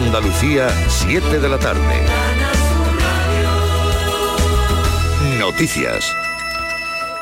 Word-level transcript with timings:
Andalucía, 0.00 0.68
7 0.88 1.40
de 1.40 1.48
la 1.48 1.58
tarde. 1.58 1.80
Noticias. 5.40 6.14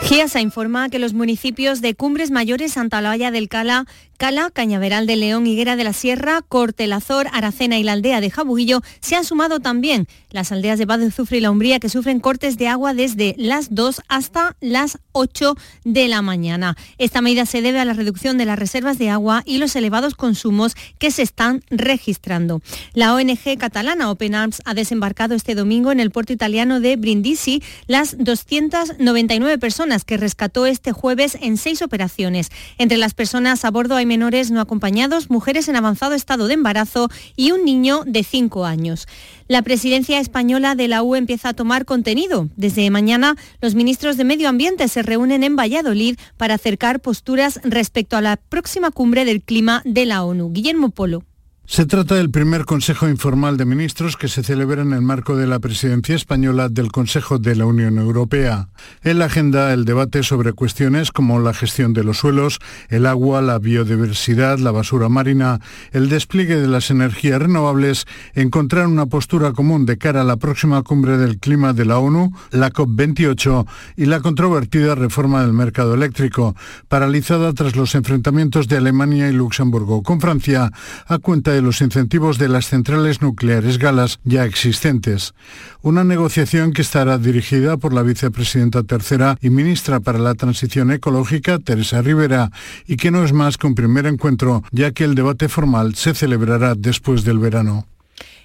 GIASA 0.03 0.41
informa 0.41 0.91
que 0.91 0.99
los 0.99 1.15
municipios 1.15 1.81
de 1.81 1.95
Cumbres 1.95 2.31
Mayores, 2.31 2.75
Santa 2.75 2.99
Olalla 2.99 3.31
del 3.31 3.49
Cala, 3.49 3.87
Cala, 4.17 4.51
Cañaveral 4.51 5.07
de 5.07 5.17
León, 5.17 5.47
Higuera 5.47 5.77
de 5.77 5.85
la 5.85 5.93
Sierra, 5.93 6.43
Cortelazor, 6.43 7.29
Aracena 7.33 7.79
y 7.79 7.83
la 7.83 7.93
aldea 7.93 8.21
de 8.21 8.31
Jabuguillo 8.31 8.81
se 9.01 9.17
han 9.17 9.25
sumado 9.25 9.61
también 9.61 10.09
las 10.31 10.53
aldeas 10.53 10.79
de 10.79 10.87
Bad 10.87 11.01
de 11.01 11.11
Zufre 11.11 11.39
y 11.39 11.41
la 11.41 11.51
Umbría 11.51 11.81
que 11.81 11.89
sufren 11.89 12.21
cortes 12.21 12.59
de 12.59 12.69
agua 12.69 12.95
desde 12.95 13.35
las 13.39 13.75
2 13.75 14.03
hasta 14.09 14.57
las 14.61 14.99
8 15.13 15.57
de 15.85 16.09
la 16.09 16.23
mañana. 16.23 16.77
Esta 16.99 17.21
medida 17.21 17.47
se 17.47 17.63
debe 17.63 17.81
a 17.81 17.85
la 17.85 17.93
reducción 17.93 18.39
de 18.39 18.45
las 18.45 18.59
reservas 18.59 18.99
de 18.99 19.11
agua 19.11 19.43
y 19.45 19.59
los 19.59 19.77
elevados 19.77 20.15
consumos 20.15 20.75
que 20.99 21.11
se 21.11 21.23
están 21.23 21.63
registrando. 21.71 22.63
La 22.95 23.15
ONG 23.15 23.59
catalana 23.59 24.11
Open 24.11 24.35
Arms 24.35 24.63
ha 24.65 24.75
desembarcado 24.75 25.35
este 25.35 25.55
domingo 25.55 25.93
en 25.93 26.01
el 26.01 26.11
puerto 26.11 26.33
italiano 26.33 26.81
de 26.81 26.97
Brindisi 26.97 27.63
las 27.87 28.17
299 28.19 29.59
personas 29.59 30.05
que 30.05 30.17
rescató 30.17 30.67
este 30.67 30.93
jueves 30.93 31.37
en 31.41 31.57
seis 31.57 31.83
operaciones. 31.83 32.51
Entre 32.79 32.99
las 32.99 33.15
personas 33.15 33.65
a 33.65 33.71
bordo 33.71 33.97
hay 33.97 34.06
menores 34.07 34.51
no 34.51 34.61
acompañados, 34.61 35.29
mujeres 35.31 35.69
en 35.69 35.77
avanzado 35.77 36.15
estado 36.15 36.49
de 36.49 36.55
embarazo 36.55 37.09
y 37.37 37.51
un 37.51 37.65
niño 37.65 38.03
de 38.07 38.25
5 38.25 38.65
años. 38.65 39.07
La 39.49 39.63
presidencia 39.63 40.19
española 40.19 40.75
de 40.75 40.89
la 40.89 41.03
UE 41.03 41.19
empieza 41.19 41.51
a 41.51 41.55
tomar 41.55 41.85
contenido. 41.85 42.49
Desde 42.57 42.91
mañana, 42.91 43.37
los 43.61 43.75
ministros 43.75 44.17
de 44.17 44.25
Medio 44.25 44.49
Ambiente 44.49 44.89
se 44.89 45.03
reúnen 45.03 45.45
en 45.45 45.57
Valladolid 45.57 46.19
para 46.37 46.55
acercar 46.55 47.01
posturas 47.01 47.61
respecto 47.63 48.17
a 48.17 48.23
la 48.23 48.37
próxima 48.37 48.91
cumbre 48.91 49.25
del 49.25 49.43
clima 49.43 49.83
de 49.85 50.07
la 50.07 50.25
ONU. 50.25 50.51
Guillermo 50.53 50.91
Polo. 50.91 51.23
Se 51.69 51.85
trata 51.85 52.15
del 52.15 52.31
primer 52.31 52.65
Consejo 52.65 53.09
Informal 53.09 53.57
de 53.57 53.65
Ministros 53.65 54.17
que 54.17 54.29
se 54.29 54.45
celebra 54.45 54.83
en 54.83 54.93
el 54.93 55.03
marco 55.03 55.35
de 55.35 55.49
la 55.49 55.59
presidencia 55.59 56.15
española 56.15 56.69
del 56.69 56.93
Consejo 56.93 57.41
de 57.41 57.57
la 57.57 57.67
Unión 57.67 57.99
Europea. 57.99 58.69
En 59.03 59.19
la 59.19 59.25
agenda 59.25 59.73
el 59.73 59.85
debate 59.85 60.23
sobre 60.23 60.53
cuestiones 60.53 61.11
como 61.11 61.41
la 61.41 61.53
gestión 61.53 61.93
de 61.93 62.05
los 62.05 62.19
suelos, 62.19 62.61
el 62.89 63.05
agua, 63.05 63.43
la 63.43 63.59
biodiversidad, 63.59 64.61
la 64.61 64.71
basura 64.71 65.09
marina, 65.09 65.59
el 65.91 66.09
despliegue 66.09 66.55
de 66.55 66.69
las 66.69 66.93
energías 66.93 67.43
renovables, 67.43 68.07
encontrar 68.35 68.87
una 68.87 69.07
postura 69.07 69.51
común 69.53 69.87
de 69.87 69.99
cara 69.99 70.21
a 70.21 70.25
la 70.25 70.37
próxima 70.37 70.81
cumbre 70.85 71.19
del 71.19 71.39
clima 71.39 71.73
de 71.73 71.85
la 71.85 71.99
ONU, 71.99 72.33
la 72.53 72.71
COP28, 72.71 73.67
y 73.97 74.07
la 74.07 74.21
controvertida 74.21 74.95
reforma 74.95 75.43
del 75.43 75.53
mercado 75.53 75.95
eléctrico, 75.95 76.55
paralizada 76.87 77.53
tras 77.55 77.75
los 77.75 77.97
enfrentamientos 77.97 78.69
de 78.69 78.77
Alemania 78.77 79.29
y 79.29 79.33
Luxemburgo 79.33 80.05
con 80.05 80.21
Francia, 80.21 80.71
a 81.09 81.19
cuenta 81.19 81.56
de 81.57 81.63
los 81.63 81.81
incentivos 81.81 82.37
de 82.37 82.49
las 82.49 82.69
centrales 82.69 83.23
nucleares 83.23 83.79
galas 83.79 84.21
ya 84.25 84.45
existentes. 84.45 85.33
Una 85.81 86.05
negociación 86.05 86.75
que 86.75 86.83
estará 86.83 87.17
dirigida 87.17 87.79
por 87.79 87.95
la 87.95 88.03
vicepresidenta 88.03 88.83
tercera 88.83 89.39
y 89.41 89.49
ministra 89.49 90.01
para 90.01 90.19
la 90.19 90.35
Transición 90.35 90.93
Ecológica, 90.93 91.59
Teresa 91.59 92.03
Rivera, 92.03 92.51
y 92.87 92.97
que 92.97 93.11
no 93.11 93.25
es 93.25 93.33
más 93.33 93.57
que 93.57 93.67
un 93.67 93.75
primer 93.75 94.07
encuentro, 94.07 94.63
ya 94.71 94.91
que 94.93 95.05
el 95.05 95.15
debate 95.15 95.49
formal 95.49 95.95
se 95.95 96.15
celebrará 96.15 96.75
después 96.75 97.25
del 97.25 97.39
verano. 97.39 97.87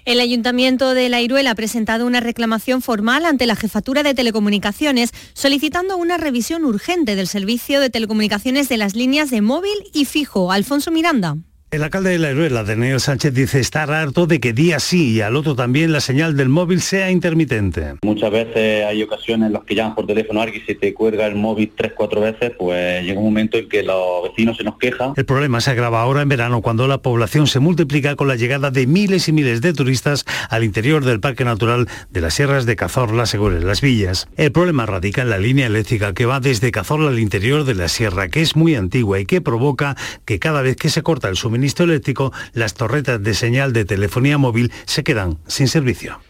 El 0.06 0.18
Ayuntamiento 0.18 0.94
de 0.94 1.10
La 1.10 1.20
Iruela 1.20 1.50
ha 1.50 1.54
presentado 1.54 2.06
una 2.06 2.20
reclamación 2.20 2.80
formal 2.80 3.26
ante 3.26 3.46
la 3.46 3.56
Jefatura 3.56 4.02
de 4.02 4.14
Telecomunicaciones 4.14 5.12
solicitando 5.34 5.98
una 5.98 6.16
revisión 6.16 6.64
urgente 6.64 7.14
del 7.14 7.28
servicio 7.28 7.78
de 7.78 7.90
telecomunicaciones 7.90 8.70
de 8.70 8.78
las 8.78 8.96
líneas 8.96 9.30
de 9.30 9.42
móvil 9.42 9.78
y 9.92 10.06
fijo. 10.06 10.50
Alfonso 10.50 10.90
Miranda. 10.90 11.36
El 11.72 11.82
alcalde 11.82 12.10
de 12.10 12.18
la 12.18 12.30
Iruela, 12.30 12.64
Daniel 12.64 13.00
Sánchez, 13.00 13.32
dice 13.32 13.58
estar 13.58 13.90
harto 13.90 14.26
de 14.26 14.40
que 14.40 14.52
día 14.52 14.78
sí 14.78 15.12
y 15.12 15.22
al 15.22 15.36
otro 15.36 15.54
también 15.54 15.90
la 15.90 16.02
señal 16.02 16.36
del 16.36 16.50
móvil 16.50 16.82
sea 16.82 17.10
intermitente. 17.10 17.94
Muchas 18.02 18.30
veces 18.30 18.84
hay 18.84 19.02
ocasiones 19.02 19.46
en 19.46 19.54
las 19.54 19.64
que 19.64 19.74
llaman 19.74 19.94
por 19.94 20.06
teléfono 20.06 20.40
a 20.40 20.42
alguien 20.42 20.62
y 20.62 20.66
se 20.66 20.74
te 20.74 20.92
cuelga 20.92 21.26
el 21.26 21.34
móvil 21.34 21.72
tres, 21.74 21.94
cuatro 21.96 22.20
veces, 22.20 22.52
pues 22.58 23.02
llega 23.02 23.18
un 23.18 23.24
momento 23.24 23.56
en 23.56 23.70
que 23.70 23.82
los 23.82 24.22
vecinos 24.22 24.58
se 24.58 24.64
nos 24.64 24.76
quejan. 24.76 25.14
El 25.16 25.24
problema 25.24 25.62
se 25.62 25.70
agrava 25.70 26.02
ahora 26.02 26.20
en 26.20 26.28
verano 26.28 26.60
cuando 26.60 26.86
la 26.86 26.98
población 26.98 27.46
se 27.46 27.58
multiplica 27.58 28.16
con 28.16 28.28
la 28.28 28.36
llegada 28.36 28.70
de 28.70 28.86
miles 28.86 29.28
y 29.28 29.32
miles 29.32 29.62
de 29.62 29.72
turistas 29.72 30.26
al 30.50 30.64
interior 30.64 31.06
del 31.06 31.20
Parque 31.20 31.46
Natural 31.46 31.88
de 32.10 32.20
las 32.20 32.34
Sierras 32.34 32.66
de 32.66 32.76
Cazorla, 32.76 33.24
Segures, 33.24 33.64
Las 33.64 33.80
Villas. 33.80 34.28
El 34.36 34.52
problema 34.52 34.84
radica 34.84 35.22
en 35.22 35.30
la 35.30 35.38
línea 35.38 35.68
eléctrica 35.68 36.12
que 36.12 36.26
va 36.26 36.38
desde 36.38 36.70
Cazorla 36.70 37.08
al 37.08 37.18
interior 37.18 37.64
de 37.64 37.74
la 37.74 37.88
sierra, 37.88 38.28
que 38.28 38.42
es 38.42 38.56
muy 38.56 38.74
antigua 38.74 39.20
y 39.20 39.24
que 39.24 39.40
provoca 39.40 39.96
que 40.26 40.38
cada 40.38 40.60
vez 40.60 40.76
que 40.76 40.90
se 40.90 41.00
corta 41.00 41.30
el 41.30 41.36
suministro 41.36 41.61
eléctrico, 41.84 42.32
las 42.52 42.74
torretas 42.74 43.22
de 43.22 43.34
señal 43.34 43.72
de 43.72 43.84
telefonía 43.84 44.38
móvil 44.38 44.72
se 44.84 45.04
quedan 45.04 45.38
sin 45.46 45.68
servicio. 45.68 46.20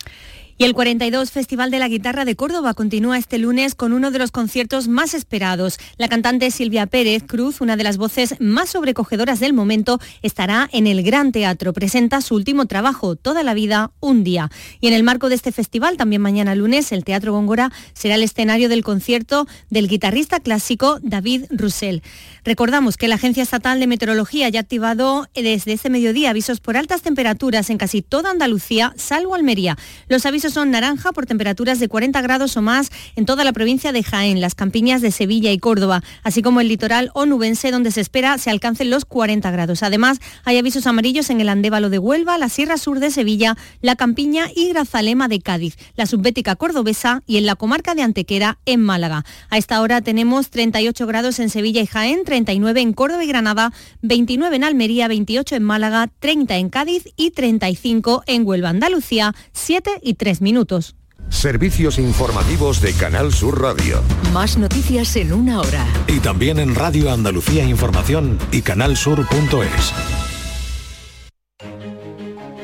Y 0.59 0.65
el 0.65 0.75
42 0.75 1.31
Festival 1.31 1.71
de 1.71 1.79
la 1.79 1.89
Guitarra 1.89 2.25
de 2.25 2.37
Córdoba 2.37 2.75
continúa 2.75 3.19
este 3.19 3.39
lunes 3.39 3.75
con 3.75 3.93
uno 3.93 4.11
de 4.11 4.19
los 4.19 4.31
conciertos 4.31 4.87
más 4.87 5.15
esperados. 5.15 5.79
La 5.97 6.09
cantante 6.09 6.51
Silvia 6.51 6.87
Pérez 6.87 7.23
Cruz, 7.27 7.61
una 7.61 7.77
de 7.77 7.85
las 7.85 7.97
voces 7.97 8.37
más 8.39 8.71
sobrecogedoras 8.71 9.41
del 9.41 9.55
momento, 9.55 9.99
estará 10.21 10.69
en 10.73 10.87
el 10.87 11.03
Gran 11.03 11.33
Teatro. 11.33 11.73
Presenta 11.73 12.21
su 12.21 12.35
último 12.35 12.67
trabajo, 12.67 13.17
Toda 13.17 13.43
la 13.43 13.55
vida, 13.55 13.93
un 14.01 14.25
día. 14.25 14.51
Y 14.81 14.89
en 14.89 14.95
el 14.95 15.03
marco 15.03 15.29
de 15.29 15.37
este 15.37 15.53
festival, 15.53 15.97
también 15.97 16.21
mañana 16.21 16.55
lunes, 16.55 16.93
el 16.93 17.05
Teatro 17.05 17.33
Góngora 17.33 17.73
será 17.95 18.17
el 18.17 18.23
escenario 18.23 18.69
del 18.69 18.85
concierto 18.85 19.47
del 19.71 19.89
guitarrista 19.89 20.41
clásico 20.41 20.99
David 21.03 21.45
Roussel. 21.51 22.03
Recordamos 22.45 22.97
que 22.97 23.09
la 23.09 23.15
Agencia 23.15 23.43
Estatal 23.43 23.81
de 23.81 23.87
Meteorología 23.87 24.49
ya 24.49 24.61
ha 24.61 24.63
activado 24.63 25.29
desde 25.35 25.73
este 25.73 25.91
mediodía 25.91 26.31
avisos 26.31 26.61
por 26.61 26.77
altas 26.77 27.03
temperaturas 27.03 27.71
en 27.71 27.79
casi 27.79 28.03
toda 28.03 28.31
Andalucía, 28.31 28.93
salvo 28.97 29.35
Almería. 29.35 29.79
Los 30.09 30.27
avisos 30.27 30.42
son 30.51 30.71
naranja 30.71 31.13
por 31.13 31.27
temperaturas 31.27 31.79
de 31.79 31.89
40 31.89 32.21
grados 32.23 32.57
o 32.57 32.63
más 32.63 32.91
en 33.17 33.27
toda 33.27 33.45
la 33.45 33.53
provincia 33.53 33.93
de 33.93 34.03
Jaén, 34.03 34.41
las 34.41 34.55
campiñas 34.55 35.01
de 35.01 35.11
Sevilla 35.11 35.53
y 35.53 35.59
Córdoba, 35.59 36.03
así 36.23 36.43
como 36.43 36.61
el 36.61 36.69
litoral 36.69 37.11
onubense 37.15 37.71
donde 37.71 37.91
se 37.91 38.01
espera 38.01 38.39
se 38.39 38.51
alcancen 38.51 38.91
los 38.91 39.05
40 39.05 39.51
grados. 39.51 39.83
Además, 39.83 40.19
hay 40.45 40.59
avisos 40.59 40.87
amarillos 40.87 41.31
en 41.31 41.41
el 41.41 41.49
Andévalo 41.49 41.91
de 41.91 41.99
Huelva, 41.99 42.39
la 42.39 42.49
Sierra 42.49 42.79
Sur 42.79 43.01
de 43.01 43.11
Sevilla, 43.11 43.57
la 43.81 43.97
Campiña 43.97 44.47
y 44.55 44.69
Grazalema 44.69 45.29
de 45.29 45.41
Cádiz, 45.41 45.77
la 45.97 46.07
subbética 46.07 46.57
cordobesa 46.57 47.23
y 47.27 47.37
en 47.37 47.47
la 47.47 47.57
comarca 47.57 47.95
de 47.95 48.03
Antequera 48.03 48.59
en 48.67 48.81
Málaga. 48.81 49.25
A 49.51 49.59
esta 49.59 49.81
hora 49.81 50.01
tenemos 50.01 50.51
38 50.51 51.07
grados 51.07 51.39
en 51.39 51.51
Sevilla 51.51 51.83
y 51.83 51.87
Jaén, 51.87 52.25
39 52.25 52.81
en 52.81 52.93
Córdoba 52.93 53.25
y 53.25 53.29
Granada, 53.29 53.73
29 54.03 54.57
en 54.57 54.65
Almería, 54.65 55.09
28 55.09 55.57
en 55.57 55.63
Málaga, 55.63 56.11
30 56.19 56.57
en 56.57 56.71
Cádiz 56.71 57.05
y 57.17 57.31
35 57.31 58.25
en 58.27 58.47
Huelva, 58.47 58.71
Andalucía, 58.71 59.35
7 59.53 59.91
y 60.03 60.15
3 60.15 60.32
minutos. 60.41 60.97
Servicios 61.29 61.99
informativos 61.99 62.81
de 62.81 62.93
Canal 62.93 63.33
Sur 63.33 63.61
Radio. 63.61 64.03
Más 64.33 64.59
noticias 64.59 65.17
en 65.17 65.33
una 65.33 65.61
hora. 65.61 65.87
Y 66.07 66.21
también 66.21 66.59
en 66.59 66.75
Radio 66.75 67.11
Andalucía 67.11 67.65
Información 67.65 68.39
y 68.51 68.63
canalsur.es. 68.63 69.93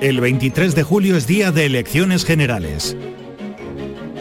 El 0.01 0.21
23 0.21 0.75
de 0.75 0.83
julio 0.85 1.17
es 1.17 1.27
día 1.27 1.51
de 1.51 1.67
elecciones 1.67 2.25
generales. 2.25 2.97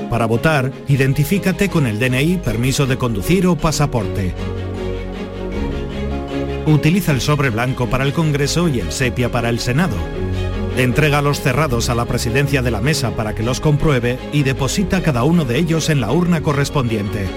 Para 0.09 0.25
votar, 0.25 0.71
identifícate 0.87 1.69
con 1.69 1.85
el 1.85 1.99
DNI, 1.99 2.37
permiso 2.37 2.87
de 2.87 2.97
conducir 2.97 3.45
o 3.45 3.55
pasaporte. 3.55 4.33
Utiliza 6.65 7.11
el 7.11 7.21
sobre 7.21 7.49
blanco 7.49 7.87
para 7.87 8.05
el 8.05 8.13
Congreso 8.13 8.67
y 8.69 8.79
el 8.79 8.91
sepia 8.91 9.29
para 9.29 9.49
el 9.49 9.59
Senado. 9.59 9.95
Entrega 10.77 11.23
los 11.23 11.41
cerrados 11.41 11.89
a 11.89 11.95
la 11.95 12.05
presidencia 12.05 12.61
de 12.61 12.69
la 12.69 12.81
mesa 12.81 13.15
para 13.15 13.33
que 13.33 13.41
los 13.41 13.59
compruebe 13.59 14.19
y 14.31 14.43
deposita 14.43 15.01
cada 15.01 15.23
uno 15.23 15.43
de 15.43 15.57
ellos 15.57 15.89
en 15.89 15.99
la 15.99 16.11
urna 16.11 16.43
correspondiente. 16.43 17.27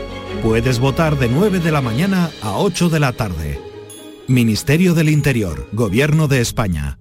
Puedes 0.43 0.79
votar 0.79 1.19
de 1.19 1.31
9 1.31 1.59
de 1.61 1.73
la 1.73 1.81
mañana 1.81 2.31
a 2.43 2.59
8 2.59 2.91
de 2.91 3.01
la 3.01 3.15
tarde. 3.15 3.59
Ministerio 4.29 4.93
del 4.93 5.09
Interior, 5.09 5.67
Gobierno 5.73 6.29
de 6.29 6.43
España. 6.43 7.00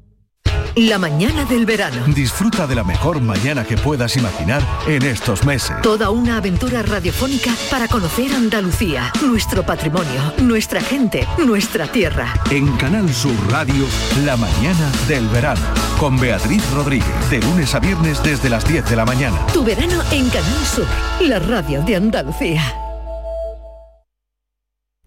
La 0.75 0.97
mañana 0.97 1.45
del 1.45 1.65
verano. 1.65 2.05
Disfruta 2.07 2.67
de 2.67 2.75
la 2.75 2.83
mejor 2.83 3.21
mañana 3.21 3.63
que 3.65 3.77
puedas 3.77 4.15
imaginar 4.15 4.61
en 4.87 5.03
estos 5.03 5.43
meses. 5.43 5.75
Toda 5.81 6.09
una 6.09 6.37
aventura 6.37 6.81
radiofónica 6.83 7.51
para 7.69 7.87
conocer 7.87 8.33
Andalucía, 8.33 9.11
nuestro 9.21 9.65
patrimonio, 9.65 10.33
nuestra 10.41 10.81
gente, 10.81 11.27
nuestra 11.45 11.87
tierra. 11.87 12.33
En 12.51 12.67
Canal 12.77 13.13
Sur 13.13 13.35
Radio, 13.49 13.85
la 14.25 14.37
mañana 14.37 14.91
del 15.07 15.27
verano. 15.27 15.61
Con 15.99 16.19
Beatriz 16.19 16.63
Rodríguez, 16.71 17.29
de 17.29 17.39
lunes 17.39 17.73
a 17.75 17.79
viernes 17.79 18.21
desde 18.23 18.49
las 18.49 18.67
10 18.67 18.89
de 18.89 18.95
la 18.95 19.05
mañana. 19.05 19.45
Tu 19.53 19.63
verano 19.63 20.01
en 20.11 20.29
Canal 20.29 20.65
Sur, 20.65 20.87
la 21.21 21.39
radio 21.39 21.81
de 21.81 21.95
Andalucía. 21.95 22.61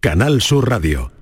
Canal 0.00 0.42
Sur 0.42 0.68
Radio. 0.68 1.21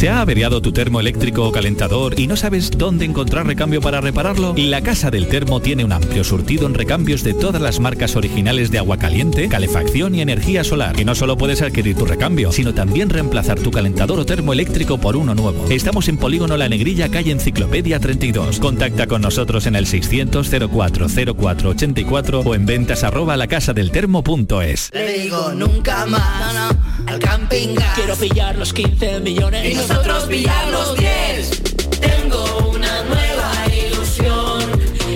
¿Se 0.00 0.08
ha 0.08 0.22
averiado 0.22 0.62
tu 0.62 0.72
termo 0.72 0.98
eléctrico 0.98 1.46
o 1.46 1.52
calentador 1.52 2.18
y 2.18 2.26
no 2.26 2.34
sabes 2.34 2.70
dónde 2.70 3.04
encontrar 3.04 3.46
recambio 3.46 3.82
para 3.82 4.00
repararlo? 4.00 4.54
La 4.56 4.80
Casa 4.80 5.10
del 5.10 5.28
Termo 5.28 5.60
tiene 5.60 5.84
un 5.84 5.92
amplio 5.92 6.24
surtido 6.24 6.66
en 6.66 6.72
recambios 6.72 7.22
de 7.22 7.34
todas 7.34 7.60
las 7.60 7.80
marcas 7.80 8.16
originales 8.16 8.70
de 8.70 8.78
agua 8.78 8.96
caliente, 8.96 9.50
calefacción 9.50 10.14
y 10.14 10.22
energía 10.22 10.64
solar. 10.64 10.98
Y 10.98 11.04
no 11.04 11.14
solo 11.14 11.36
puedes 11.36 11.60
adquirir 11.60 11.96
tu 11.96 12.06
recambio, 12.06 12.50
sino 12.50 12.72
también 12.72 13.10
reemplazar 13.10 13.60
tu 13.60 13.70
calentador 13.70 14.18
o 14.20 14.24
termo 14.24 14.54
eléctrico 14.54 14.96
por 14.96 15.18
uno 15.18 15.34
nuevo. 15.34 15.66
Estamos 15.68 16.08
en 16.08 16.16
Polígono 16.16 16.56
La 16.56 16.70
Negrilla, 16.70 17.10
calle 17.10 17.32
Enciclopedia 17.32 18.00
32. 18.00 18.58
Contacta 18.58 19.06
con 19.06 19.20
nosotros 19.20 19.66
en 19.66 19.76
el 19.76 19.86
600 19.86 20.48
04 20.72 21.08
04 21.36 21.68
84 21.68 22.40
o 22.40 22.54
en 22.54 22.64
ventas 22.64 23.04
arroba 23.04 23.36
lacasadeltermo.es. 23.36 24.92
Le 24.94 25.18
digo 25.18 25.52
nunca 25.52 26.06
más 26.06 26.74
al 27.06 27.18
camping 27.18 27.76
Quiero 27.94 28.16
pillar 28.16 28.56
los 28.56 28.72
15 28.72 29.20
millones 29.20 29.76
nosotros 29.76 30.24
pillar 30.24 30.68
los 30.70 30.96
10. 30.96 31.62
Tengo 32.00 32.70
una 32.70 33.02
nueva 33.04 33.52
ilusión. 33.86 34.62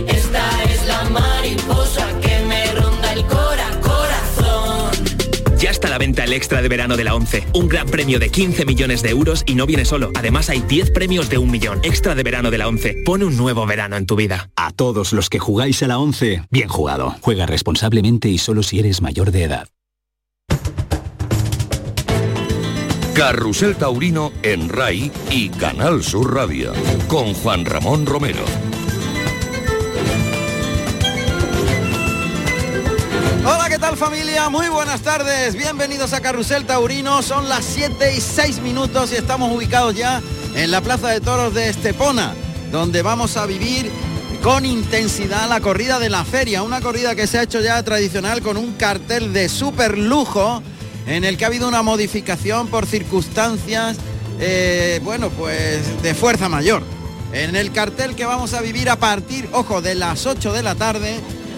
Esta 0.07 0.63
es 0.65 0.87
la 0.87 1.05
mariposa 1.11 2.09
que 2.21 2.41
me 2.47 2.73
ronda 2.73 3.13
el 3.13 3.25
cora 3.27 3.71
corazón. 3.81 4.91
Ya 5.59 5.71
está 5.71 5.89
a 5.89 5.91
la 5.91 5.99
venta 5.99 6.25
el 6.25 6.33
extra 6.33 6.63
de 6.63 6.69
verano 6.69 6.97
de 6.97 7.05
la 7.05 7.15
11. 7.15 7.47
Un 7.55 7.69
gran 7.69 7.87
premio 7.87 8.19
de 8.19 8.31
15 8.31 8.65
millones 8.67 9.03
de 9.03 9.11
euros 9.11 9.45
y 9.47 9.55
no 9.55 9.67
viene 9.67 9.85
solo. 9.85 10.11
Además 10.15 10.51
hay 10.51 10.61
10 10.61 10.91
premios 10.91 11.29
de 11.29 11.39
un 11.39 11.51
millón. 11.51 11.81
Extra 11.83 12.15
de 12.15 12.23
verano 12.23 12.51
de 12.51 12.59
la 12.59 12.69
11. 12.69 13.03
Pone 13.05 13.25
un 13.25 13.37
nuevo 13.37 13.67
verano 13.67 13.97
en 13.97 14.07
tu 14.07 14.17
vida. 14.17 14.51
A 14.57 14.73
todos 14.73 15.13
los 15.13 15.31
que 15.31 15.39
jugáis 15.39 15.83
a 15.83 15.89
la 15.89 15.99
11, 15.99 16.43
bien 16.51 16.69
jugado. 16.69 17.15
Juega 17.21 17.47
responsablemente 17.47 18.29
y 18.29 18.39
solo 18.39 18.63
si 18.63 18.79
eres 18.79 19.01
mayor 19.01 19.31
de 19.31 19.45
edad. 19.45 19.74
Carrusel 23.15 23.77
Taurino 23.77 24.33
en 24.43 24.69
RAI 24.69 25.13
y 25.31 25.49
Canal 25.49 26.03
Sur 26.03 26.35
Radio 26.35 26.73
con 27.07 27.33
Juan 27.33 27.65
Ramón 27.65 28.07
Romero. 28.07 28.45
Hola, 33.47 33.69
¿qué 33.69 33.79
tal 33.79 33.97
familia? 33.97 34.49
Muy 34.49 34.69
buenas 34.69 35.03
tardes. 35.03 35.55
Bienvenidos 35.55 36.13
a 36.13 36.21
Carrusel 36.21 36.67
Taurino. 36.67 37.23
Son 37.23 37.49
las 37.49 37.65
7 37.65 38.17
y 38.17 38.21
6 38.21 38.61
minutos 38.63 39.13
y 39.13 39.15
estamos 39.15 39.53
ubicados 39.57 39.95
ya 39.95 40.21
en 40.57 40.73
la 40.73 40.81
Plaza 40.81 41.11
de 41.11 41.21
Toros 41.21 41.55
de 41.55 41.69
Estepona, 41.69 42.35
donde 42.73 43.03
vamos 43.03 43.37
a 43.37 43.47
vivir 43.47 43.93
con 44.43 44.67
intensidad 44.67 45.49
la 45.49 45.61
corrida 45.61 46.01
de 46.01 46.11
la 46.11 46.25
feria, 46.25 46.65
una 46.65 46.81
corrida 46.81 47.15
que 47.15 47.29
se 47.29 47.39
ha 47.39 47.45
hecho 47.45 47.61
ya 47.61 47.81
tradicional 47.85 48.43
con 48.43 48.57
un 48.57 48.73
cartel 48.73 49.33
de 49.33 49.49
super 49.49 49.97
lujo 49.99 50.65
en 51.06 51.25
el 51.25 51.37
que 51.37 51.45
ha 51.45 51.49
habido 51.49 51.69
una 51.69 51.83
modificación 51.83 52.69
por 52.69 52.87
circunstancias, 52.87 53.97
eh, 54.41 55.01
bueno, 55.05 55.31
pues 55.31 56.03
de 56.03 56.15
fuerza 56.15 56.49
mayor. 56.49 56.83
En 57.33 57.56
el 57.56 57.73
cartel 57.73 58.15
que 58.15 58.25
vamos 58.25 58.55
a 58.55 58.61
vivir 58.61 58.89
a 58.89 58.97
partir, 58.97 59.49
ojo, 59.53 59.83
de 59.83 59.95
las 59.95 60.27
8 60.27 60.53
de 60.53 60.62
la 60.62 60.75
tarde, 60.77 61.17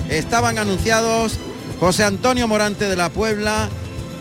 estaban 0.09 0.59
anunciados 0.59 1.39
José 1.79 2.05
Antonio 2.05 2.49
Morante 2.49 2.89
de 2.89 2.97
la 2.97 3.11
Puebla, 3.11 3.69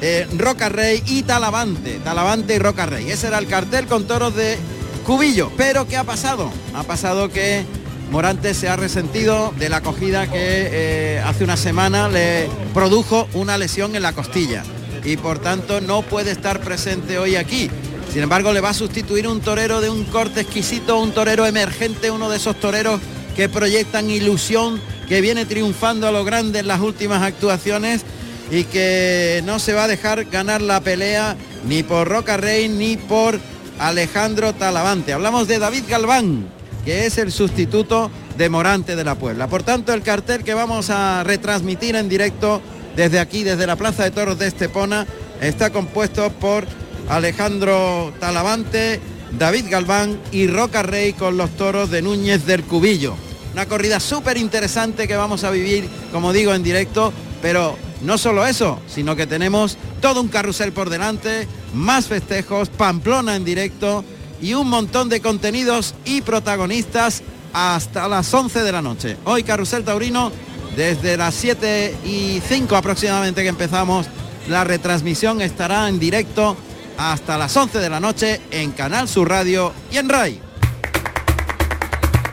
eh, 0.02 0.28
Roca 0.38 0.70
Rey 0.70 1.02
y 1.06 1.24
Talavante, 1.24 2.00
Talavante 2.04 2.56
y 2.56 2.60
Roca 2.60 2.86
Rey. 2.86 3.10
Ese 3.10 3.28
era 3.28 3.38
el 3.40 3.48
cartel 3.48 3.88
con 3.88 4.06
toros 4.06 4.36
de 4.36 4.58
Cubillo. 5.06 5.52
Pero 5.56 5.88
¿qué 5.88 5.96
ha 5.98 6.04
pasado? 6.04 6.52
Ha 6.74 6.84
pasado 6.84 7.30
que 7.30 7.64
Morante 8.12 8.54
se 8.54 8.68
ha 8.68 8.76
resentido 8.76 9.54
de 9.58 9.70
la 9.70 9.78
acogida 9.78 10.28
que 10.28 10.34
eh, 10.38 11.24
hace 11.26 11.44
una 11.46 11.58
semana 11.58 12.10
le 12.10 12.50
produjo 12.74 13.28
una 13.34 13.58
lesión 13.58 13.96
en 13.96 14.04
la 14.04 14.14
costilla 14.14 14.64
y 15.06 15.18
por 15.18 15.40
tanto 15.40 15.82
no 15.82 16.02
puede 16.02 16.32
estar 16.32 16.60
presente 16.62 17.18
hoy 17.18 17.36
aquí. 17.36 17.70
Sin 18.12 18.24
embargo, 18.24 18.54
le 18.54 18.62
va 18.62 18.70
a 18.70 18.74
sustituir 18.74 19.28
un 19.28 19.42
torero 19.42 19.82
de 19.82 19.90
un 19.90 20.06
corte 20.06 20.42
exquisito, 20.42 21.00
un 21.00 21.12
torero 21.12 21.46
emergente, 21.46 22.12
uno 22.12 22.30
de 22.30 22.38
esos 22.38 22.60
toreros 22.60 23.00
que 23.36 23.50
proyectan 23.50 24.10
ilusión, 24.10 24.82
que 25.08 25.22
viene 25.22 25.46
triunfando 25.46 26.08
a 26.08 26.12
lo 26.12 26.24
grande 26.24 26.60
en 26.60 26.68
las 26.68 26.82
últimas 26.82 27.22
actuaciones 27.22 28.02
y 28.50 28.64
que 28.64 29.42
no 29.46 29.60
se 29.60 29.74
va 29.74 29.84
a 29.84 29.88
dejar 29.88 30.26
ganar 30.26 30.62
la 30.62 30.82
pelea 30.82 31.36
ni 31.68 31.84
por 31.84 32.08
Roca 32.08 32.38
Rey 32.38 32.70
ni 32.70 32.98
por 32.98 33.40
Alejandro 33.80 34.54
Talavante. 34.54 35.14
Hablamos 35.14 35.48
de 35.48 35.60
David 35.60 35.84
Galván, 35.90 36.48
que 36.86 37.06
es 37.06 37.18
el 37.18 37.32
sustituto 37.32 38.10
de 38.38 38.50
Morante 38.50 38.96
de 38.96 39.04
la 39.04 39.16
Puebla. 39.16 39.48
Por 39.48 39.64
tanto, 39.64 39.94
el 39.94 40.02
cartel 40.02 40.44
que 40.44 40.54
vamos 40.54 40.90
a 40.90 41.24
retransmitir 41.24 41.96
en 41.96 42.08
directo 42.08 42.62
desde 42.96 43.20
aquí, 43.20 43.44
desde 43.44 43.68
la 43.68 43.76
Plaza 43.76 44.04
de 44.04 44.12
Toros 44.12 44.40
de 44.40 44.48
Estepona. 44.48 45.06
Está 45.42 45.72
compuesto 45.72 46.32
por 46.32 46.66
Alejandro 47.10 48.14
Talavante, 48.20 49.00
David 49.38 49.66
Galván 49.70 50.20
y 50.32 50.48
Roca 50.48 50.84
Rey 50.84 51.14
con 51.14 51.38
los 51.38 51.52
toros 51.52 51.92
de 51.92 52.02
Núñez 52.02 52.46
del 52.46 52.64
Cubillo. 52.64 53.16
Una 53.54 53.68
corrida 53.68 54.00
súper 54.00 54.38
interesante 54.38 55.08
que 55.08 55.16
vamos 55.16 55.44
a 55.44 55.52
vivir, 55.52 55.88
como 56.12 56.34
digo, 56.34 56.54
en 56.54 56.64
directo, 56.64 57.14
pero 57.42 57.78
no 58.02 58.18
solo 58.18 58.46
eso, 58.46 58.80
sino 58.88 59.16
que 59.16 59.28
tenemos 59.28 59.78
todo 60.02 60.22
un 60.22 60.28
carrusel 60.28 60.72
por 60.74 60.90
delante, 60.90 61.48
más 61.74 62.08
festejos, 62.08 62.70
Pamplona 62.70 63.36
en 63.36 63.46
directo 63.46 64.04
y 64.42 64.54
un 64.54 64.70
montón 64.70 65.10
de 65.10 65.22
contenidos 65.22 65.96
y 66.04 66.22
protagonistas 66.22 67.24
hasta 67.54 68.08
las 68.10 68.34
11 68.34 68.64
de 68.64 68.72
la 68.72 68.82
noche. 68.82 69.18
Hoy 69.24 69.44
Carrusel 69.44 69.86
Taurino 69.86 70.32
desde 70.76 71.18
las 71.18 71.34
7 71.36 71.96
y 72.06 72.42
5 72.48 72.76
aproximadamente 72.76 73.44
que 73.44 73.50
empezamos 73.50 74.08
la 74.48 74.64
retransmisión 74.64 75.42
estará 75.42 75.90
en 75.90 76.00
directo 76.00 76.56
hasta 76.98 77.38
las 77.38 77.56
11 77.56 77.80
de 77.80 77.90
la 77.90 78.00
noche 78.00 78.42
en 78.52 78.72
Canal 78.72 79.08
Sur 79.08 79.30
Radio 79.30 79.74
y 79.92 79.98
en 79.98 80.10
RAI. 80.10 80.40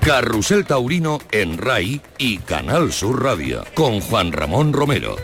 Carrusel 0.05 0.67
Taurino 0.67 1.21
en 1.31 1.59
RAI 1.59 2.01
y 2.19 2.39
Canal 2.39 2.93
Sur 2.93 3.23
Radio 3.23 3.65
con 3.75 4.01
Juan 4.01 4.33
Ramón 4.33 4.73
Romero. 4.73 5.17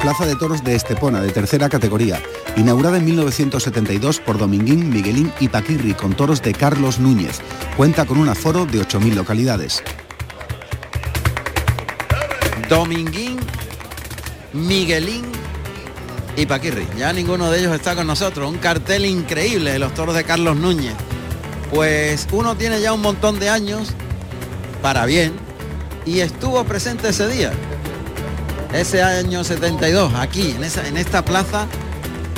Plaza 0.00 0.26
de 0.26 0.36
Toros 0.36 0.62
de 0.62 0.76
Estepona, 0.76 1.20
de 1.20 1.32
tercera 1.32 1.68
categoría, 1.68 2.22
inaugurada 2.60 2.98
en 2.98 3.04
1972 3.04 4.20
por 4.20 4.38
Dominguín, 4.38 4.90
Miguelín 4.90 5.32
y 5.40 5.48
Paquirri 5.48 5.94
con 5.94 6.14
toros 6.14 6.42
de 6.42 6.52
Carlos 6.52 6.98
Núñez. 6.98 7.40
Cuenta 7.76 8.06
con 8.06 8.18
un 8.18 8.28
aforo 8.28 8.66
de 8.66 8.80
8.000 8.80 9.14
localidades. 9.14 9.82
Dominguín, 12.68 13.38
Miguelín 14.52 15.24
y 16.36 16.46
Paquirri. 16.46 16.86
Ya 16.96 17.12
ninguno 17.12 17.50
de 17.50 17.60
ellos 17.60 17.74
está 17.74 17.94
con 17.94 18.06
nosotros. 18.06 18.50
Un 18.50 18.58
cartel 18.58 19.06
increíble 19.06 19.72
de 19.72 19.78
los 19.78 19.94
toros 19.94 20.14
de 20.14 20.24
Carlos 20.24 20.56
Núñez. 20.56 20.94
Pues 21.72 22.26
uno 22.32 22.56
tiene 22.56 22.80
ya 22.80 22.92
un 22.92 23.02
montón 23.02 23.38
de 23.38 23.50
años, 23.50 23.90
para 24.82 25.06
bien, 25.06 25.32
y 26.06 26.20
estuvo 26.20 26.64
presente 26.64 27.10
ese 27.10 27.28
día 27.28 27.52
ese 28.72 29.02
año 29.02 29.44
72, 29.44 30.14
aquí, 30.14 30.52
en, 30.52 30.64
esa, 30.64 30.86
en 30.86 30.96
esta 30.96 31.24
plaza, 31.24 31.66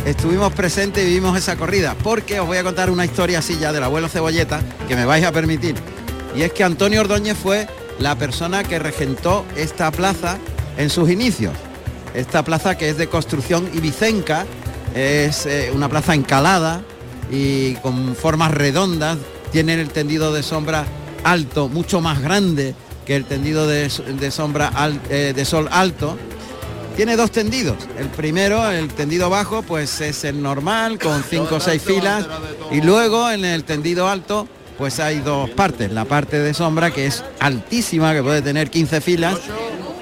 estuvimos 0.04 0.52
presentes 0.52 1.04
y 1.04 1.07
vivimos 1.09 1.37
esa 1.37 1.57
corrida, 1.57 1.95
porque 2.02 2.40
os 2.40 2.47
voy 2.47 2.59
a 2.59 2.62
contar 2.62 2.90
una 2.90 3.04
historia 3.04 3.40
así 3.40 3.59
ya 3.59 3.73
del 3.73 3.83
abuelo 3.83 4.09
Cebolleta, 4.09 4.61
que 4.88 4.97
me 4.97 5.04
vais 5.04 5.25
a 5.25 5.33
permitir. 5.33 5.75
Y 6.35 6.42
es 6.42 6.52
que 6.52 6.64
Antonio 6.64 7.00
Ordóñez 7.00 7.37
fue 7.37 7.66
la 7.99 8.16
persona 8.16 8.64
que 8.64 8.78
regentó 8.78 9.45
esta 9.57 9.90
plaza 9.90 10.38
en 10.76 10.90
sus 10.90 11.11
inicios. 11.11 11.52
Esta 12.14 12.42
plaza 12.42 12.76
que 12.76 12.88
es 12.88 12.97
de 12.97 13.09
construcción 13.09 13.69
ibicenca, 13.75 14.47
es 14.95 15.47
eh, 15.47 15.71
una 15.73 15.88
plaza 15.88 16.14
encalada 16.14 16.83
y 17.30 17.75
con 17.76 18.16
formas 18.16 18.50
redondas, 18.50 19.19
tiene 19.52 19.75
el 19.75 19.90
tendido 19.90 20.33
de 20.33 20.42
sombra 20.42 20.85
alto, 21.23 21.69
mucho 21.69 22.00
más 22.00 22.21
grande 22.21 22.75
que 23.04 23.16
el 23.16 23.25
tendido 23.25 23.66
de, 23.66 23.90
sombra 24.30 24.73
eh, 25.11 25.33
de 25.35 25.45
sol 25.45 25.69
alto 25.71 26.16
tiene 26.97 27.17
dos 27.17 27.31
tendidos. 27.31 27.77
El 27.99 28.09
primero, 28.09 28.71
el 28.71 28.89
tendido 28.89 29.31
bajo, 29.31 29.63
pues 29.63 30.01
es 30.01 30.25
el 30.25 30.43
normal, 30.43 30.99
con 30.99 31.23
cinco 31.23 31.57
o 31.57 31.61
seis 31.61 31.83
filas. 31.83 32.27
Y 32.71 32.81
luego 32.81 33.31
en 33.31 33.45
el 33.45 33.65
tendido 33.65 34.09
alto, 34.09 34.47
pues 34.79 34.99
hay 35.01 35.19
dos 35.19 35.51
partes. 35.51 35.93
La 35.93 36.05
parte 36.05 36.39
de 36.39 36.55
sombra, 36.55 36.91
que 36.91 37.07
es 37.07 37.23
altísima, 37.39 38.15
que 38.15 38.23
puede 38.23 38.43
tener 38.43 38.71
15 38.71 39.01
filas. 39.01 39.39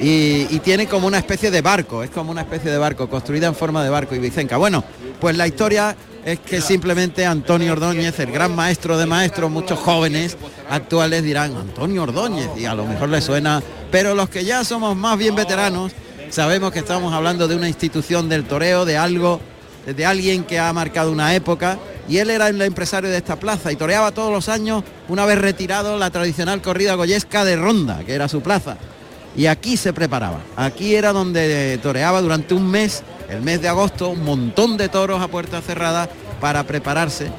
Y, 0.00 0.44
tiene 0.60 0.86
como 0.86 1.06
una 1.06 1.18
especie 1.18 1.50
de 1.50 1.60
barco, 1.60 2.04
es 2.04 2.10
como 2.10 2.30
una 2.30 2.42
especie 2.42 2.70
de 2.70 2.78
barco, 2.78 3.08
construida 3.08 3.48
en 3.48 3.54
forma 3.54 3.82
de 3.82 3.90
barco 3.90 4.14
y 4.14 4.18
bicenca. 4.20 4.56
Bueno, 4.56 4.84
pues 5.20 5.36
la 5.36 5.48
historia 5.48 5.96
es 6.24 6.38
que 6.38 6.60
simplemente 6.60 7.26
Antonio 7.26 7.72
Ordóñez, 7.72 8.20
el 8.20 8.30
gran 8.30 8.54
maestro 8.54 8.96
de 8.96 9.06
maestros, 9.06 9.50
muchos 9.50 9.78
jóvenes 9.78 10.36
actuales 10.70 11.24
dirán, 11.24 11.56
Antonio 11.56 12.04
Ordóñez, 12.04 12.50
y 12.56 12.66
a 12.66 12.74
lo 12.74 12.84
mejor 12.84 13.08
le 13.08 13.20
suena 13.20 13.62
Pero 13.90 14.14
los 14.14 14.28
que 14.28 14.44
ya 14.44 14.62
somos 14.62 14.96
más 14.96 15.18
bien 15.18 15.34
veteranos, 15.34 15.92
sabemos 16.30 16.72
que 16.72 16.80
estamos 16.80 17.12
hablando 17.12 17.48
de 17.48 17.56
una 17.56 17.68
institución 17.68 18.28
del 18.28 18.44
toreo, 18.44 18.84
de 18.84 18.96
algo, 18.96 19.40
de 19.86 20.06
alguien 20.06 20.44
que 20.44 20.58
ha 20.58 20.72
marcado 20.72 21.12
una 21.12 21.34
época. 21.34 21.78
Y 22.08 22.18
él 22.18 22.30
era 22.30 22.48
el 22.48 22.60
empresario 22.62 23.10
de 23.10 23.18
esta 23.18 23.36
plaza 23.36 23.70
y 23.70 23.76
toreaba 23.76 24.12
todos 24.12 24.32
los 24.32 24.48
años, 24.48 24.82
una 25.08 25.26
vez 25.26 25.38
retirado, 25.38 25.98
la 25.98 26.10
tradicional 26.10 26.62
corrida 26.62 26.94
goyesca 26.94 27.44
de 27.44 27.56
Ronda, 27.56 28.00
que 28.04 28.14
era 28.14 28.28
su 28.28 28.40
plaza. 28.40 28.76
Y 29.36 29.46
aquí 29.46 29.76
se 29.76 29.92
preparaba. 29.92 30.40
Aquí 30.56 30.94
era 30.94 31.12
donde 31.12 31.78
toreaba 31.82 32.22
durante 32.22 32.54
un 32.54 32.70
mes, 32.70 33.02
el 33.28 33.42
mes 33.42 33.60
de 33.60 33.68
agosto, 33.68 34.08
un 34.08 34.24
montón 34.24 34.76
de 34.76 34.88
toros 34.88 35.20
a 35.20 35.28
puerta 35.28 35.60
cerrada 35.60 36.08
para 36.40 36.64
prepararse 36.64 37.30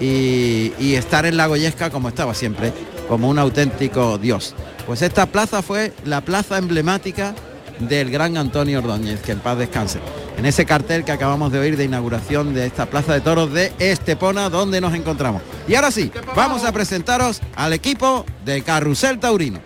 y, 0.00 0.72
y 0.78 0.94
estar 0.94 1.26
en 1.26 1.36
la 1.36 1.46
goyesca 1.46 1.90
como 1.90 2.08
estaba 2.08 2.34
siempre, 2.34 2.72
como 3.08 3.28
un 3.28 3.38
auténtico 3.38 4.16
dios. 4.16 4.54
Pues 4.86 5.02
esta 5.02 5.26
plaza 5.26 5.60
fue 5.60 5.92
la 6.04 6.20
plaza 6.20 6.56
emblemática 6.56 7.34
del 7.78 8.10
gran 8.10 8.36
Antonio 8.36 8.78
Ordóñez, 8.78 9.20
que 9.20 9.32
en 9.32 9.40
paz 9.40 9.58
descanse. 9.58 10.00
En 10.36 10.46
ese 10.46 10.66
cartel 10.66 11.04
que 11.04 11.12
acabamos 11.12 11.52
de 11.52 11.58
oír 11.58 11.76
de 11.76 11.84
inauguración 11.84 12.54
de 12.54 12.66
esta 12.66 12.86
plaza 12.86 13.14
de 13.14 13.20
toros 13.20 13.52
de 13.52 13.72
Estepona, 13.78 14.48
donde 14.48 14.80
nos 14.80 14.94
encontramos. 14.94 15.42
Y 15.68 15.74
ahora 15.74 15.90
sí, 15.90 16.10
vamos 16.34 16.64
a 16.64 16.72
presentaros 16.72 17.40
al 17.54 17.72
equipo 17.72 18.24
de 18.44 18.62
Carrusel 18.62 19.18
Taurino. 19.18 19.60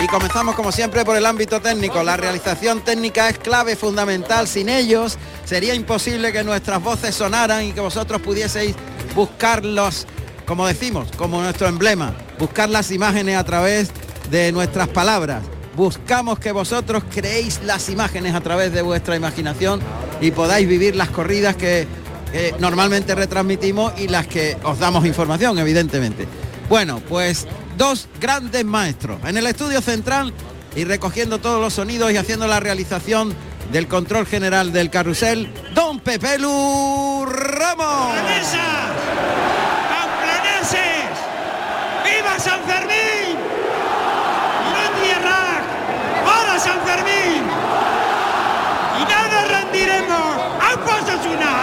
Y 0.00 0.06
comenzamos 0.06 0.54
como 0.54 0.70
siempre 0.70 1.04
por 1.04 1.16
el 1.16 1.26
ámbito 1.26 1.60
técnico. 1.60 2.02
La 2.04 2.16
realización 2.16 2.82
técnica 2.82 3.28
es 3.28 3.38
clave, 3.38 3.74
fundamental. 3.74 4.46
Sin 4.46 4.68
ellos 4.68 5.18
sería 5.44 5.74
imposible 5.74 6.32
que 6.32 6.44
nuestras 6.44 6.82
voces 6.82 7.14
sonaran 7.14 7.64
y 7.64 7.72
que 7.72 7.80
vosotros 7.80 8.20
pudieseis 8.22 8.76
buscarlos, 9.14 10.06
como 10.48 10.66
decimos, 10.66 11.08
como 11.18 11.42
nuestro 11.42 11.68
emblema, 11.68 12.14
buscar 12.38 12.70
las 12.70 12.90
imágenes 12.90 13.36
a 13.36 13.44
través 13.44 13.90
de 14.30 14.50
nuestras 14.50 14.88
palabras. 14.88 15.42
Buscamos 15.76 16.38
que 16.38 16.52
vosotros 16.52 17.04
creéis 17.14 17.60
las 17.64 17.90
imágenes 17.90 18.34
a 18.34 18.40
través 18.40 18.72
de 18.72 18.80
vuestra 18.80 19.14
imaginación 19.14 19.80
y 20.22 20.30
podáis 20.30 20.66
vivir 20.66 20.96
las 20.96 21.10
corridas 21.10 21.54
que 21.54 21.86
normalmente 22.58 23.14
retransmitimos 23.14 23.92
y 23.98 24.08
las 24.08 24.26
que 24.26 24.56
os 24.62 24.78
damos 24.78 25.04
información, 25.04 25.58
evidentemente. 25.58 26.26
Bueno, 26.70 27.02
pues 27.06 27.46
dos 27.76 28.08
grandes 28.18 28.64
maestros 28.64 29.18
en 29.26 29.36
el 29.36 29.46
estudio 29.46 29.82
central 29.82 30.32
y 30.74 30.84
recogiendo 30.84 31.40
todos 31.40 31.60
los 31.60 31.74
sonidos 31.74 32.10
y 32.10 32.16
haciendo 32.16 32.46
la 32.46 32.58
realización 32.58 33.34
del 33.70 33.86
control 33.86 34.26
general 34.26 34.72
del 34.72 34.88
carrusel, 34.88 35.52
don 35.74 36.00
Pepelu 36.00 37.26
Ramos. 37.26 38.14
¡Viva 42.04 42.38
San 42.38 42.60
Fermín! 42.64 43.36
¡No 44.74 45.02
tierra! 45.02 45.62
¡Hola 46.24 46.58
San 46.58 46.80
Fermín! 46.80 47.42
¡Y 48.98 49.02
no 49.04 49.20
nos 49.32 49.48
rendiremos! 49.48 50.28
¡Ambos 50.72 51.08
es 51.08 51.26
una! 51.26 51.54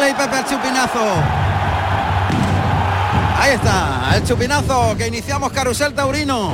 Ahí, 0.00 0.14
Pepe 0.14 0.38
el 0.38 0.44
chupinazo. 0.46 1.04
Ahí 3.38 3.52
está, 3.52 4.12
el 4.16 4.24
chupinazo 4.24 4.96
que 4.96 5.08
iniciamos 5.08 5.52
Carusel 5.52 5.92
Taurino. 5.92 6.52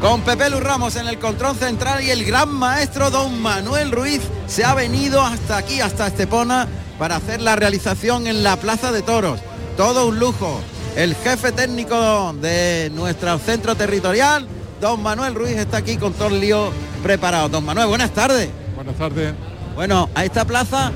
Con 0.00 0.20
Pepe 0.20 0.48
Lu 0.48 0.60
Ramos 0.60 0.94
en 0.94 1.08
el 1.08 1.18
control 1.18 1.56
central 1.56 2.04
y 2.04 2.10
el 2.10 2.24
gran 2.24 2.48
maestro 2.48 3.10
don 3.10 3.42
Manuel 3.42 3.90
Ruiz 3.90 4.20
se 4.46 4.64
ha 4.64 4.74
venido 4.74 5.20
hasta 5.22 5.56
aquí, 5.56 5.80
hasta 5.80 6.06
Estepona, 6.06 6.68
para 7.00 7.16
hacer 7.16 7.40
la 7.40 7.56
realización 7.56 8.28
en 8.28 8.44
la 8.44 8.56
Plaza 8.56 8.92
de 8.92 9.02
Toros. 9.02 9.40
Todo 9.76 10.06
un 10.06 10.20
lujo. 10.20 10.60
El 10.94 11.16
jefe 11.16 11.50
técnico 11.50 12.32
de 12.34 12.92
nuestro 12.94 13.38
centro 13.40 13.74
territorial, 13.74 14.46
don 14.80 15.02
Manuel 15.02 15.34
Ruiz, 15.34 15.56
está 15.56 15.78
aquí 15.78 15.96
con 15.96 16.12
todo 16.12 16.28
el 16.28 16.40
lío 16.40 16.70
preparado. 17.02 17.48
Don 17.48 17.64
Manuel, 17.64 17.88
buenas 17.88 18.12
tardes. 18.12 18.48
Buenas 18.76 18.94
tardes. 18.94 19.34
Bueno, 19.74 20.08
a 20.14 20.24
esta 20.24 20.44
plaza 20.44 20.92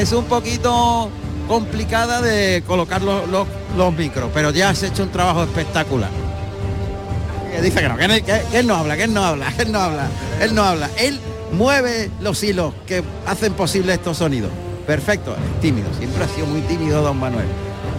es 0.00 0.12
un 0.12 0.24
poquito 0.24 1.10
complicada 1.48 2.20
de 2.22 2.62
colocar 2.66 3.02
los, 3.02 3.28
los- 3.28 3.46
los 3.76 3.92
micros, 3.94 4.30
pero 4.34 4.50
ya 4.50 4.70
has 4.70 4.82
hecho 4.82 5.02
un 5.02 5.10
trabajo 5.10 5.42
espectacular. 5.44 6.10
Dice 7.62 7.80
que 7.80 7.88
no, 7.88 7.96
que, 7.96 8.42
él 8.58 8.66
no 8.66 8.76
habla, 8.76 8.96
que 8.96 9.04
él 9.04 9.12
no 9.14 9.22
habla, 9.24 9.52
él 9.58 9.70
no 9.72 9.80
habla, 9.80 10.06
él 10.40 10.54
no 10.54 10.62
habla. 10.64 10.90
Él 10.98 11.20
mueve 11.52 12.10
los 12.20 12.42
hilos 12.42 12.72
que 12.86 13.02
hacen 13.26 13.52
posible 13.52 13.92
estos 13.92 14.18
sonidos. 14.18 14.50
Perfecto, 14.86 15.36
tímido, 15.60 15.88
siempre 15.98 16.24
ha 16.24 16.28
sido 16.28 16.46
muy 16.46 16.62
tímido 16.62 17.02
don 17.02 17.18
Manuel. 17.18 17.46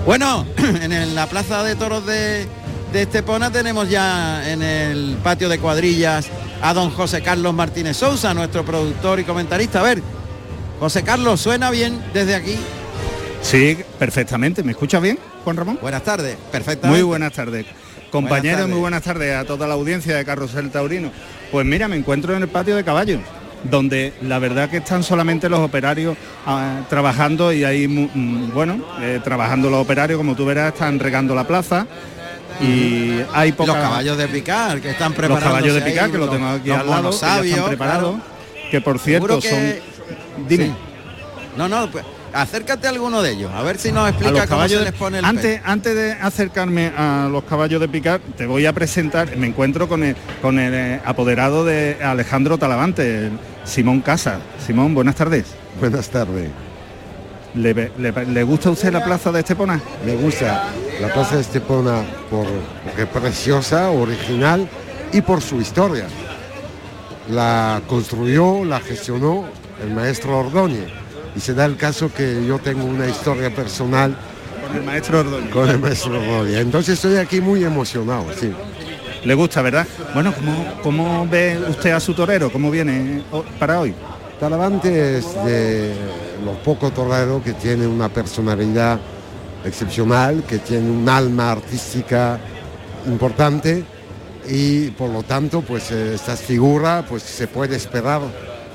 Bueno, 0.06 0.46
en 0.58 1.16
la 1.16 1.28
plaza 1.28 1.64
de 1.64 1.76
toros 1.76 2.06
de, 2.06 2.46
de 2.92 3.02
Estepona 3.04 3.52
tenemos 3.52 3.90
ya 3.90 4.50
en 4.52 4.62
el 4.64 5.18
patio 5.24 5.48
de 5.50 5.60
cuadrillas 5.60 6.28
a 6.62 6.74
don 6.74 6.90
José 6.90 7.22
Carlos 7.22 7.54
Martínez 7.54 7.96
Sousa, 7.98 8.34
nuestro 8.34 8.66
productor 8.66 9.20
y 9.20 9.24
comentarista. 9.24 9.80
A 9.80 9.84
ver, 9.84 10.02
José 10.80 11.04
Carlos, 11.04 11.40
¿suena 11.40 11.70
bien 11.72 12.00
desde 12.14 12.36
aquí? 12.36 12.56
Sí, 13.42 13.78
perfectamente. 14.00 14.64
¿Me 14.64 14.72
escuchas 14.72 15.02
bien, 15.02 15.18
Juan 15.44 15.56
Ramón? 15.58 15.80
Buenas 15.82 16.04
tardes, 16.04 16.38
perfectamente. 16.52 16.88
Muy 17.02 17.02
buenas 17.08 17.34
tardes. 17.34 17.66
Compañeros, 18.12 18.60
tardes. 18.60 18.72
muy 18.72 18.80
buenas 18.80 19.02
tardes 19.04 19.36
a 19.36 19.44
toda 19.46 19.68
la 19.68 19.74
audiencia 19.74 20.16
de 20.16 20.26
Carrusel 20.26 20.70
Taurino. 20.72 21.12
Pues 21.52 21.66
mira, 21.66 21.88
me 21.88 21.96
encuentro 21.96 22.36
en 22.36 22.44
el 22.44 22.48
patio 22.50 22.76
de 22.76 22.84
caballos, 22.84 23.22
donde 23.64 24.14
la 24.22 24.40
verdad 24.40 24.70
que 24.70 24.78
están 24.78 25.04
solamente 25.04 25.50
los 25.50 25.60
operarios 25.60 26.18
ah, 26.46 26.82
trabajando 26.90 27.52
y 27.54 27.64
ahí, 27.64 27.88
mm, 27.88 28.54
bueno, 28.54 28.84
eh, 29.02 29.20
trabajando 29.24 29.70
los 29.70 29.82
operarios, 29.82 30.18
como 30.18 30.36
tú 30.36 30.46
verás, 30.46 30.74
están 30.74 31.00
regando 31.00 31.34
la 31.34 31.46
plaza 31.48 31.88
y 32.62 33.20
hay 33.34 33.50
Los 33.50 33.58
poca- 33.58 33.74
caballos 33.82 34.18
de 34.18 34.28
picar 34.28 34.80
que 34.80 34.92
están 34.92 35.10
los 35.12 35.18
preparados. 35.18 35.44
caballos 35.44 35.74
de 35.76 35.82
picar, 35.82 36.12
que 36.12 36.18
lo 36.18 36.30
tengo 36.30 36.48
aquí 36.48 36.70
al 36.72 36.88
lado, 36.90 37.10
que 37.10 37.18
ya 37.20 37.42
están 37.56 37.66
preparados, 37.68 38.16
que 38.70 38.82
por 38.82 39.00
cierto 39.00 39.40
que- 39.40 39.50
son... 39.50 39.93
Dime. 40.48 40.66
Sí. 40.66 40.74
No, 41.58 41.68
no, 41.68 41.90
pues 41.92 42.04
acércate 42.34 42.88
a 42.88 42.90
alguno 42.90 43.22
de 43.22 43.32
ellos, 43.32 43.52
a 43.54 43.62
ver 43.62 43.78
si 43.78 43.92
nos 43.92 44.06
a 44.06 44.10
explica 44.10 44.32
los 44.32 44.40
cómo 44.42 44.50
caballos 44.50 44.80
se 44.80 44.86
de- 44.86 44.92
les 44.92 45.00
pone 45.00 45.20
el 45.20 45.26
antes, 45.26 45.62
antes 45.64 45.96
de 45.96 46.14
acercarme 46.14 46.88
a 46.98 47.30
los 47.32 47.44
caballos 47.44 47.80
de 47.80 47.88
picar, 47.88 48.22
te 48.36 48.48
voy 48.48 48.66
a 48.66 48.74
presentar, 48.74 49.38
me 49.38 49.46
encuentro 49.48 49.88
con 49.88 50.02
el, 50.04 50.16
con 50.42 50.58
el 50.58 50.74
eh, 50.74 51.02
apoderado 51.06 51.64
de 51.64 51.98
Alejandro 52.04 52.58
Talavante, 52.58 53.28
el 53.28 53.32
Simón 53.66 54.02
Casa. 54.02 54.40
Simón, 54.66 54.96
buenas 54.96 55.14
tardes. 55.16 55.46
Buenas 55.80 56.10
tardes. 56.10 56.50
¿Le, 57.54 57.72
ve- 57.74 57.92
le- 58.00 58.12
le 58.26 58.44
gusta 58.44 58.70
a 58.70 58.72
usted 58.72 58.92
la 58.92 59.04
plaza 59.06 59.32
de 59.32 59.42
Estepona? 59.42 59.80
Me 60.04 60.16
gusta 60.16 60.70
la 61.00 61.14
plaza 61.14 61.36
de 61.36 61.42
Estepona 61.42 62.02
por 62.32 62.48
porque 62.84 63.04
es 63.04 63.08
preciosa, 63.10 63.92
original 63.92 64.68
y 65.12 65.22
por 65.22 65.40
su 65.40 65.62
historia. 65.62 66.08
La 67.30 67.80
construyó, 67.88 68.66
la 68.66 68.80
gestionó 68.80 69.46
el 69.84 69.94
maestro 69.94 70.40
Ordóñez. 70.40 70.88
Y 71.36 71.40
se 71.40 71.54
da 71.54 71.66
el 71.66 71.78
caso 71.78 72.12
que 72.14 72.46
yo 72.46 72.60
tengo 72.60 72.86
una 72.86 73.08
historia 73.08 73.54
personal 73.54 74.16
con 74.68 74.78
el 74.78 74.84
maestro 74.84 75.20
Ordóñez. 75.20 75.52
Con 75.52 75.70
el 75.70 75.80
maestro 75.80 76.20
Ordóñez. 76.20 76.58
Entonces 76.58 76.96
estoy 76.96 77.18
aquí 77.18 77.42
muy 77.42 77.64
emocionado, 77.64 78.26
sí. 78.40 78.54
Le 79.24 79.34
gusta, 79.34 79.62
¿verdad? 79.62 79.88
Bueno, 80.14 80.34
¿cómo, 80.34 80.82
cómo 80.84 81.28
ve 81.28 81.58
usted 81.70 81.92
a 81.92 82.00
su 82.00 82.14
torero? 82.14 82.52
¿Cómo 82.52 82.70
viene 82.70 83.24
para 83.58 83.80
hoy? 83.80 83.94
Talavante 84.40 85.20
es 85.20 85.34
de 85.46 85.94
los 86.44 86.58
pocos 86.58 86.94
toreros 86.94 87.42
que 87.42 87.54
tiene 87.54 87.88
una 87.88 88.10
personalidad 88.10 89.00
excepcional, 89.64 90.44
que 90.44 90.60
tiene 90.60 90.90
un 90.90 91.08
alma 91.08 91.54
artística 91.54 92.38
importante 93.06 93.86
y 94.50 94.90
por 94.92 95.10
lo 95.10 95.24
tanto 95.24 95.62
pues 95.62 95.92
eh, 95.92 96.16
estas 96.16 96.42
figuras 96.42 97.06
pues 97.08 97.24
se 97.24 97.48
puede 97.48 97.78
esperar 97.78 98.22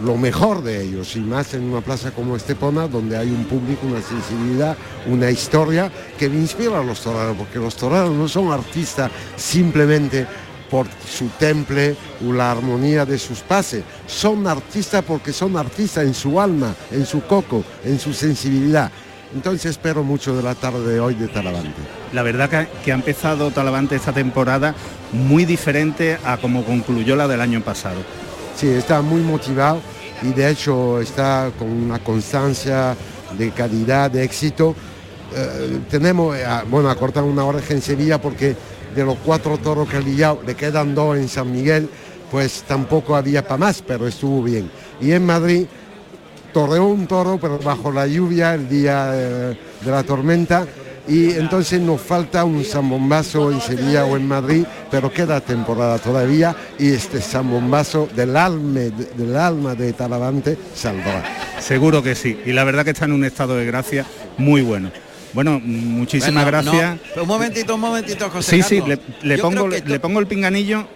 lo 0.05 0.17
mejor 0.17 0.63
de 0.63 0.83
ellos 0.83 1.17
y 1.17 1.21
más 1.21 1.55
en 1.55 1.65
una 1.65 1.81
plaza 1.81 2.11
como 2.11 2.37
Estepona 2.37 2.87
donde 2.89 3.17
hay 3.17 3.29
un 3.31 3.45
público, 3.45 3.87
una 3.87 4.03
sensibilidad, 4.03 4.77
una 5.07 5.31
historia 5.31 5.91
que 6.19 6.27
inspira 6.27 6.81
a 6.81 6.85
los 6.85 7.01
toreros 7.01 7.37
porque 7.37 7.59
los 7.59 7.77
toreros 7.77 8.13
no 8.13 8.29
son 8.29 8.53
artistas 8.53 9.11
simplemente 9.37 10.27
por 10.71 10.87
su 11.09 11.29
temple 11.39 11.97
o 12.27 12.33
la 12.33 12.53
armonía 12.53 13.05
de 13.05 13.19
sus 13.19 13.41
pases. 13.41 13.83
Son 14.07 14.47
artistas 14.47 15.05
porque 15.07 15.33
son 15.33 15.57
artistas 15.57 16.05
en 16.05 16.15
su 16.15 16.41
alma, 16.41 16.75
en 16.91 17.07
su 17.07 17.23
coco, 17.23 17.65
en 17.85 17.99
su 17.99 18.13
sensibilidad. 18.13 18.91
Entonces 19.35 19.73
espero 19.73 20.03
mucho 20.03 20.35
de 20.37 20.43
la 20.43 20.55
tarde 20.55 20.93
de 20.93 21.01
hoy 21.01 21.15
de 21.15 21.29
Talavante. 21.29 21.83
La 22.13 22.23
verdad 22.23 22.49
que, 22.49 22.69
que 22.83 22.93
ha 22.93 22.95
empezado 22.95 23.51
Talavante 23.51 23.97
esta 23.97 24.13
temporada 24.13 24.75
muy 25.13 25.45
diferente 25.45 26.19
a 26.25 26.39
como 26.39 26.65
concluyó 26.65 27.17
la 27.17 27.29
del 27.29 27.41
año 27.41 27.61
pasado. 27.63 27.99
Sí, 28.59 28.67
está 28.71 29.03
muy 29.03 29.21
motivado 29.21 29.81
y 30.21 30.33
de 30.33 30.51
hecho 30.51 31.01
está 31.01 31.53
con 31.57 31.71
una 31.71 32.01
constancia 32.01 32.97
de 33.39 33.53
calidad, 33.53 34.11
de 34.11 34.25
éxito. 34.25 34.75
Eh, 35.33 35.79
tenemos, 35.89 36.37
eh, 36.37 36.45
bueno, 36.69 36.91
a 36.91 36.97
cortar 36.97 37.23
una 37.23 37.45
oreja 37.45 37.75
en 37.75 37.81
Sevilla 37.81 38.21
porque 38.21 38.57
de 38.97 39.05
los 39.05 39.17
cuatro 39.25 39.59
toros 39.59 39.89
que 39.89 39.99
ha 39.99 40.01
lidiado 40.01 40.41
le 40.45 40.57
quedan 40.57 40.93
dos 40.93 41.17
en 41.17 41.29
San 41.29 41.53
Miguel 41.53 41.89
pues 42.33 42.65
tampoco 42.67 43.15
había 43.15 43.45
para 43.45 43.59
más, 43.59 43.81
pero 43.81 44.09
estuvo 44.09 44.43
bien. 44.43 44.69
Y 45.01 45.13
en 45.13 45.25
Madrid 45.25 45.65
torreó 46.53 46.87
un 46.87 47.07
toro, 47.07 47.39
pero 47.41 47.61
bajo 47.61 47.93
la 47.93 48.09
lluvia 48.09 48.55
el 48.55 48.69
día 48.69 49.13
eh, 49.15 49.59
de 49.85 49.91
la 49.93 50.03
tormenta. 50.03 50.67
Y 51.09 51.33
entonces 51.33 51.81
nos 51.81 52.01
falta 52.01 52.45
un 52.45 52.65
zambombazo 52.65 53.51
en 53.51 53.61
Sevilla 53.61 54.05
o 54.05 54.17
en 54.17 54.29
Madrid, 54.29 54.65
pero 54.91 55.11
queda 55.11 55.41
temporada 55.41 55.99
todavía 55.99 56.55
y 56.79 56.93
este 56.93 57.21
zambombazo 57.21 58.09
del 58.15 58.37
alma, 58.37 58.81
del 58.81 59.37
alma 59.37 59.75
de 59.75 59.93
Talavante 59.95 60.57
saldrá. 60.75 61.25
Seguro 61.61 62.03
que 62.03 62.15
sí. 62.15 62.39
Y 62.45 62.53
la 62.53 62.65
verdad 62.65 62.85
que 62.85 62.91
está 62.91 63.07
en 63.07 63.13
un 63.13 63.25
estado 63.25 63.57
de 63.57 63.65
gracia 63.65 64.05
muy 64.37 64.61
bueno. 64.63 64.91
Bueno, 65.33 65.61
muchísimas 65.63 66.45
Bueno, 66.45 66.63
gracias. 66.63 66.99
un 67.21 67.29
momentito, 67.29 67.75
un 67.75 67.81
momentito, 67.81 68.31
José 68.31 68.63
Sí, 68.63 68.63
sí, 68.63 68.83
le, 69.23 69.39
pongo, 69.39 69.69
le 69.69 70.01
pongo 70.01 70.21
el 70.21 70.27
pinganillo. 70.27 70.87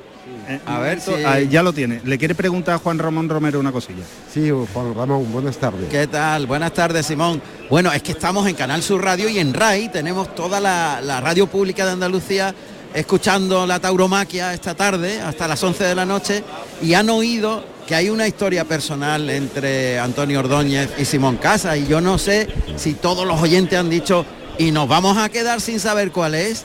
Eh, 0.49 0.61
A 0.67 0.79
ver 0.79 1.01
ya 1.49 1.63
lo 1.63 1.73
tiene. 1.73 2.01
Le 2.05 2.19
quiere 2.19 2.35
preguntar 2.35 2.75
a 2.77 2.79
Juan 2.79 2.99
Ramón 2.99 3.29
Romero 3.29 3.59
una 3.59 3.73
cosilla. 3.73 4.03
Sí, 4.33 4.51
Juan 4.51 4.95
Ramón, 4.95 5.31
buenas 5.33 5.57
tardes. 5.59 5.89
¿Qué 5.91 6.07
tal? 6.07 6.47
Buenas 6.47 6.73
tardes, 6.73 7.07
Simón. 7.07 7.43
Bueno, 7.69 7.93
es 7.93 8.03
que 8.03 8.13
estamos 8.13 8.47
en 8.47 8.55
Canal 8.55 8.83
Sur 8.83 9.05
Radio 9.05 9.29
y 9.29 9.39
en 9.39 9.53
RAI 9.53 9.91
tenemos 9.91 10.35
toda 10.35 10.61
la, 10.61 11.01
la 11.03 11.21
radio 11.21 11.47
pública 11.47 11.85
de 11.85 11.93
Andalucía 11.93 12.55
escuchando 12.95 13.67
la 13.67 13.81
tauromaquia 13.81 14.53
esta 14.53 14.75
tarde 14.75 15.21
hasta 15.21 15.49
las 15.49 15.63
11 15.63 15.85
de 15.85 15.95
la 15.95 16.05
noche 16.05 16.45
y 16.83 16.95
han 16.95 17.09
oído 17.09 17.65
que 17.87 17.95
hay 17.95 18.11
una 18.11 18.29
historia 18.29 18.65
personal 18.65 19.29
entre 19.31 19.99
Antonio 19.99 20.41
Ordóñez 20.41 20.91
y 20.99 21.05
Simón 21.05 21.37
Casa 21.37 21.77
y 21.77 21.87
yo 21.87 22.01
no 22.01 22.19
sé 22.19 22.49
si 22.77 22.95
todos 22.95 23.27
los 23.27 23.41
oyentes 23.41 23.79
han 23.79 23.91
dicho 23.91 24.25
y 24.59 24.71
nos 24.71 24.89
vamos 24.89 25.17
a 25.17 25.29
quedar 25.31 25.61
sin 25.61 25.81
saber 25.81 26.13
cuál 26.13 26.35
es. 26.35 26.65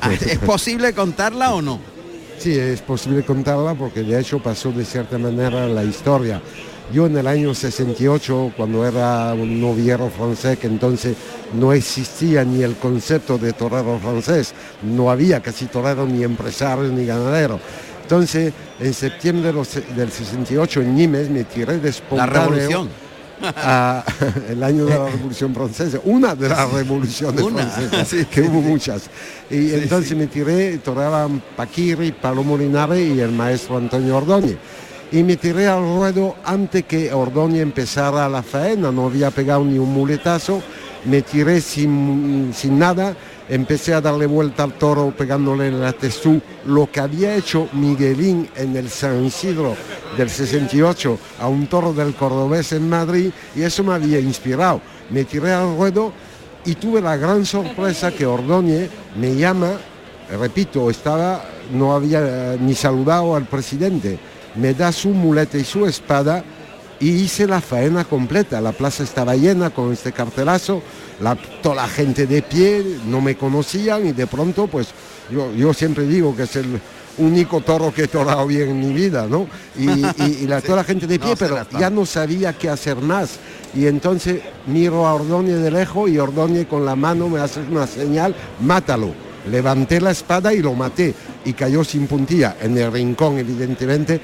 ¿Es 0.26 0.38
posible 0.38 0.92
contarla 0.94 1.54
o 1.54 1.62
no? 1.62 1.91
Sí, 2.42 2.58
es 2.58 2.80
posible 2.80 3.22
contarla 3.22 3.72
porque 3.74 4.02
de 4.02 4.18
hecho 4.18 4.40
pasó 4.40 4.72
de 4.72 4.84
cierta 4.84 5.16
manera 5.16 5.68
la 5.68 5.84
historia. 5.84 6.42
Yo 6.92 7.06
en 7.06 7.16
el 7.16 7.28
año 7.28 7.54
68, 7.54 8.54
cuando 8.56 8.84
era 8.84 9.32
un 9.32 9.60
noviero 9.60 10.10
francés, 10.10 10.58
que 10.58 10.66
entonces 10.66 11.16
no 11.54 11.72
existía 11.72 12.44
ni 12.44 12.64
el 12.64 12.74
concepto 12.74 13.38
de 13.38 13.52
torero 13.52 13.96
francés, 14.00 14.54
no 14.82 15.08
había 15.08 15.38
casi 15.38 15.66
torero 15.66 16.04
ni 16.04 16.24
empresario 16.24 16.88
ni 16.88 17.06
ganadero. 17.06 17.60
Entonces, 18.02 18.52
en 18.80 18.92
septiembre 18.92 19.52
del 19.94 20.10
68 20.10 20.80
en 20.80 20.96
Nimes 20.96 21.30
me 21.30 21.44
tiré 21.44 21.78
de 21.78 21.82
La 21.84 21.90
espontáneo 21.90 22.50
revolución. 22.50 22.88
A- 23.42 24.04
el 24.48 24.62
año 24.62 24.84
de 24.86 24.98
la 24.98 25.08
Revolución 25.08 25.54
Francesa, 25.54 25.98
una 26.04 26.34
de 26.34 26.48
las 26.48 26.72
revoluciones 26.72 27.42
Una, 27.42 27.62
francesas, 27.66 28.08
sí, 28.08 28.24
que 28.26 28.42
sí, 28.42 28.48
hubo 28.48 28.60
sí. 28.62 28.66
muchas. 28.68 29.02
Y 29.50 29.72
entonces 29.74 30.16
me 30.16 30.26
tiré, 30.26 30.78
toreaban 30.78 31.42
Paquiri, 31.56 32.12
Palomo 32.12 32.56
Linares 32.56 33.14
y 33.14 33.20
el 33.20 33.32
maestro 33.32 33.76
Antonio 33.76 34.16
Ordóñez. 34.16 34.56
Y 35.10 35.22
me 35.22 35.36
tiré 35.36 35.66
al 35.68 35.82
ruedo 35.82 36.36
antes 36.44 36.84
que 36.84 37.12
Ordóñez 37.12 37.62
empezara 37.62 38.28
la 38.28 38.42
faena, 38.42 38.90
no 38.90 39.06
había 39.06 39.30
pegado 39.30 39.62
ni 39.64 39.78
un 39.78 39.92
muletazo, 39.92 40.62
me 41.04 41.20
tiré 41.22 41.60
sin, 41.60 42.52
sin 42.54 42.78
nada, 42.78 43.14
empecé 43.48 43.94
a 43.94 44.00
darle 44.00 44.26
vuelta 44.26 44.62
al 44.62 44.74
toro 44.74 45.12
pegándole 45.16 45.68
en 45.68 45.80
la 45.80 45.92
testú, 45.92 46.40
lo 46.66 46.90
que 46.90 47.00
había 47.00 47.34
hecho 47.34 47.68
Miguelín 47.72 48.48
en 48.56 48.76
el 48.76 48.88
San 48.88 49.24
Isidro 49.24 49.76
del 50.16 50.30
68 50.30 51.18
a 51.40 51.48
un 51.48 51.66
toro 51.66 51.92
del 51.92 52.14
Cordobés 52.14 52.72
en 52.72 52.88
Madrid 52.88 53.30
y 53.54 53.62
eso 53.62 53.82
me 53.84 53.94
había 53.94 54.20
inspirado. 54.20 54.80
Me 55.10 55.24
tiré 55.24 55.52
al 55.52 55.76
ruedo 55.76 56.12
y 56.64 56.74
tuve 56.74 57.00
la 57.00 57.16
gran 57.16 57.44
sorpresa 57.44 58.12
que 58.12 58.26
Ordóñez 58.26 58.90
me 59.16 59.34
llama, 59.34 59.72
repito, 60.38 60.90
estaba, 60.90 61.44
no 61.72 61.94
había 61.94 62.20
eh, 62.54 62.58
ni 62.60 62.74
saludado 62.74 63.34
al 63.34 63.46
presidente, 63.46 64.18
me 64.54 64.74
da 64.74 64.92
su 64.92 65.08
muleta 65.08 65.58
y 65.58 65.64
su 65.64 65.86
espada 65.86 66.44
y 67.00 67.10
hice 67.10 67.48
la 67.48 67.60
faena 67.60 68.04
completa. 68.04 68.60
La 68.60 68.72
plaza 68.72 69.02
estaba 69.02 69.34
llena 69.34 69.70
con 69.70 69.92
este 69.92 70.12
cartelazo, 70.12 70.82
la, 71.22 71.36
toda 71.62 71.76
la 71.76 71.88
gente 71.88 72.26
de 72.26 72.42
pie, 72.42 72.84
no 73.06 73.20
me 73.20 73.36
conocían 73.36 74.06
y 74.06 74.12
de 74.12 74.26
pronto 74.26 74.66
pues 74.66 74.88
yo, 75.30 75.52
yo 75.54 75.72
siempre 75.72 76.04
digo 76.06 76.34
que 76.36 76.42
es 76.44 76.56
el 76.56 76.80
único 77.18 77.60
toro 77.60 77.92
que 77.92 78.04
he 78.04 78.08
torado 78.08 78.46
bien 78.46 78.70
en 78.70 78.80
mi 78.80 78.92
vida, 78.92 79.26
¿no? 79.28 79.46
Y, 79.78 79.88
y- 79.88 80.38
y 80.42 80.46
la, 80.46 80.60
toda 80.62 80.76
la 80.78 80.84
gente 80.84 81.06
de 81.06 81.18
pie, 81.18 81.30
No 81.30 81.36
pero 81.36 81.66
ya 81.78 81.90
no 81.90 82.06
sabía 82.06 82.52
qué 82.54 82.68
hacer 82.70 82.96
más. 82.96 83.38
Y 83.74 83.86
entonces 83.86 84.40
miro 84.66 85.06
a 85.06 85.14
Ordóñez 85.14 85.60
de 85.60 85.70
lejos 85.70 86.10
y 86.10 86.18
Ordóñez 86.18 86.66
con 86.66 86.84
la 86.84 86.96
mano 86.96 87.28
me 87.28 87.40
hace 87.40 87.60
una 87.60 87.86
señal, 87.86 88.34
mátalo. 88.60 89.12
Levanté 89.50 90.00
la 90.00 90.12
espada 90.12 90.54
y 90.54 90.60
lo 90.62 90.72
maté 90.74 91.14
y 91.44 91.52
cayó 91.52 91.82
sin 91.84 92.06
puntilla, 92.06 92.56
en 92.62 92.78
el 92.78 92.92
rincón 92.92 93.38
evidentemente, 93.38 94.20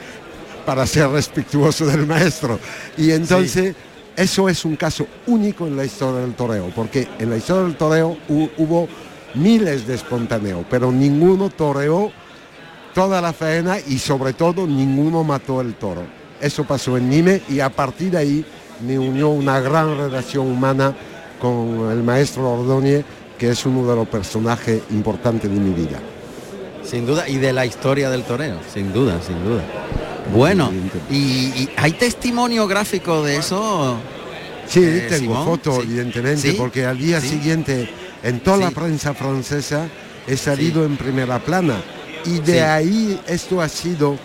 para 0.65 0.87
ser 0.87 1.09
respetuoso 1.11 1.87
del 1.87 2.07
maestro. 2.07 2.59
Y 2.97 3.11
entonces 3.11 3.75
eso 4.19 4.49
es 4.49 4.65
un 4.65 4.77
caso 4.77 5.07
único 5.27 5.67
en 5.67 5.77
la 5.77 5.85
historia 5.85 6.21
del 6.21 6.35
toreo, 6.35 6.71
porque 6.75 7.09
en 7.19 7.31
la 7.31 7.37
historia 7.37 7.63
del 7.65 7.77
toreo 7.77 8.17
hu- 8.29 8.51
hubo 8.59 8.89
miles 9.35 9.87
de 9.87 9.95
espontáneos, 9.95 10.65
pero 10.69 10.91
ninguno 10.93 11.49
toreó 11.51 12.11
toda 12.95 13.21
la 13.21 13.33
faena 13.33 13.79
y 13.79 13.99
sobre 13.99 14.33
todo 14.33 14.67
ninguno 14.67 15.23
mató 15.25 15.61
el 15.61 15.75
toro. 15.75 16.03
Eso 16.41 16.65
pasó 16.65 16.97
en 16.97 17.09
Nime 17.09 17.43
y 17.49 17.61
a 17.61 17.69
partir 17.71 18.11
de 18.13 18.19
ahí 18.19 18.45
me 18.87 18.99
unió 18.99 19.29
una 19.29 19.61
gran 19.61 19.97
relación 19.97 20.47
humana 20.49 20.95
con 21.41 21.91
el 21.91 22.03
maestro 22.03 22.51
Ordóñez, 22.51 23.05
que 23.39 23.51
es 23.51 23.67
uno 23.67 23.89
de 23.89 23.95
los 23.97 24.09
personajes 24.09 24.83
importantes 24.91 25.49
de 25.51 25.57
mi 25.61 25.73
vida. 25.73 25.99
Sin 26.83 27.07
duda, 27.07 27.29
y 27.29 27.37
de 27.37 27.53
la 27.53 27.67
historia 27.67 28.09
del 28.11 28.23
toreo, 28.23 28.57
sin 28.73 28.93
duda, 28.93 29.21
sin 29.23 29.45
duda. 29.45 29.63
Bueno, 30.33 30.71
y, 31.11 31.17
y 31.17 31.69
hay 31.77 31.93
testimonio 31.93 32.67
gráfico 32.67 33.23
de 33.25 33.37
eso. 33.37 33.97
Sí, 34.67 34.81
eh, 34.85 35.07
tengo 35.09 35.43
fotos, 35.45 35.77
Sí. 35.77 35.83
evidentemente, 35.85 36.51
¿Sí? 36.51 36.57
porque 36.59 36.85
al 36.85 36.99
día 36.99 37.21
Sí. 37.21 37.29
siguiente 37.31 37.89
en 38.23 38.41
toda 38.41 38.59
la 38.59 38.71
prensa 38.71 39.15
francesa 39.15 39.89
he 40.27 40.37
salido 40.37 40.85
en 40.85 40.97
primera 40.97 41.39
plana. 41.39 41.77
Y 42.27 42.41
de 42.41 42.63
ahí 42.63 43.19
esto 43.27 43.63
ha 43.63 43.69
sido 43.69 44.17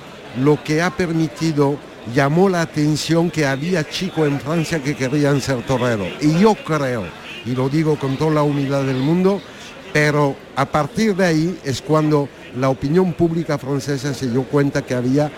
lo 0.41 0.61
que 0.61 0.81
ha 0.81 0.89
permitido, 0.89 1.77
llamó 2.13 2.49
la 2.49 2.61
atención 2.61 3.31
que 3.31 3.45
había 3.45 3.87
chicos 3.87 4.27
en 4.27 4.39
Francia 4.41 4.83
que 4.83 4.95
querían 4.95 5.39
ser 5.39 5.61
toreros. 5.65 6.07
Y 6.19 6.37
yo 6.39 6.55
creo, 6.55 7.05
y 7.45 7.51
lo 7.51 7.69
digo 7.69 7.97
con 7.97 8.17
toda 8.17 8.31
la 8.31 8.43
humildad 8.43 8.83
del 8.83 8.97
mundo, 8.97 9.41
pero 9.93 10.35
a 10.57 10.65
partir 10.65 11.15
de 11.15 11.25
ahí 11.25 11.59
es 11.63 11.81
cuando 11.81 12.27
la 12.59 12.67
opinión 12.69 13.13
pública 13.13 13.57
francesa 13.57 14.13
se 14.13 14.29
dio 14.29 14.43
cuenta 14.43 14.81
que 14.81 14.95
había 14.95 15.31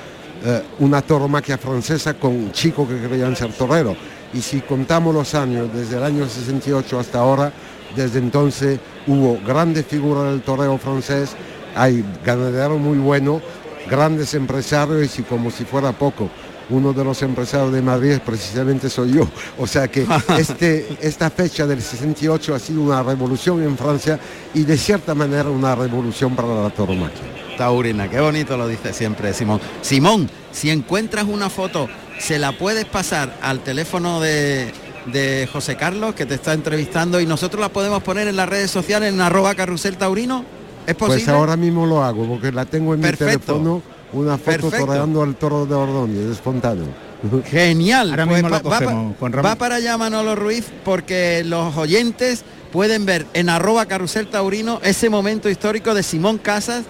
eh, 0.44 0.62
una 0.80 1.02
tauromaquia 1.02 1.58
francesa 1.58 2.14
con 2.16 2.52
chicos 2.52 2.88
que 2.88 3.00
querían 3.00 3.36
ser 3.36 3.54
toreros. 3.54 3.96
Y 4.34 4.42
si 4.42 4.62
contamos 4.62 5.14
los 5.14 5.34
años, 5.36 5.70
desde 5.74 5.98
el 5.98 6.04
año 6.04 6.28
68 6.28 7.00
hasta 7.00 7.20
ahora, 7.20 7.54
desde 7.96 8.20
entonces 8.20 8.80
hubo 9.08 9.40
grandes 9.46 9.86
figuras 9.86 10.26
del 10.26 10.42
toreo 10.42 10.78
francés, 10.78 11.32
hay 11.76 12.04
ganaderos 12.26 12.80
muy 12.80 12.98
buenos, 12.98 13.42
grandes 13.90 14.34
empresarios 14.34 15.18
y 15.20 15.24
como 15.24 15.52
si 15.52 15.64
fuera 15.64 15.92
poco, 15.94 16.30
uno 16.70 16.94
de 16.94 17.04
los 17.04 17.22
empresarios 17.22 17.72
de 17.72 17.82
Madrid 17.82 18.18
precisamente 18.26 18.90
soy 18.90 19.14
yo. 19.14 19.28
O 19.58 19.68
sea 19.68 19.88
que 19.88 20.06
este, 20.38 20.98
esta 21.02 21.30
fecha 21.30 21.66
del 21.66 21.82
68 21.82 22.56
ha 22.56 22.60
sido 22.60 22.82
una 22.82 23.04
revolución 23.04 23.64
en 23.64 23.78
Francia 23.78 24.20
y 24.54 24.64
de 24.64 24.78
cierta 24.78 25.16
manera 25.16 25.50
una 25.50 25.76
revolución 25.76 26.36
para 26.36 26.64
la 26.64 26.70
tauromaquia. 26.70 27.45
Taurina, 27.58 28.10
qué 28.10 28.20
bonito 28.20 28.58
lo 28.58 28.68
dice 28.68 28.94
siempre 28.94 29.34
Simón. 29.34 29.60
Simón, 29.82 30.30
si 30.52 30.70
encuentras 30.70 31.26
una 31.26 31.50
foto, 31.50 31.88
¿se 32.20 32.40
la 32.40 32.52
puedes 32.58 32.86
pasar 32.86 33.38
al 33.42 33.60
teléfono 33.62 34.20
de, 34.22 34.72
de 35.12 35.48
José 35.52 35.76
Carlos 35.76 36.16
que 36.16 36.26
te 36.26 36.36
está 36.36 36.54
entrevistando 36.54 37.20
y 37.20 37.26
nosotros 37.26 37.62
la 37.62 37.70
podemos 37.70 38.04
poner 38.04 38.28
en 38.28 38.36
las 38.36 38.50
redes 38.50 38.72
sociales 38.72 39.14
en 39.14 39.22
arroba 39.22 39.56
carrusel 39.56 39.98
taurino? 39.98 40.44
¿Es 40.88 40.96
posible? 40.96 41.24
Pues 41.26 41.30
ahora 41.36 41.56
mismo 41.58 41.86
lo 41.86 42.04
hago 42.04 42.28
porque 42.28 42.52
la 42.52 42.66
tengo 42.66 42.94
en 42.94 43.02
Perfecto. 43.02 43.30
mi 43.34 43.38
teléfono, 43.40 43.82
una 44.14 44.38
foto 44.38 44.70
toreando 44.70 45.24
al 45.24 45.36
toro 45.36 45.66
de 45.66 45.74
Ordóñez, 45.74 46.32
espontáneo. 46.32 46.86
Genial. 47.50 48.12
Ahora 48.12 48.26
Pues 48.28 48.44
mismo 48.44 48.50
va, 48.52 48.62
lo 48.62 48.70
va 48.70 48.80
cogemos, 48.80 49.16
Ramón. 49.20 49.46
va 49.46 49.56
para 49.56 49.76
allá 49.76 49.98
Manolo 49.98 50.36
Ruiz 50.36 50.66
porque 50.84 51.44
los 51.46 51.76
oyentes 51.76 52.44
pueden 52.72 53.06
ver 53.06 53.26
en 53.34 53.50
arroba 53.50 53.86
carrusel 53.88 54.28
taurino 54.28 54.80
ese 54.84 55.10
momento 55.10 55.50
histórico 55.50 55.94
de 55.94 56.04
Simón 56.04 56.38
Casas 56.38 56.84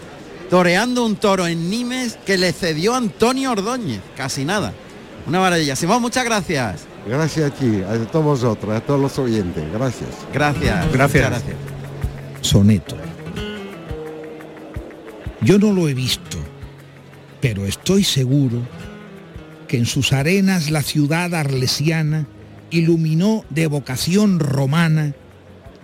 toreando 0.49 1.05
un 1.05 1.15
toro 1.15 1.47
en 1.47 1.69
Nimes 1.69 2.17
que 2.25 2.37
le 2.37 2.53
cedió 2.53 2.95
Antonio 2.95 3.51
Ordóñez. 3.51 4.01
Casi 4.15 4.45
nada. 4.45 4.73
Una 5.27 5.39
maravilla. 5.39 5.75
Simón, 5.75 6.01
muchas 6.01 6.25
gracias. 6.25 6.85
Gracias 7.07 7.51
a 7.51 7.53
ti, 7.53 7.81
a 7.81 7.97
todos 8.05 8.25
vosotros, 8.25 8.75
a 8.75 8.81
todos 8.81 8.99
los 8.99 9.17
oyentes. 9.19 9.63
Gracias. 9.71 10.09
Gracias. 10.33 10.91
Gracias. 10.91 11.29
gracias. 11.29 11.55
Soneto. 12.41 12.95
Yo 15.41 15.59
no 15.59 15.71
lo 15.71 15.87
he 15.87 15.93
visto, 15.93 16.37
pero 17.41 17.65
estoy 17.65 18.03
seguro 18.03 18.61
que 19.67 19.77
en 19.77 19.85
sus 19.85 20.13
arenas 20.13 20.71
la 20.71 20.81
ciudad 20.81 21.33
arlesiana 21.35 22.27
iluminó 22.71 23.45
de 23.49 23.67
vocación 23.67 24.39
romana 24.39 25.13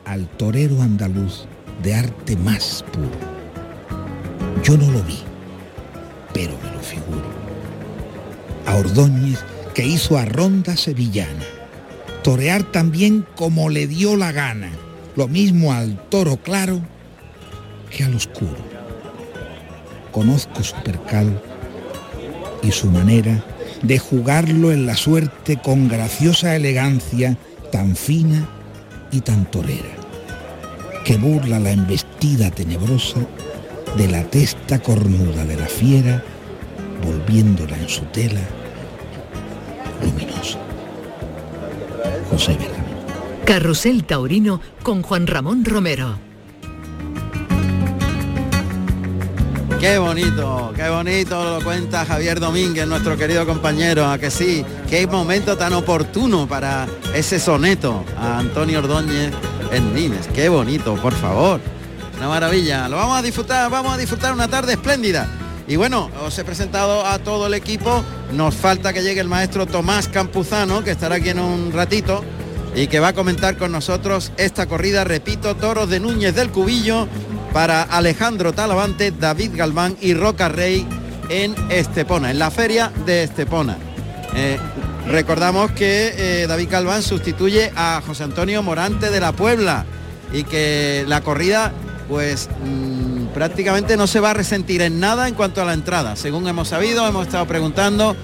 al 0.05 0.27
torero 0.27 0.81
andaluz 0.81 1.45
de 1.83 1.93
arte 1.93 2.35
más 2.35 2.83
puro. 2.91 3.30
Yo 4.63 4.77
no 4.77 4.91
lo 4.91 5.01
vi, 5.03 5.17
pero 6.33 6.53
me 6.63 6.71
lo 6.71 6.79
figuro. 6.81 7.41
a 8.67 8.75
Ordóñez 8.75 9.39
que 9.73 9.85
hizo 9.85 10.17
a 10.17 10.25
Ronda 10.25 10.77
Sevillana. 10.77 11.45
Torear 12.23 12.63
también 12.63 13.25
como 13.35 13.69
le 13.69 13.87
dio 13.87 14.15
la 14.15 14.31
gana, 14.31 14.69
lo 15.15 15.27
mismo 15.27 15.73
al 15.73 15.97
toro 16.09 16.37
claro 16.37 16.79
que 17.89 18.03
al 18.03 18.15
oscuro. 18.15 18.57
Conozco 20.11 20.63
su 20.63 20.75
percal 20.83 21.41
y 22.61 22.71
su 22.71 22.87
manera 22.87 23.43
de 23.81 23.97
jugarlo 23.97 24.71
en 24.71 24.85
la 24.85 24.95
suerte 24.95 25.59
con 25.59 25.87
graciosa 25.87 26.55
elegancia 26.55 27.35
tan 27.71 27.95
fina 27.95 28.47
y 29.11 29.21
tan 29.21 29.49
torera, 29.49 29.95
que 31.03 31.17
burla 31.17 31.59
la 31.59 31.71
embestida 31.71 32.51
tenebrosa 32.51 33.25
de 33.97 34.07
la 34.07 34.23
testa 34.23 34.79
cornuda 34.79 35.45
de 35.45 35.57
la 35.57 35.67
fiera, 35.67 36.23
volviéndola 37.05 37.77
en 37.77 37.89
su 37.89 38.01
tela 38.05 38.41
luminosa. 40.01 40.59
José 42.29 42.53
Vega. 42.53 42.81
Carrusel 43.45 44.05
Taurino 44.05 44.61
con 44.81 45.01
Juan 45.01 45.27
Ramón 45.27 45.65
Romero. 45.65 46.17
Qué 49.79 49.97
bonito, 49.97 50.71
qué 50.75 50.89
bonito 50.89 51.43
lo 51.43 51.65
cuenta 51.65 52.05
Javier 52.05 52.39
Domínguez, 52.39 52.87
nuestro 52.87 53.17
querido 53.17 53.47
compañero, 53.47 54.05
a 54.05 54.19
que 54.19 54.29
sí, 54.29 54.63
qué 54.87 55.07
momento 55.07 55.57
tan 55.57 55.73
oportuno 55.73 56.47
para 56.47 56.87
ese 57.15 57.39
soneto 57.39 58.05
a 58.15 58.37
Antonio 58.37 58.77
Ordóñez 58.77 59.33
en 59.71 59.93
Nines. 59.95 60.27
Qué 60.27 60.49
bonito, 60.49 60.93
por 60.97 61.13
favor. 61.13 61.59
Una 62.21 62.29
maravilla. 62.29 62.87
Lo 62.87 62.97
vamos 62.97 63.17
a 63.17 63.23
disfrutar, 63.23 63.67
vamos 63.71 63.95
a 63.95 63.97
disfrutar 63.97 64.31
una 64.31 64.47
tarde 64.47 64.73
espléndida. 64.73 65.27
Y 65.67 65.75
bueno, 65.75 66.11
os 66.23 66.37
he 66.37 66.43
presentado 66.43 67.03
a 67.03 67.17
todo 67.17 67.47
el 67.47 67.55
equipo. 67.55 68.03
Nos 68.33 68.53
falta 68.53 68.93
que 68.93 69.01
llegue 69.01 69.21
el 69.21 69.27
maestro 69.27 69.65
Tomás 69.65 70.07
Campuzano, 70.07 70.83
que 70.83 70.91
estará 70.91 71.15
aquí 71.15 71.29
en 71.29 71.39
un 71.39 71.71
ratito 71.71 72.23
y 72.75 72.85
que 72.85 72.99
va 72.99 73.07
a 73.07 73.13
comentar 73.13 73.57
con 73.57 73.71
nosotros 73.71 74.31
esta 74.37 74.67
corrida, 74.67 75.03
repito, 75.03 75.55
toros 75.55 75.89
de 75.89 75.99
Núñez 75.99 76.35
del 76.35 76.51
Cubillo 76.51 77.07
para 77.53 77.81
Alejandro 77.81 78.53
Talavante, 78.53 79.09
David 79.09 79.53
Galván 79.55 79.97
y 79.99 80.13
Roca 80.13 80.47
Rey 80.47 80.87
en 81.29 81.55
Estepona, 81.71 82.29
en 82.29 82.37
la 82.37 82.51
feria 82.51 82.91
de 83.03 83.23
Estepona. 83.23 83.77
Eh, 84.35 84.59
recordamos 85.07 85.71
que 85.71 86.13
eh, 86.15 86.45
David 86.45 86.69
Galván 86.69 87.01
sustituye 87.01 87.71
a 87.75 87.99
José 88.05 88.25
Antonio 88.25 88.61
Morante 88.61 89.09
de 89.09 89.19
la 89.19 89.31
Puebla 89.31 89.87
y 90.31 90.43
que 90.43 91.03
la 91.07 91.21
corrida 91.21 91.73
pues 92.11 92.49
mm, 92.65 93.27
prácticamente 93.33 93.95
no 93.95 94.05
se 94.05 94.19
va 94.19 94.31
a 94.31 94.33
resentir 94.33 94.81
en 94.81 94.99
nada 94.99 95.29
en 95.29 95.33
cuanto 95.33 95.61
a 95.61 95.65
la 95.65 95.73
entrada. 95.73 96.17
Según 96.17 96.45
hemos 96.45 96.67
sabido, 96.67 97.07
hemos 97.07 97.25
estado 97.25 97.47
preguntando, 97.47 98.17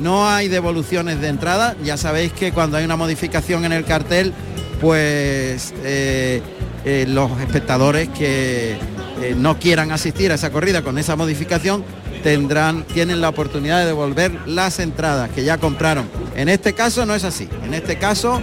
no 0.00 0.26
hay 0.26 0.48
devoluciones 0.48 1.20
de 1.20 1.28
entrada. 1.28 1.76
Ya 1.84 1.98
sabéis 1.98 2.32
que 2.32 2.52
cuando 2.52 2.78
hay 2.78 2.86
una 2.86 2.96
modificación 2.96 3.66
en 3.66 3.72
el 3.72 3.84
cartel, 3.84 4.32
pues 4.80 5.74
eh, 5.84 6.40
eh, 6.86 7.04
los 7.06 7.38
espectadores 7.38 8.08
que 8.08 8.78
eh, 9.20 9.34
no 9.36 9.58
quieran 9.58 9.92
asistir 9.92 10.32
a 10.32 10.36
esa 10.36 10.50
corrida 10.50 10.80
con 10.80 10.96
esa 10.96 11.14
modificación 11.14 11.84
tendrán, 12.22 12.84
tienen 12.84 13.20
la 13.20 13.28
oportunidad 13.28 13.80
de 13.80 13.84
devolver 13.84 14.32
las 14.46 14.78
entradas 14.78 15.28
que 15.28 15.44
ya 15.44 15.58
compraron. 15.58 16.08
En 16.34 16.48
este 16.48 16.72
caso 16.72 17.04
no 17.04 17.14
es 17.14 17.24
así. 17.24 17.46
En 17.62 17.74
este 17.74 17.98
caso 17.98 18.40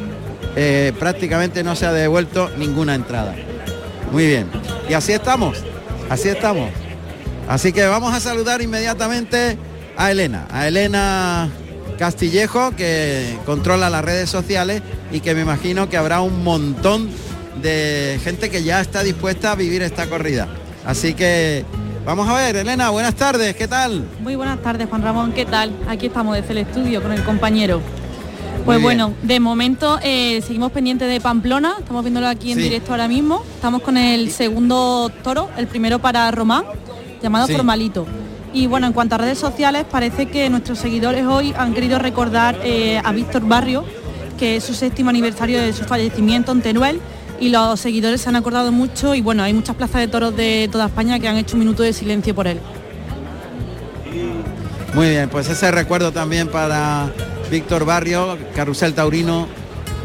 prácticamente 1.00 1.64
no 1.64 1.76
se 1.76 1.88
ha 1.88 1.94
devuelto 1.94 2.52
ninguna 2.58 2.94
entrada. 2.94 3.34
Muy 4.12 4.28
bien. 4.28 4.48
Y 4.90 4.94
así 4.94 5.14
estamos. 5.14 5.58
Así 6.10 6.28
estamos. 6.30 6.70
Así 7.48 7.74
que 7.74 7.86
vamos 7.86 8.14
a 8.14 8.20
saludar 8.20 8.62
inmediatamente 8.62 9.58
a 9.98 10.12
Elena. 10.12 10.48
A 10.52 10.68
Elena 10.68 11.50
Castillejo, 11.98 12.72
que 12.76 13.38
controla 13.46 13.90
las 13.90 14.04
redes 14.04 14.30
sociales 14.30 14.82
y 15.12 15.20
que 15.22 15.34
me 15.36 15.42
imagino 15.42 15.90
que 15.90 15.98
habrá 15.98 16.22
un 16.22 16.44
montón 16.44 17.10
de 17.62 18.20
gente 18.24 18.50
que 18.50 18.64
ya 18.64 18.82
está 18.82 19.04
dispuesta 19.04 19.52
a 19.52 19.56
vivir 19.56 19.82
esta 19.82 20.08
corrida. 20.08 20.48
Así 20.86 21.14
que 21.14 21.64
vamos 22.06 22.28
a 22.28 22.34
ver, 22.34 22.56
Elena, 22.56 22.90
buenas 22.90 23.16
tardes, 23.16 23.56
¿qué 23.56 23.68
tal? 23.68 24.04
Muy 24.20 24.36
buenas 24.36 24.62
tardes, 24.62 24.90
Juan 24.90 25.04
Ramón, 25.04 25.32
¿qué 25.34 25.46
tal? 25.46 25.72
Aquí 25.88 26.08
estamos 26.08 26.36
desde 26.36 26.52
el 26.52 26.58
estudio 26.60 27.02
con 27.02 27.12
el 27.12 27.24
compañero. 27.24 27.82
Pues 28.66 28.78
bien. 28.78 28.84
bueno, 28.84 29.14
de 29.24 29.40
momento 29.40 30.00
eh, 30.04 30.42
seguimos 30.46 30.72
pendientes 30.72 31.10
de 31.10 31.20
Pamplona, 31.20 31.76
estamos 31.80 32.04
viéndolo 32.04 32.28
aquí 32.28 32.52
en 32.52 32.58
Sí. 32.58 32.64
directo 32.64 32.92
ahora 32.92 33.08
mismo. 33.08 33.44
Estamos 33.56 33.82
con 33.82 33.98
el 33.98 34.32
segundo 34.32 35.10
toro, 35.24 35.50
el 35.58 35.68
primero 35.68 36.00
para 36.00 36.30
Román, 36.32 36.64
llamado 37.22 37.48
Sí. 37.48 37.54
Formalito. 37.54 38.06
Y 38.54 38.68
bueno, 38.68 38.86
en 38.88 38.94
cuanto 38.94 39.16
a 39.16 39.18
redes 39.18 39.40
sociales, 39.40 39.86
parece 39.90 40.28
que 40.28 40.50
nuestros 40.50 40.78
seguidores 40.80 41.26
hoy 41.26 41.54
han 41.58 41.74
querido 41.74 41.98
recordar 42.00 42.60
eh, 42.64 43.02
a 43.04 43.12
Víctor 43.14 43.48
Barrio, 43.48 43.84
que 44.38 44.58
es 44.58 44.64
su 44.64 44.74
séptimo 44.74 45.10
aniversario 45.10 45.62
de 45.62 45.72
su 45.74 45.86
fallecimiento 45.86 46.52
en 46.52 46.62
Teruel. 46.62 47.00
Y 47.40 47.50
los 47.50 47.80
seguidores 47.80 48.22
se 48.22 48.30
han 48.30 48.36
acordado 48.36 48.72
mucho 48.72 49.16
y 49.16 49.22
bueno, 49.22 49.42
hay 49.42 49.54
muchas 49.54 49.76
plazas 49.76 50.02
de 50.02 50.08
toros 50.08 50.36
de 50.36 50.70
toda 50.72 50.86
España 50.86 51.18
que 51.20 51.28
han 51.28 51.38
hecho 51.38 51.56
un 51.56 51.62
minuto 51.62 51.82
de 51.82 51.92
silencio 51.94 52.36
por 52.36 52.46
él. 52.46 52.60
Muy 54.94 55.10
bien, 55.10 55.30
pues 55.30 55.50
ese 55.50 55.72
recuerdo 55.72 56.12
también 56.12 56.50
para 56.50 57.10
Víctor 57.52 57.84
Barrio, 57.84 58.38
Carrusel 58.56 58.94
Taurino 58.94 59.46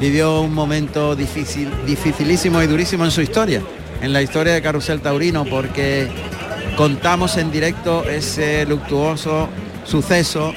vivió 0.00 0.40
un 0.40 0.52
momento 0.52 1.14
difícil, 1.14 1.70
dificilísimo 1.86 2.60
y 2.60 2.66
durísimo 2.66 3.04
en 3.04 3.12
su 3.12 3.22
historia, 3.22 3.62
en 4.02 4.12
la 4.12 4.20
historia 4.20 4.52
de 4.52 4.60
Carrusel 4.60 5.00
Taurino, 5.00 5.44
porque 5.44 6.08
contamos 6.76 7.36
en 7.36 7.52
directo 7.52 8.02
ese 8.02 8.66
luctuoso 8.66 9.48
suceso. 9.84 10.52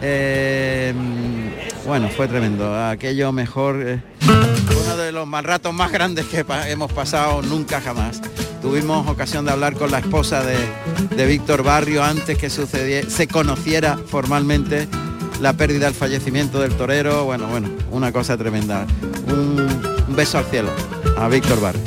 Eh, 0.00 0.94
bueno, 1.84 2.08
fue 2.08 2.28
tremendo. 2.28 2.72
Aquello 2.86 3.32
mejor, 3.32 3.82
eh, 3.84 4.00
uno 4.84 4.96
de 4.96 5.10
los 5.10 5.26
mal 5.26 5.42
ratos 5.42 5.74
más 5.74 5.90
grandes 5.90 6.26
que 6.26 6.44
hemos 6.68 6.92
pasado 6.92 7.42
nunca 7.42 7.80
jamás. 7.80 8.22
Tuvimos 8.62 9.08
ocasión 9.08 9.44
de 9.44 9.50
hablar 9.50 9.74
con 9.74 9.90
la 9.90 9.98
esposa 9.98 10.44
de, 10.44 10.56
de 11.16 11.26
Víctor 11.26 11.64
Barrio 11.64 12.04
antes 12.04 12.38
que 12.38 12.48
sucediera, 12.48 13.10
se 13.10 13.26
conociera 13.26 13.98
formalmente 14.06 14.86
la 15.40 15.52
pérdida, 15.52 15.88
el 15.88 15.94
fallecimiento 15.94 16.60
del 16.60 16.76
torero. 16.76 17.24
Bueno, 17.24 17.46
bueno, 17.48 17.68
una 17.90 18.12
cosa 18.12 18.36
tremenda. 18.36 18.86
Un, 19.28 20.14
beso 20.14 20.38
al 20.38 20.44
cielo 20.46 20.70
a 21.18 21.28
Víctor 21.28 21.60
Barrio. 21.60 21.82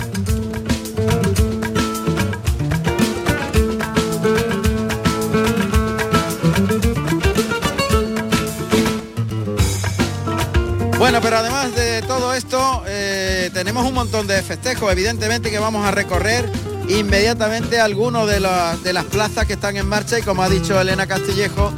Bueno, 10.98 11.20
pero 11.22 11.38
además 11.38 11.74
de 11.76 12.04
todo 12.04 12.34
esto, 12.34 12.84
eh, 12.86 13.50
tenemos 13.54 13.88
un 13.88 13.94
montón 13.94 14.28
de 14.28 14.44
festejos, 14.44 14.92
evidentemente, 14.92 15.50
que 15.50 15.58
vamos 15.58 15.86
a 15.86 15.92
recorrer 15.92 16.48
inmediatamente 16.90 17.80
algunos 17.80 18.28
de, 18.28 18.46
de 18.84 18.94
las 18.94 19.06
plazas 19.06 19.46
que 19.46 19.54
están 19.54 19.78
en 19.78 19.88
marcha 19.88 20.20
y 20.20 20.24
como 20.24 20.44
ha 20.44 20.50
dicho 20.50 20.80
Elena 20.80 21.08
Castillejo, 21.08 21.74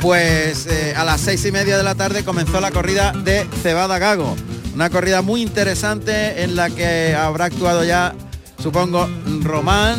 pues 0.00 0.66
eh, 0.66 0.94
a 0.96 1.04
las 1.04 1.20
seis 1.20 1.44
y 1.44 1.52
media 1.52 1.76
de 1.76 1.82
la 1.82 1.94
tarde 1.94 2.24
comenzó 2.24 2.60
la 2.60 2.70
corrida 2.70 3.12
de 3.12 3.46
Cebada 3.62 3.98
Gago. 3.98 4.34
Una 4.74 4.88
corrida 4.88 5.20
muy 5.22 5.42
interesante 5.42 6.42
en 6.42 6.56
la 6.56 6.70
que 6.70 7.14
habrá 7.14 7.46
actuado 7.46 7.84
ya, 7.84 8.14
supongo, 8.62 9.08
Román. 9.42 9.98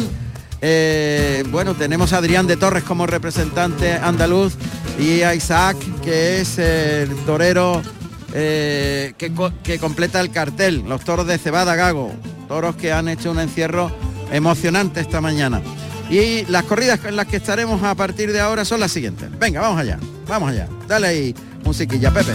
Eh, 0.62 1.44
bueno, 1.50 1.74
tenemos 1.76 2.14
a 2.14 2.18
Adrián 2.18 2.48
de 2.48 2.56
Torres 2.58 2.84
como 2.84 3.06
representante 3.08 3.94
andaluz 3.94 4.54
y 5.00 5.22
a 5.24 5.34
Isaac, 5.36 5.78
que 6.04 6.42
es 6.42 6.58
el 6.60 7.10
torero 7.26 7.82
eh, 8.34 9.14
que, 9.18 9.34
co- 9.34 9.52
que 9.64 9.80
completa 9.80 10.20
el 10.22 10.32
cartel, 10.32 10.84
los 10.88 11.02
toros 11.04 11.28
de 11.28 11.38
Cebada 11.38 11.76
Gago, 11.76 12.14
toros 12.48 12.76
que 12.76 12.92
han 12.92 13.08
hecho 13.08 13.32
un 13.32 13.40
encierro 13.40 13.92
emocionante 14.32 15.00
esta 15.02 15.20
mañana. 15.20 15.62
Y 16.12 16.46
las 16.48 16.64
corridas 16.64 17.00
en 17.06 17.16
las 17.16 17.26
que 17.26 17.38
estaremos 17.38 17.82
a 17.84 17.96
partir 17.96 18.34
de 18.34 18.42
ahora 18.42 18.66
son 18.66 18.82
las 18.82 18.92
siguientes. 18.92 19.30
Venga, 19.40 19.62
vamos 19.62 19.80
allá, 19.80 19.98
vamos 20.28 20.52
allá. 20.52 20.68
Dale 20.86 21.08
ahí 21.08 21.36
musiquilla, 21.64 22.12
Pepe. 22.12 22.34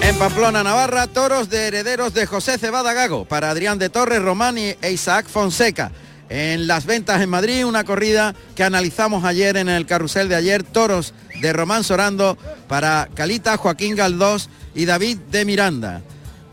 En 0.00 0.16
Pamplona, 0.16 0.64
Navarra, 0.64 1.06
toros 1.06 1.50
de 1.50 1.66
herederos 1.66 2.14
de 2.14 2.24
José 2.24 2.56
Cebada 2.56 2.94
Gago 2.94 3.26
para 3.26 3.50
Adrián 3.50 3.78
de 3.78 3.90
Torres, 3.90 4.22
Román 4.22 4.56
e 4.56 4.78
Isaac 4.90 5.26
Fonseca. 5.28 5.92
En 6.30 6.66
las 6.66 6.86
ventas 6.86 7.20
en 7.20 7.28
Madrid, 7.28 7.66
una 7.66 7.84
corrida 7.84 8.34
que 8.54 8.64
analizamos 8.64 9.26
ayer 9.26 9.58
en 9.58 9.68
el 9.68 9.84
carrusel 9.84 10.30
de 10.30 10.36
ayer, 10.36 10.62
toros 10.62 11.12
de 11.42 11.52
Román 11.52 11.84
Sorando 11.84 12.38
para 12.68 13.10
Calita, 13.14 13.58
Joaquín 13.58 13.96
Galdós 13.96 14.48
y 14.74 14.86
David 14.86 15.18
de 15.30 15.44
Miranda. 15.44 16.00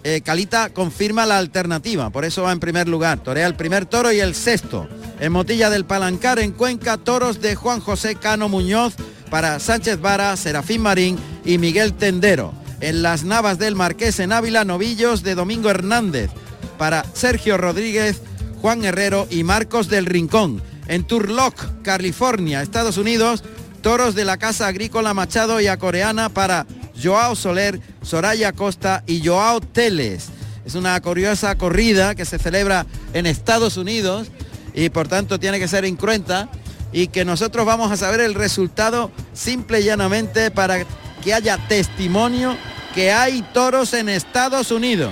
Eh, 0.03 0.21
Calita 0.21 0.69
confirma 0.69 1.27
la 1.27 1.37
alternativa, 1.37 2.09
por 2.09 2.25
eso 2.25 2.43
va 2.43 2.51
en 2.51 2.59
primer 2.59 2.87
lugar. 2.87 3.19
Torea 3.19 3.45
el 3.45 3.55
primer 3.55 3.85
toro 3.85 4.11
y 4.11 4.19
el 4.19 4.33
sexto. 4.33 4.87
En 5.19 5.31
Motilla 5.31 5.69
del 5.69 5.85
Palancar, 5.85 6.39
en 6.39 6.51
Cuenca, 6.51 6.97
toros 6.97 7.41
de 7.41 7.55
Juan 7.55 7.79
José 7.79 8.15
Cano 8.15 8.49
Muñoz 8.49 8.95
para 9.29 9.59
Sánchez 9.59 10.01
Vara, 10.01 10.35
Serafín 10.37 10.81
Marín 10.81 11.19
y 11.45 11.57
Miguel 11.57 11.93
Tendero. 11.93 12.53
En 12.79 13.03
las 13.03 13.23
Navas 13.23 13.59
del 13.59 13.75
Marqués, 13.75 14.19
en 14.19 14.31
Ávila, 14.31 14.65
novillos 14.65 15.21
de 15.21 15.35
Domingo 15.35 15.69
Hernández 15.69 16.31
para 16.79 17.05
Sergio 17.13 17.57
Rodríguez, 17.57 18.23
Juan 18.59 18.83
Herrero 18.83 19.27
y 19.29 19.43
Marcos 19.43 19.87
del 19.87 20.07
Rincón. 20.07 20.63
En 20.87 21.03
Turlock, 21.03 21.83
California, 21.83 22.63
Estados 22.63 22.97
Unidos, 22.97 23.43
toros 23.81 24.15
de 24.15 24.25
la 24.25 24.37
Casa 24.37 24.65
Agrícola 24.65 25.13
Machado 25.13 25.61
y 25.61 25.67
a 25.67 25.77
Coreana 25.77 26.29
para 26.29 26.65
Joao 27.01 27.35
Soler, 27.35 27.79
Soraya 28.01 28.53
Costa 28.53 29.03
y 29.07 29.25
Joao 29.25 29.61
Teles. 29.61 30.29
Es 30.65 30.75
una 30.75 30.99
curiosa 31.01 31.57
corrida 31.57 32.15
que 32.15 32.25
se 32.25 32.37
celebra 32.37 32.85
en 33.13 33.25
Estados 33.25 33.77
Unidos 33.77 34.27
y 34.73 34.89
por 34.89 35.07
tanto 35.07 35.39
tiene 35.39 35.59
que 35.59 35.67
ser 35.67 35.85
incruenta 35.85 36.49
y 36.91 37.07
que 37.07 37.25
nosotros 37.25 37.65
vamos 37.65 37.91
a 37.91 37.97
saber 37.97 38.19
el 38.21 38.35
resultado 38.35 39.11
simple 39.33 39.81
y 39.81 39.85
llanamente 39.85 40.51
para 40.51 40.85
que 41.23 41.33
haya 41.33 41.57
testimonio 41.67 42.55
que 42.93 43.11
hay 43.11 43.41
toros 43.53 43.93
en 43.93 44.09
Estados 44.09 44.71
Unidos, 44.71 45.11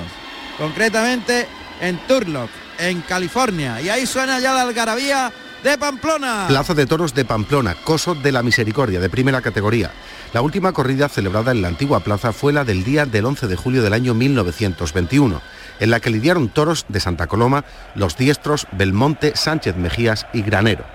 concretamente 0.58 1.47
en 1.82 1.97
Turlock, 2.08 2.49
en 2.78 3.02
California. 3.02 3.82
Y 3.82 3.89
ahí 3.89 4.06
suena 4.06 4.39
ya 4.39 4.54
la 4.54 4.63
algarabía 4.63 5.32
de 5.63 5.78
Pamplona. 5.78 6.45
Plaza 6.47 6.73
de 6.73 6.86
Toros 6.86 7.13
de 7.13 7.25
Pamplona, 7.25 7.75
Coso 7.75 8.15
de 8.15 8.32
la 8.32 8.43
Misericordia, 8.43 8.99
de 8.99 9.10
primera 9.10 9.41
categoría. 9.41 9.91
La 10.31 10.41
última 10.43 10.73
corrida 10.73 11.09
celebrada 11.09 11.51
en 11.51 11.63
la 11.63 11.69
antigua 11.69 12.01
plaza 12.01 12.33
fue 12.33 12.53
la 12.53 12.63
del 12.63 12.83
día 12.83 13.07
del 13.07 13.25
11 13.25 13.47
de 13.47 13.55
julio 13.55 13.81
del 13.81 13.93
año 13.93 14.13
1921 14.13 15.41
en 15.79 15.89
la 15.91 15.99
que 15.99 16.09
lidiaron 16.09 16.49
toros 16.49 16.85
de 16.89 16.99
Santa 16.99 17.27
Coloma, 17.27 17.63
Los 17.95 18.17
Diestros, 18.17 18.67
Belmonte, 18.71 19.33
Sánchez 19.35 19.75
Mejías 19.75 20.27
y 20.33 20.41
Granero. 20.41 20.85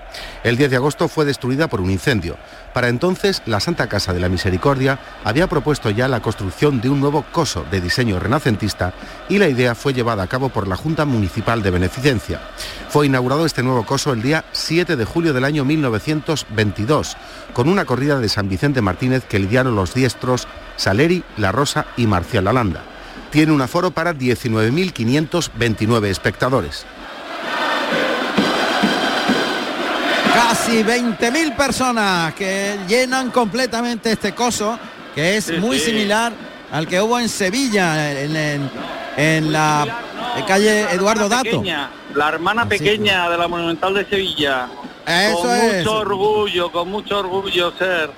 El 0.43 0.57
10 0.57 0.69
de 0.69 0.75
agosto 0.77 1.07
fue 1.07 1.25
destruida 1.25 1.67
por 1.67 1.81
un 1.81 1.91
incendio. 1.91 2.37
Para 2.73 2.89
entonces, 2.89 3.41
la 3.45 3.59
Santa 3.59 3.87
Casa 3.87 4.13
de 4.13 4.19
la 4.19 4.29
Misericordia 4.29 4.99
había 5.23 5.47
propuesto 5.47 5.89
ya 5.89 6.07
la 6.07 6.21
construcción 6.21 6.81
de 6.81 6.89
un 6.89 7.01
nuevo 7.01 7.25
coso 7.31 7.65
de 7.69 7.81
diseño 7.81 8.19
renacentista 8.19 8.93
y 9.29 9.37
la 9.37 9.47
idea 9.47 9.75
fue 9.75 9.93
llevada 9.93 10.23
a 10.23 10.27
cabo 10.27 10.49
por 10.49 10.67
la 10.67 10.75
Junta 10.75 11.05
Municipal 11.05 11.61
de 11.63 11.71
Beneficencia. 11.71 12.41
Fue 12.89 13.05
inaugurado 13.05 13.45
este 13.45 13.63
nuevo 13.63 13.85
coso 13.85 14.13
el 14.13 14.21
día 14.21 14.45
7 14.51 14.95
de 14.95 15.05
julio 15.05 15.33
del 15.33 15.45
año 15.45 15.65
1922, 15.65 17.17
con 17.53 17.69
una 17.69 17.85
corrida 17.85 18.19
de 18.19 18.29
San 18.29 18.49
Vicente 18.49 18.81
Martínez 18.81 19.23
que 19.25 19.39
lidiaron 19.39 19.75
los 19.75 19.93
diestros 19.93 20.47
Saleri, 20.75 21.23
La 21.37 21.51
Rosa 21.51 21.85
y 21.97 22.07
Marcial 22.07 22.47
Alanda 22.47 22.94
tiene 23.31 23.51
un 23.51 23.61
aforo 23.61 23.91
para 23.91 24.13
19.529 24.13 26.05
espectadores. 26.05 26.85
Casi 30.33 30.83
20.000 30.83 31.55
personas 31.55 32.33
que 32.33 32.77
llenan 32.87 33.31
completamente 33.31 34.11
este 34.11 34.33
coso, 34.33 34.77
que 35.13 35.37
es 35.37 35.57
muy 35.59 35.79
similar 35.79 36.33
al 36.71 36.87
que 36.87 36.99
hubo 36.99 37.19
en 37.19 37.29
Sevilla, 37.29 38.11
en, 38.21 39.51
la 39.51 39.85
calle 40.45 40.91
Eduardo 40.91 41.29
Dato. 41.29 41.63
la 42.13 42.29
hermana 42.29 42.67
pequeña 42.67 43.29
de 43.29 43.37
la 43.37 43.47
Monumental 43.47 43.93
de 43.93 44.05
Sevilla. 44.05 44.67
Eso 45.05 45.41
con 45.41 45.51
es. 45.51 45.77
mucho 45.77 45.97
orgullo, 45.99 46.71
con 46.71 46.89
mucho 46.89 47.19
orgullo 47.19 47.71
ser 47.77 48.09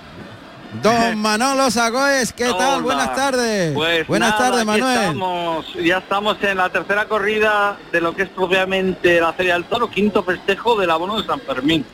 Don 0.73 1.17
Manolo 1.17 1.71
Sagoes, 1.71 2.33
¿qué 2.33 2.51
tal? 2.57 2.81
Buenas 2.81 3.15
tardes. 3.15 3.73
Pues 3.73 4.05
Buenas 4.05 4.31
nada, 4.31 4.49
tardes, 4.49 4.65
Manuel. 4.65 4.97
estamos, 4.99 5.73
ya 5.75 5.97
estamos 5.99 6.37
en 6.43 6.57
la 6.57 6.69
tercera 6.69 7.05
corrida 7.05 7.77
de 7.91 8.01
lo 8.01 8.13
que 8.13 8.23
es 8.23 8.29
propiamente 8.29 9.19
la 9.21 9.31
Feria 9.33 9.53
del 9.53 9.63
Toro, 9.65 9.89
quinto 9.89 10.23
festejo 10.23 10.77
del 10.77 10.91
abono 10.91 11.19
de 11.19 11.25
San 11.25 11.39
Fermín. 11.39 11.85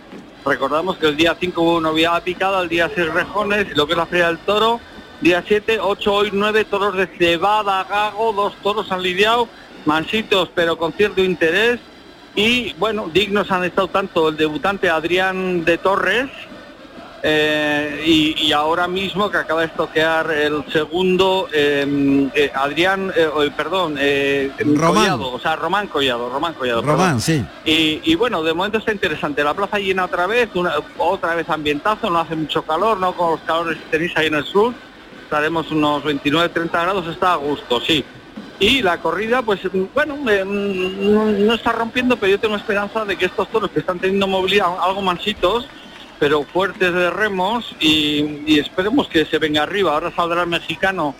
Recordamos 0.44 0.98
que 0.98 1.08
el 1.08 1.16
día 1.16 1.38
5 1.40 1.62
hubo 1.62 1.80
novia 1.80 2.20
picada, 2.22 2.62
el 2.62 2.70
día 2.70 2.90
6 2.94 3.14
rejones, 3.14 3.68
y 3.72 3.76
lo 3.76 3.86
que 3.86 3.94
es 3.94 3.98
la 3.98 4.08
Feria 4.08 4.28
del 4.28 4.40
Toro, 4.40 4.80
día 5.22 5.44
7, 5.48 5.80
8, 5.80 6.14
hoy 6.14 6.30
9 6.34 6.66
toros 6.66 6.96
de 6.98 7.08
cebada, 7.08 7.84
gago, 7.86 8.34
dos 8.34 8.54
toros 8.64 8.92
han 8.92 9.04
lidiado, 9.04 9.48
mansitos 9.86 10.50
pero 10.54 10.78
con 10.78 10.92
cierto 10.94 11.22
interés, 11.24 11.80
y 12.36 12.74
bueno, 12.74 13.10
dignos 13.14 13.52
han 13.52 13.64
estado 13.64 13.88
tanto 13.88 14.30
el 14.30 14.36
debutante 14.36 14.90
Adrián 14.90 15.64
de 15.64 15.78
Torres, 15.78 16.30
eh, 17.26 18.04
y, 18.06 18.48
y 18.48 18.52
ahora 18.52 18.86
mismo 18.88 19.32
que 19.32 19.38
acaba 19.38 19.62
de 19.62 19.68
estoquear 19.68 20.30
el 20.32 20.66
segundo 20.74 21.48
eh, 21.54 22.30
eh, 22.36 22.52
Adrián, 22.54 23.14
eh, 23.16 23.30
perdón, 23.56 23.96
Román. 24.76 24.94
Collado, 25.18 25.32
o 25.32 25.40
sea, 25.40 25.56
Román 25.56 25.88
Collado, 25.88 26.30
Román 26.30 26.54
Collado. 26.54 26.82
Román, 26.82 26.98
perdón. 26.98 27.22
sí. 27.22 27.46
Y, 27.64 28.02
y 28.12 28.16
bueno, 28.16 28.44
de 28.44 28.54
momento 28.54 28.78
está 28.80 28.92
interesante. 28.92 29.44
La 29.44 29.54
plaza 29.54 29.80
llena 29.80 30.06
otra 30.06 30.28
vez, 30.28 30.50
una- 30.54 30.76
otra 30.98 31.34
vez 31.36 31.50
ambientazo, 31.50 32.10
no 32.10 32.20
hace 32.20 32.36
mucho 32.36 32.62
calor, 32.64 33.00
no 33.00 33.14
con 33.14 33.32
los 33.32 33.40
calores 33.42 33.78
que 33.80 33.86
tenéis 33.92 34.12
ahí 34.18 34.28
en 34.28 34.36
el 34.36 34.44
sur. 34.46 34.74
Estaremos 35.24 35.72
unos 35.72 36.04
29-30 36.04 36.70
grados, 36.72 37.08
está 37.08 37.34
a 37.34 37.38
gusto, 37.38 37.80
sí. 37.80 38.04
Y 38.60 38.82
la 38.82 39.00
corrida, 39.00 39.42
pues 39.42 39.62
bueno, 39.94 40.18
eh, 40.30 40.44
no, 40.46 41.26
no 41.26 41.54
está 41.54 41.72
rompiendo, 41.72 42.18
pero 42.18 42.32
yo 42.34 42.40
tengo 42.40 42.56
esperanza 42.56 43.04
de 43.06 43.16
que 43.18 43.26
estos 43.26 43.48
toros 43.50 43.72
que 43.72 43.80
están 43.80 43.98
teniendo 44.00 44.28
movilidad 44.28 44.68
algo 44.82 45.02
mansitos, 45.02 45.66
pero 46.24 46.44
fuertes 46.44 46.94
de 46.94 47.10
remos 47.10 47.76
y, 47.82 48.44
y 48.48 48.58
esperemos 48.58 49.10
que 49.10 49.26
se 49.26 49.40
venga 49.40 49.64
arriba. 49.64 49.92
Ahora 49.92 50.10
saldrá 50.16 50.44
el 50.44 50.48
mexicano 50.48 51.14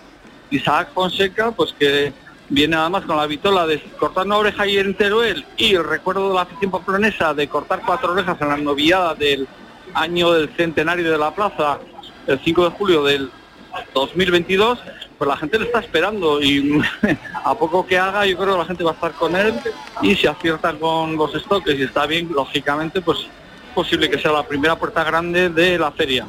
Isaac 0.50 0.92
Fonseca, 0.94 1.50
pues 1.50 1.74
que 1.78 2.10
viene 2.48 2.74
además 2.76 3.04
con 3.04 3.18
la 3.18 3.26
vitola 3.26 3.66
de 3.66 3.82
cortar 3.98 4.24
una 4.24 4.38
oreja 4.38 4.62
ahí 4.62 4.78
en 4.78 4.94
Teruel 4.94 5.44
y 5.58 5.74
el 5.74 5.84
recuerdo 5.84 6.30
de 6.30 6.34
la 6.36 6.40
afición 6.40 6.70
pamplonesa 6.70 7.34
de 7.34 7.46
cortar 7.48 7.82
cuatro 7.84 8.14
orejas 8.14 8.40
en 8.40 8.48
la 8.48 8.56
novillada 8.56 9.14
del 9.14 9.46
año 9.92 10.32
del 10.32 10.48
centenario 10.56 11.12
de 11.12 11.18
la 11.18 11.34
plaza, 11.34 11.80
el 12.26 12.40
5 12.42 12.64
de 12.64 12.70
julio 12.70 13.04
del 13.04 13.30
2022, 13.92 14.78
pues 15.18 15.28
la 15.28 15.36
gente 15.36 15.58
le 15.58 15.66
está 15.66 15.80
esperando 15.80 16.40
y 16.40 16.80
a 17.44 17.54
poco 17.54 17.86
que 17.86 17.98
haga 17.98 18.24
yo 18.24 18.38
creo 18.38 18.54
que 18.54 18.58
la 18.58 18.64
gente 18.64 18.84
va 18.84 18.92
a 18.92 18.94
estar 18.94 19.12
con 19.12 19.36
él 19.36 19.52
y 20.00 20.14
si 20.14 20.26
acierta 20.26 20.72
con 20.72 21.14
los 21.14 21.34
estoques 21.34 21.78
y 21.78 21.82
está 21.82 22.06
bien, 22.06 22.30
lógicamente 22.32 23.02
pues 23.02 23.18
es 23.18 23.26
posible 23.74 24.08
que 24.08 24.18
sea 24.18 24.32
la 24.32 24.46
primera 24.46 24.76
puerta 24.76 25.04
grande 25.04 25.48
de 25.50 25.78
la 25.78 25.90
feria. 25.92 26.26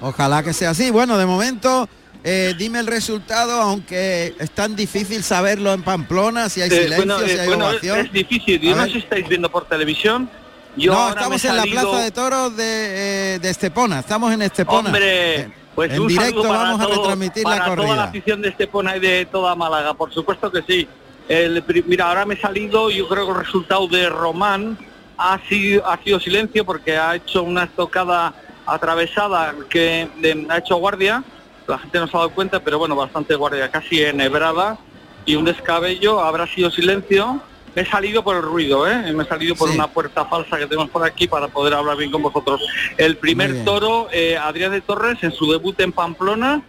Ojalá 0.00 0.42
que 0.42 0.52
sea 0.52 0.70
así. 0.70 0.90
Bueno, 0.90 1.16
de 1.18 1.26
momento, 1.26 1.88
eh, 2.24 2.54
dime 2.58 2.80
el 2.80 2.86
resultado, 2.86 3.60
aunque 3.60 4.34
es 4.38 4.50
tan 4.50 4.74
difícil 4.74 5.22
saberlo 5.22 5.72
en 5.72 5.82
Pamplona, 5.82 6.48
si 6.48 6.60
hay 6.62 6.68
Eh, 6.70 6.72
silencio, 6.84 6.96
bueno, 6.96 7.18
si 7.20 7.30
eh, 7.34 7.40
hay 7.40 7.46
bueno, 7.46 7.64
es, 7.66 7.72
ovación. 7.74 7.98
es 8.06 8.12
difícil, 8.12 8.60
yo 8.60 8.72
A 8.74 8.76
no 8.78 8.84
sé 8.86 8.92
si 8.92 8.98
estáis 8.98 9.28
viendo 9.28 9.50
por 9.50 9.64
televisión. 9.66 10.28
Yo 10.76 10.92
no, 10.92 10.98
ahora 10.98 11.20
estamos 11.20 11.44
en 11.44 11.56
la 11.56 11.62
Plaza 11.64 11.98
de 11.98 12.10
Toros 12.10 12.56
de, 12.56 13.34
eh, 13.34 13.38
de 13.40 13.50
Estepona, 13.50 13.98
estamos 14.00 14.32
en 14.32 14.40
Estepona. 14.42 14.88
Hombre, 14.88 15.52
pues 15.74 15.92
en 15.92 16.00
un 16.00 16.08
directo 16.08 16.42
vamos 16.42 16.80
a 16.80 16.84
todo- 16.86 16.96
retransmitir 16.96 17.42
para 17.44 17.56
la 17.58 17.64
toda 17.64 17.76
la 17.76 17.84
corrida. 17.86 18.04
afición 18.04 18.40
de 18.42 18.48
Estepona 18.48 18.96
y 18.96 19.00
de 19.00 19.26
toda 19.26 19.54
Málaga, 19.54 19.92
por 19.94 20.12
supuesto 20.12 20.50
que 20.50 20.62
sí. 20.62 20.88
El 21.28 21.62
mira, 21.86 22.08
ahora 22.08 22.24
me 22.24 22.34
he 22.34 22.40
salido, 22.40 22.90
yo 22.90 23.06
creo 23.06 23.26
que 23.26 23.32
el 23.32 23.38
resultado 23.44 23.86
de 23.86 24.08
Román 24.08 24.76
ha 25.22 25.38
sido, 25.48 25.86
ha 25.88 25.96
sido 26.02 26.18
silencio 26.20 26.64
porque 26.64 26.96
ha 26.96 27.14
hecho 27.14 27.42
una 27.42 27.64
estocada 27.64 28.34
atravesada 28.66 29.54
que 29.68 30.08
de- 30.18 30.46
ha 30.48 30.58
hecho 30.58 30.76
guardia, 30.76 31.22
la 31.66 31.78
gente 31.78 31.98
no 32.00 32.06
se 32.08 32.16
ha 32.16 32.20
dado 32.20 32.30
cuenta, 32.30 32.60
pero 32.60 32.78
bueno, 32.78 32.96
bastante 32.96 33.34
guardia, 33.34 33.70
casi 33.70 34.02
enhebrada, 34.02 34.78
y 35.24 35.36
un 35.36 35.44
descabello, 35.44 36.20
habrá 36.20 36.46
sido 36.46 36.70
silencio. 36.70 37.40
Me 37.74 37.82
he 37.82 37.86
salido 37.86 38.22
por 38.22 38.36
el 38.36 38.42
ruido, 38.42 38.86
¿eh? 38.86 39.12
me 39.14 39.22
he 39.22 39.26
salido 39.26 39.54
por 39.54 39.68
Sí. 39.70 39.76
una 39.76 39.86
puerta 39.86 40.26
falsa 40.26 40.58
que 40.58 40.66
tenemos 40.66 40.90
por 40.90 41.04
aquí 41.04 41.26
para 41.26 41.48
poder 41.48 41.72
hablar 41.74 41.96
bien 41.96 42.10
con 42.10 42.20
vosotros. 42.22 42.60
El 42.98 43.16
primer 43.16 43.64
toro, 43.64 44.08
eh, 44.12 44.36
Adrián 44.36 44.72
de 44.72 44.80
Torres, 44.82 45.16
en 45.22 45.32
su 45.32 45.50
debut 45.50 45.78
en 45.80 45.92
Pamplona, 45.92 46.60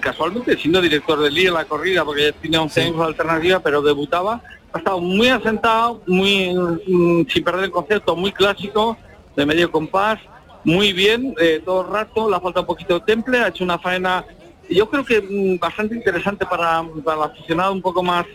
casualmente 0.00 0.56
siendo 0.56 0.80
director 0.80 1.18
del 1.20 1.34
día 1.34 1.48
en 1.48 1.54
la 1.54 1.64
corrida, 1.66 2.04
porque 2.04 2.32
tiene 2.40 2.56
11 2.58 2.82
años 2.82 2.98
de 2.98 3.04
alternativa, 3.04 3.58
pero 3.60 3.82
debutaba, 3.82 4.40
ha 4.72 4.78
estado 4.78 5.00
muy 5.00 5.28
asentado, 5.28 6.02
muy 6.06 6.54
mm, 6.54 7.26
sin 7.28 7.44
perder 7.44 7.64
el 7.64 7.70
concepto, 7.70 8.16
muy 8.16 8.32
clásico, 8.32 8.96
de 9.36 9.46
medio 9.46 9.70
compás, 9.70 10.18
muy 10.64 10.92
bien, 10.92 11.34
eh, 11.40 11.62
todo 11.64 11.82
el 11.82 11.92
rato, 11.92 12.28
le 12.28 12.36
ha 12.36 12.40
faltado 12.40 12.62
un 12.62 12.66
poquito 12.66 12.98
de 12.98 13.06
temple, 13.06 13.38
ha 13.38 13.48
hecho 13.48 13.64
una 13.64 13.78
faena, 13.78 14.24
yo 14.68 14.88
creo 14.90 15.04
que 15.04 15.20
mm, 15.20 15.58
bastante 15.58 15.94
interesante 15.94 16.44
para, 16.44 16.84
para 17.04 17.16
el 17.16 17.30
aficionado 17.30 17.72
un 17.72 17.82
poco 17.82 18.02
más, 18.02 18.26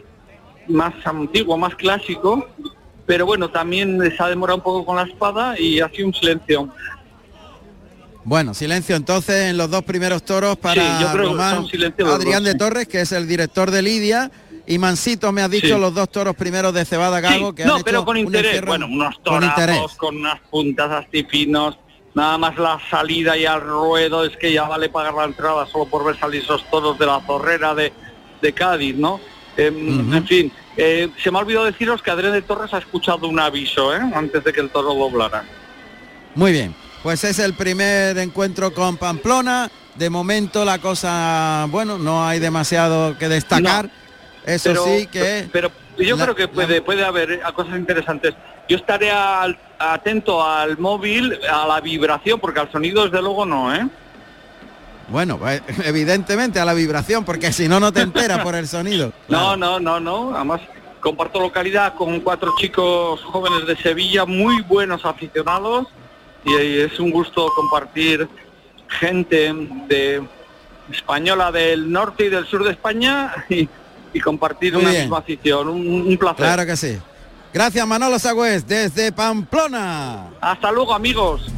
más 0.68 0.94
antiguo, 1.06 1.58
más 1.58 1.76
clásico, 1.76 2.48
pero 3.06 3.26
bueno, 3.26 3.50
también 3.50 4.00
se 4.16 4.24
ha 4.24 4.28
demorado 4.30 4.58
un 4.58 4.64
poco 4.64 4.86
con 4.86 4.96
la 4.96 5.04
espada 5.04 5.60
y 5.60 5.80
ha 5.82 5.90
sido 5.90 6.08
un 6.08 6.14
silencio. 6.14 6.70
Bueno, 8.26 8.54
silencio 8.54 8.96
entonces 8.96 9.50
en 9.50 9.58
los 9.58 9.70
dos 9.70 9.84
primeros 9.84 10.24
toros 10.24 10.56
para 10.58 10.82
Sí, 10.82 11.04
yo 11.04 11.12
creo 11.12 11.24
que 11.24 11.30
Román 11.32 11.68
los 11.98 12.14
Adrián 12.14 12.44
dos, 12.44 12.46
de 12.46 12.52
sí. 12.54 12.58
Torres, 12.58 12.88
que 12.88 13.02
es 13.02 13.12
el 13.12 13.28
director 13.28 13.70
de 13.70 13.82
Lidia, 13.82 14.32
y 14.66 14.78
Mansito 14.78 15.32
me 15.32 15.42
has 15.42 15.52
dicho 15.52 15.76
Sí. 15.76 15.80
los 15.80 15.94
dos 15.94 16.10
toros 16.10 16.36
primeros 16.36 16.74
de 16.74 16.86
Cebada 16.86 17.20
Gago 17.20 17.50
Sí, 17.50 17.56
que 17.56 17.66
no, 17.66 17.76
han 17.76 17.84
pero 17.84 17.98
hecho 18.00 18.06
con 18.06 18.18
interés. 18.18 18.66
Bueno, 18.66 18.86
unos 18.88 19.22
torazos, 19.24 19.96
con 19.96 20.18
unas 20.18 20.40
puntas 20.50 20.90
astifinos, 20.92 21.78
nada 22.16 22.38
más 22.38 22.58
la 22.58 22.80
salida 22.90 23.36
y 23.38 23.46
al 23.46 23.62
ruedo, 23.62 24.24
es 24.24 24.38
que 24.38 24.54
ya 24.54 24.64
vale 24.64 24.90
pagar 24.90 25.14
la 25.14 25.26
entrada 25.26 25.66
solo 25.68 25.86
por 25.86 26.06
ver 26.06 26.18
salir 26.20 26.42
esos 26.44 26.64
toros 26.70 26.98
de 26.98 27.06
la 27.06 27.20
zorrera 27.26 27.74
de, 27.76 27.92
de 28.42 28.54
Cádiz, 28.54 28.96
¿no? 28.96 29.20
Em, 29.58 30.14
En 30.14 30.26
fin, 30.28 30.52
eh, 30.78 31.10
se 31.22 31.30
me 31.30 31.38
ha 31.38 31.42
olvidado 31.42 31.66
deciros 31.66 32.02
que 32.02 32.10
Adrián 32.12 32.34
de 32.34 32.42
Torres 32.42 32.74
ha 32.74 32.78
escuchado 32.80 33.28
un 33.28 33.40
aviso, 33.40 33.94
¿eh? 33.96 34.00
Antes 34.16 34.44
de 34.44 34.54
que 34.54 34.62
el 34.62 34.70
toro 34.70 34.94
doblara. 34.96 35.44
Muy 36.36 36.52
bien, 36.52 36.74
pues 37.04 37.24
es 37.24 37.38
el 37.40 37.54
primer 37.54 38.18
encuentro 38.18 38.74
con 38.74 38.98
Pamplona. 38.98 39.70
De 39.96 40.10
momento 40.10 40.66
la 40.66 40.80
cosa, 40.80 41.68
bueno, 41.70 42.00
no 42.00 42.26
hay 42.26 42.40
demasiado 42.40 43.16
que 43.20 43.30
destacar. 43.30 43.92
Eso 44.46 44.70
Pero- 44.70 44.84
sí 44.86 45.08
que 45.08 45.48
Pero 45.52 45.72
yo 45.98 46.16
la- 46.18 46.24
creo 46.24 46.36
que 46.36 46.48
puede, 46.48 46.82
puede 46.82 47.04
haber 47.06 47.32
eh, 47.34 47.42
cosas 47.56 47.78
interesantes. 47.78 48.34
yo 48.68 48.78
estaré 48.78 49.12
al- 49.12 49.58
atento 49.80 50.46
al 50.46 50.78
móvil, 50.78 51.38
a 51.52 51.68
la 51.68 51.82
vibración, 51.82 52.40
porque 52.40 52.60
al 52.60 52.72
sonido 52.72 53.04
desde 53.06 53.22
luego 53.22 53.46
no, 53.46 53.74
¿eh? 53.76 53.88
Bueno, 55.10 55.38
pues, 55.38 55.62
evidentemente 55.86 56.60
a 56.60 56.66
la 56.66 56.74
vibración, 56.74 57.26
porque 57.26 57.52
si 57.52 57.68
no, 57.68 57.80
no 57.80 57.92
te 57.92 58.02
enteras 58.02 58.40
por 58.40 58.56
el 58.56 58.68
sonido. 58.68 59.12
No, 59.28 59.56
no, 59.58 59.80
no, 59.80 60.00
no. 60.00 60.36
Además, 60.36 60.62
comparto 61.02 61.40
localidad 61.40 61.94
con 61.96 62.20
cuatro 62.22 62.54
chicos 62.58 63.22
jóvenes 63.24 63.68
de 63.68 63.76
Sevilla, 63.78 64.26
muy 64.26 64.62
buenos 64.64 65.06
aficionados, 65.06 65.88
y 66.46 66.80
es 66.80 67.00
un 67.00 67.12
gusto 67.12 67.46
compartir 67.56 68.28
gente 68.88 69.54
de 69.88 70.22
española 70.92 71.52
del 71.52 71.92
norte 71.92 72.26
y 72.26 72.30
del 72.30 72.46
sur 72.46 72.64
de 72.64 72.72
España 72.72 73.34
y, 73.50 73.68
y 74.14 74.20
compartir 74.20 74.74
Muy 74.74 74.82
una 74.84 74.92
bien. 74.92 75.04
misma 75.04 75.18
afición. 75.20 75.68
Un, 75.70 76.08
un 76.08 76.18
placer. 76.18 76.46
Claro 76.46 76.66
que 76.66 76.78
sí. 76.78 76.98
Gracias 77.54 77.86
Manolo 77.88 78.18
Sagüez 78.20 78.66
desde 78.66 79.12
Pamplona. 79.12 80.30
Hasta 80.42 80.72
luego, 80.72 80.94
amigos. 80.94 81.52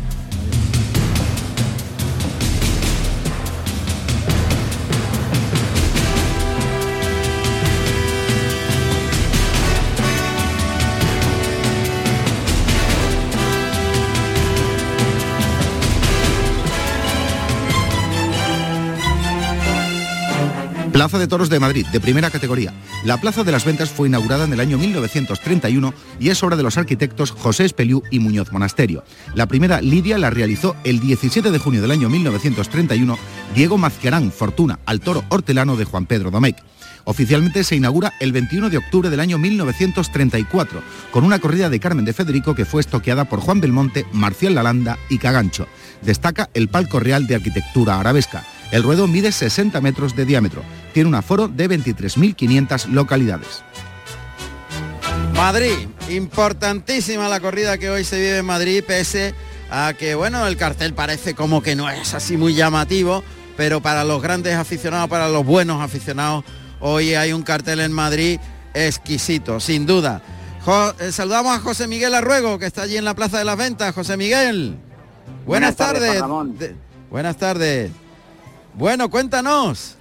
Plaza 20.95 21.19
de 21.19 21.27
Toros 21.27 21.49
de 21.49 21.60
Madrid, 21.60 21.86
de 21.91 21.99
primera 21.99 22.29
categoría. 22.29 22.73
La 23.03 23.19
Plaza 23.19 23.43
de 23.43 23.51
las 23.51 23.65
Ventas 23.65 23.89
fue 23.89 24.08
inaugurada 24.08 24.45
en 24.45 24.53
el 24.53 24.62
año 24.62 24.77
1931 24.77 25.93
y 26.21 26.29
es 26.29 26.41
obra 26.41 26.55
de 26.55 26.63
los 26.63 26.77
arquitectos 26.77 27.31
José 27.31 27.65
Espeliú 27.65 28.01
y 28.12 28.19
Muñoz 28.19 28.53
Monasterio. 28.53 29.03
La 29.34 29.45
primera 29.45 29.81
lidia 29.81 30.17
la 30.17 30.29
realizó 30.29 30.73
el 30.86 31.01
17 31.01 31.51
de 31.51 31.60
junio 31.60 31.81
del 31.81 31.91
año 31.91 32.08
1931 32.08 33.17
Diego 33.53 33.77
Mazquerán 33.77 34.31
Fortuna 34.31 34.79
al 34.86 35.01
toro 35.01 35.25
hortelano 35.27 35.75
de 35.75 35.84
Juan 35.84 36.05
Pedro 36.05 36.31
Domecq. 36.31 36.63
Oficialmente 37.03 37.65
se 37.65 37.75
inaugura 37.75 38.13
el 38.21 38.31
21 38.31 38.69
de 38.69 38.77
octubre 38.77 39.10
del 39.10 39.19
año 39.19 39.38
1934, 39.38 40.81
con 41.12 41.25
una 41.25 41.39
corrida 41.39 41.69
de 41.69 41.81
Carmen 41.81 42.05
de 42.05 42.13
Federico 42.13 42.55
que 42.55 42.63
fue 42.63 42.79
estoqueada 42.79 43.25
por 43.25 43.41
Juan 43.41 43.60
Belmonte, 43.60 44.05
Marcial 44.13 44.55
Lalanda 44.55 44.97
y 45.10 45.17
Cagancho. 45.17 45.67
Destaca 46.03 46.49
el 46.53 46.69
palco 46.69 47.01
real 47.01 47.27
de 47.27 47.36
arquitectura 47.36 47.99
arabesca. 47.99 48.45
El 48.71 48.84
ruedo 48.84 49.08
mide 49.08 49.32
60 49.32 49.80
metros 49.82 50.15
de 50.15 50.25
diámetro. 50.25 50.62
Tiene 50.93 51.10
un 51.10 51.15
aforo 51.15 51.47
de 51.47 51.69
23.500 51.69 52.88
localidades. 52.88 53.63
Madrid, 55.34 55.88
importantísima 56.10 57.28
la 57.30 57.39
corrida 57.39 57.78
que 57.78 57.89
hoy 57.89 58.04
se 58.04 58.17
vive 58.17 58.38
en 58.39 58.45
Madrid, 58.45 58.84
pese 58.86 59.34
a 59.69 59.93
que, 59.97 60.15
bueno, 60.15 60.45
el 60.47 60.58
cartel 60.58 60.93
parece 60.93 61.34
como 61.34 61.62
que 61.62 61.75
no 61.75 61.89
es 61.89 62.13
así 62.13 62.38
muy 62.38 62.54
llamativo, 62.56 63.23
pero 63.58 63.82
para 63.82 64.04
los 64.04 64.21
grandes 64.21 64.56
aficionados, 64.56 65.10
para 65.10 65.28
los 65.30 65.45
buenos 65.45 65.82
aficionados, 65.82 66.43
hoy 66.80 67.15
hay 67.15 67.34
un 67.34 67.43
cartel 67.43 67.80
en 67.82 67.91
Madrid 67.91 68.39
exquisito, 68.73 69.60
sin 69.60 69.86
duda. 69.86 70.21
Jo- 70.63 70.93
eh, 70.99 71.12
saludamos 71.12 71.56
a 71.56 71.60
José 71.60 71.88
Miguel 71.88 72.13
Arruego, 72.15 72.58
que 72.58 72.65
está 72.65 72.84
allí 72.84 72.97
en 72.97 73.06
la 73.06 73.13
Plaza 73.13 73.38
de 73.38 73.45
las 73.45 73.58
Ventas. 73.58 73.93
José 73.93 74.17
Miguel. 74.17 74.78
Buenas, 75.45 75.45
Buenas 75.45 75.75
tardes, 75.75 76.19
tardes. 76.19 76.71
Buenas 77.12 77.38
tardes. 77.38 77.91
Bueno, 78.77 79.09
cuéntanos. 79.09 79.97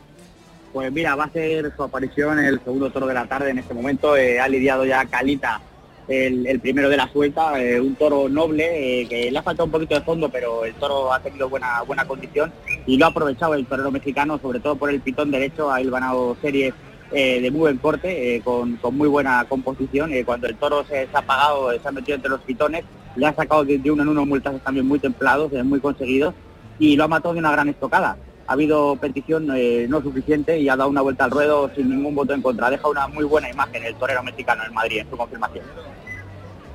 Pues 0.73 0.91
mira, 0.91 1.15
va 1.15 1.25
a 1.25 1.31
ser 1.31 1.73
su 1.77 1.83
aparición 1.85 2.41
el 2.41 2.59
segundo 2.65 2.91
toro 2.91 3.07
de 3.07 3.15
la 3.15 3.27
tarde 3.27 3.51
en 3.51 3.59
este 3.59 3.73
momento. 3.73 4.17
eh, 4.17 4.41
ha 4.41 4.49
lidiado 4.49 4.85
ya 4.85 5.05
Calita 5.05 5.61
el, 6.09 6.59
primero 6.59 6.89
de 6.89 6.97
la 6.97 7.09
suelta, 7.13 7.63
eh, 7.63 7.81
un 7.81 7.95
toro 7.95 8.29
noble 8.29 9.03
eh, 9.03 9.07
que 9.09 9.31
le 9.31 9.39
ha 9.39 9.45
faltado 9.45 9.67
un 9.67 9.71
poquito 9.71 9.95
de 9.95 10.01
fondo, 10.01 10.29
pero 10.29 10.65
el 10.65 10.75
toro 10.75 11.13
ha 11.13 11.21
tenido 11.21 11.49
buena 11.49 11.83
buena 11.83 12.05
condición 12.05 12.53
y 12.85 12.99
lo 12.99 13.07
ha 13.07 13.11
aprovechado 13.11 13.55
el 13.55 13.65
torero 13.65 13.93
mexicano, 13.93 14.41
sobre 14.41 14.59
todo 14.59 14.75
por 14.75 14.91
el 14.91 15.01
pitón 15.01 15.31
derecho, 15.31 15.71
ha 15.71 15.81
ganado 15.81 16.37
series 16.43 16.75
de 17.13 17.49
muy 17.53 17.61
buen 17.61 17.79
corte, 17.79 18.43
con, 18.43 18.75
con 18.79 18.97
muy 18.97 19.07
buena 19.07 19.45
composición. 19.49 20.11
cuando 20.25 20.49
el 20.49 20.57
toro 20.57 20.85
se, 20.85 21.09
ha 21.13 21.19
apagado, 21.19 21.71
se 21.71 21.87
ha 21.87 21.93
metido 21.93 22.17
entre 22.17 22.31
los 22.31 22.41
pitones, 22.41 22.85
le 23.15 23.27
ha 23.27 23.33
sacado 23.33 23.65
de, 23.65 23.81
uno 23.89 24.03
en 24.03 24.09
uno 24.09 24.27
multas 24.27 24.61
también 24.65 24.85
muy 24.85 24.99
templados, 24.99 25.53
muy 25.65 25.79
conseguidos, 25.79 26.35
y 26.81 26.97
lo 26.97 27.05
ha 27.05 27.09
matado 27.09 27.35
de 27.35 27.39
una 27.39 27.53
gran 27.53 27.69
estocada. 27.69 28.17
Ha 28.47 28.53
habido 28.53 28.97
petición 28.97 29.49
eh, 29.55 29.87
no 29.89 30.03
suficiente 30.03 30.59
y 30.59 30.69
ha 30.69 30.77
dado 30.77 30.91
una 30.91 31.01
vuelta 31.01 31.25
al 31.25 31.31
ruedo 31.31 31.71
sin 31.75 31.89
ningún 31.89 32.15
voto 32.15 32.35
en 32.35 32.43
contra. 32.43 32.71
Deja 32.71 32.89
una 32.89 33.09
muy 33.09 33.25
buena 33.25 33.51
imagen 33.51 33.83
el 33.85 33.95
torero 33.95 34.23
mexicano 34.23 34.63
en 34.67 34.75
Madrid 34.75 34.99
en 34.99 35.11
su 35.11 35.17
confirmación. 35.17 35.65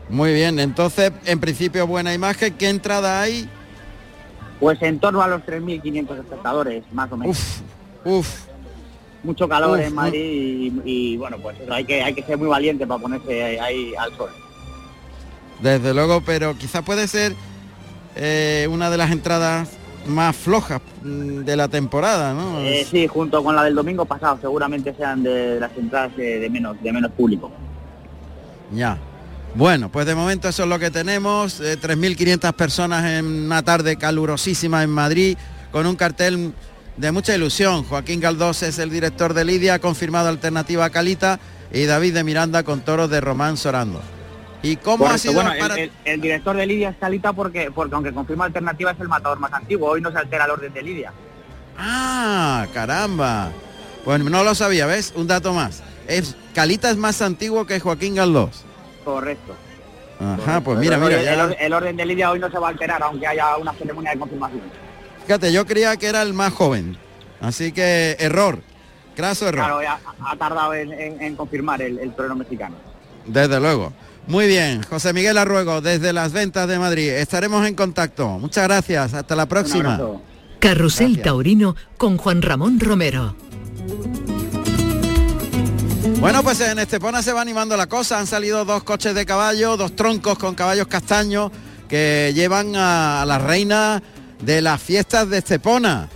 Muy 0.10 0.34
bien, 0.34 0.60
entonces, 0.60 1.12
en 1.26 1.40
principio, 1.40 1.86
buena 1.86 2.14
imagen. 2.14 2.54
¿Qué 2.56 2.70
entrada 2.70 3.22
hay? 3.22 3.48
Pues 4.60 4.82
en 4.82 5.00
torno 5.00 5.22
a 5.22 5.28
los 5.28 5.42
3.500 5.44 6.20
espectadores, 6.20 6.84
más 6.92 7.12
o 7.12 7.18
menos. 7.18 7.62
Uf, 8.04 8.50
Mucho 9.24 9.48
calor 9.48 9.78
uf, 9.80 9.86
en 9.86 9.94
Madrid 9.94 10.20
y, 10.20 11.14
y, 11.14 11.18
bueno, 11.18 11.38
pues 11.42 11.60
eso, 11.60 11.72
hay 11.72 11.86
que, 11.86 12.02
hay 12.02 12.14
que 12.14 12.24
ser 12.24 12.38
muy 12.38 12.48
valiente 12.48 12.88
para 12.88 13.02
ponerse 13.02 13.60
ahí 13.60 13.94
al 13.96 14.16
sol. 14.18 14.30
Desde 15.62 15.94
luego, 15.94 16.22
pero 16.22 16.58
quizás 16.58 16.84
puede 16.84 17.08
ser 17.08 17.36
eh, 18.16 18.68
una 18.72 18.90
de 18.90 18.98
las 18.98 19.12
entradas 19.12 19.70
más 20.08 20.36
flojas 20.36 20.82
mm, 21.04 21.40
de 21.40 21.56
la 21.56 21.68
temporada, 21.68 22.34
¿no? 22.34 22.60
Eh, 22.60 22.86
sí, 22.90 23.08
junto 23.08 23.44
con 23.44 23.56
la 23.56 23.64
del 23.64 23.76
domingo 23.76 24.06
pasado, 24.06 24.38
seguramente 24.42 24.94
sean 24.96 25.24
de 25.24 25.60
las 25.60 25.76
entradas 25.78 26.16
de 26.16 26.50
menos, 26.50 26.82
de 26.82 26.92
menos 26.92 27.12
público. 27.12 27.52
Ya. 28.74 28.98
Bueno, 29.56 29.90
pues 29.90 30.06
de 30.06 30.16
momento 30.16 30.48
eso 30.48 30.64
es 30.64 30.70
lo 30.70 30.78
que 30.78 30.92
tenemos. 30.92 31.60
eh, 31.60 31.78
3.500 31.80 32.54
personas 32.54 33.06
en 33.06 33.26
una 33.26 33.64
tarde 33.64 33.98
calurosísima 33.98 34.84
en 34.84 34.92
Madrid, 34.92 35.38
con 35.72 35.86
un 35.88 35.96
cartel 35.96 36.54
de 36.98 37.12
mucha 37.12 37.36
ilusión. 37.36 37.84
Joaquín 37.84 38.20
Galdós 38.20 38.62
es 38.64 38.78
el 38.78 38.90
director 38.90 39.34
de 39.34 39.46
Lidia, 39.46 39.76
ha 39.76 39.80
confirmado 39.80 40.30
alternativa 40.30 40.86
a 40.86 40.90
Calita, 40.90 41.40
y 41.72 41.86
David 41.86 42.14
de 42.16 42.24
Miranda 42.24 42.64
con 42.64 42.82
toros 42.82 43.10
de 43.10 43.22
Román 43.22 43.58
Sorando. 43.58 44.02
¿Y 44.62 44.76
cómo 44.76 45.06
ha 45.06 45.10
Correcto, 45.10 45.22
sido 45.30 45.34
bueno, 45.36 45.52
para- 45.60 45.76
el, 45.76 45.80
el- 45.82 45.92
el 46.06 46.22
director 46.22 46.56
de 46.56 46.66
Lidia 46.66 46.90
es 46.90 46.98
Calita 46.98 47.32
porque, 47.34 47.72
porque 47.72 47.96
aunque 47.96 48.12
confirma 48.12 48.46
alternativa 48.46 48.92
es 48.92 49.00
el 49.00 49.08
matador 49.08 49.40
más 49.40 49.54
antiguo, 49.54 49.90
hoy 49.90 50.02
no 50.02 50.12
se 50.12 50.18
altera 50.18 50.46
el 50.46 50.52
orden 50.52 50.74
de 50.74 50.82
Lidia. 50.82 51.14
Ah, 51.78 52.68
caramba. 52.74 53.52
Pues 54.04 54.22
no 54.24 54.44
lo 54.44 54.56
sabía, 54.56 54.86
¿ves? 54.86 55.14
Un 55.16 55.28
dato 55.28 55.54
más. 55.54 55.82
Es, 56.08 56.36
Calita 56.54 56.90
es 56.90 56.98
más 56.98 57.22
antiguo 57.22 57.66
que 57.66 57.80
Joaquín 57.80 58.16
Galdós. 58.16 58.64
Correcto. 59.06 59.56
Ajá, 60.20 60.60
pues 60.60 60.78
mira, 60.80 60.98
mira, 60.98 61.18
el, 61.20 61.24
ya- 61.26 61.44
el- 61.46 61.56
el 61.58 61.74
orden 61.74 61.96
de 61.96 62.06
Lidia 62.06 62.30
hoy 62.32 62.40
no 62.40 62.50
se 62.52 62.60
va 62.60 62.68
a 62.68 62.72
alterar, 62.72 63.02
aunque 63.04 63.26
haya 63.28 63.56
una 63.58 63.72
ceremonia 63.74 64.12
de 64.12 64.20
confirmación. 64.20 64.62
fíjate, 65.26 65.54
yo 65.54 65.66
creía 65.66 65.96
que 65.96 66.08
era 66.08 66.22
el 66.22 66.34
más 66.34 66.52
joven. 66.54 66.98
Así 67.40 67.72
que 67.72 68.18
error, 68.20 68.60
craso 69.16 69.48
error. 69.48 69.64
Claro, 69.64 69.82
ya 69.82 69.98
ha 70.26 70.36
tardado 70.36 70.74
en, 70.74 70.92
en- 70.92 71.22
en 71.22 71.36
confirmar 71.38 71.82
el, 71.82 72.00
el 72.00 72.12
torero 72.14 72.36
mexicano. 72.36 72.76
Desde 73.26 73.60
luego. 73.62 73.94
Muy 74.30 74.46
bien, 74.46 74.84
José 74.84 75.12
Miguel 75.12 75.40
Arruego, 75.40 75.82
desde 75.82 76.14
las 76.14 76.32
ventas 76.34 76.68
de 76.68 76.78
Madrid. 76.78 77.10
Estaremos 77.10 77.66
en 77.66 77.74
contacto. 77.74 78.38
Muchas 78.38 78.66
gracias. 78.66 79.16
Hasta 79.16 79.36
la 79.36 79.48
próxima. 79.48 80.00
Carrusel 80.60 81.20
Taurino 81.20 81.76
con 81.98 82.18
Juan 82.18 82.44
Ramón 82.44 82.80
Romero. 82.80 83.36
Bueno, 86.20 86.44
pues 86.44 86.62
en 86.62 86.78
Estepona 86.78 87.24
se 87.24 87.34
va 87.34 87.42
animando 87.42 87.76
la 87.76 87.88
cosa. 87.88 88.20
Han 88.20 88.28
salido 88.28 88.66
dos 88.66 88.84
coches 88.84 89.16
de 89.16 89.26
caballo, 89.26 89.78
dos 89.78 89.96
troncos 89.96 90.38
con 90.38 90.54
caballos 90.54 90.86
castaños 90.86 91.52
que 91.88 92.32
llevan 92.36 92.76
a, 92.76 93.24
la 93.26 93.40
reina 93.40 94.04
de 94.44 94.62
las 94.62 94.80
fiestas 94.80 95.28
de 95.32 95.40
Estepona. 95.40 96.08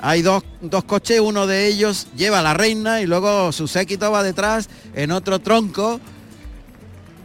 Hay 0.00 0.22
dos, 0.22 0.42
dos 0.60 0.82
coches, 0.82 1.20
uno 1.20 1.46
de 1.46 1.68
ellos 1.68 2.08
lleva 2.16 2.40
a 2.40 2.42
la 2.42 2.54
reina 2.54 3.00
y 3.02 3.06
luego 3.06 3.52
su 3.52 3.68
séquito 3.68 4.10
va 4.10 4.24
detrás 4.24 4.68
en 4.94 5.12
otro 5.12 5.38
tronco. 5.38 6.00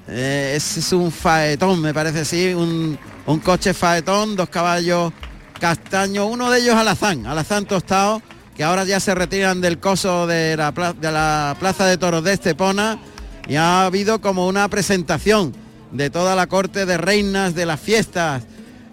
Eh, 0.08 0.54
es 0.56 0.94
un 0.94 1.12
faetón, 1.12 1.82
me 1.82 1.94
parece 1.94 2.20
así, 2.20 2.54
un, 2.54 2.98
un 3.26 3.40
coche 3.40 3.74
faetón, 3.74 4.36
dos 4.36 4.50
caballos 4.50 5.12
castaños, 5.60 6.28
uno 6.30 6.50
de 6.50 6.60
ellos 6.60 6.76
alazán, 6.76 7.26
alazán 7.26 7.66
tostado, 7.66 8.22
que 8.56 8.64
ahora 8.64 8.86
ya 8.86 9.00
se 9.00 9.14
retiran 9.14 9.62
del 9.62 9.80
coso 9.80 10.28
de 10.28 10.56
la, 10.56 11.56
Plaza 11.60 11.86
de 11.86 11.98
Toros 11.98 12.24
de 12.24 12.34
Estepona 12.34 13.00
y 13.48 13.56
ha 13.56 13.86
habido 13.86 14.22
como 14.22 14.48
una 14.48 14.68
presentación 14.68 15.54
de 15.92 16.10
toda 16.10 16.36
la 16.36 16.48
corte 16.48 16.86
de 16.86 16.98
reinas 16.98 17.54
de 17.54 17.66
las 17.66 17.80
fiestas 17.80 18.44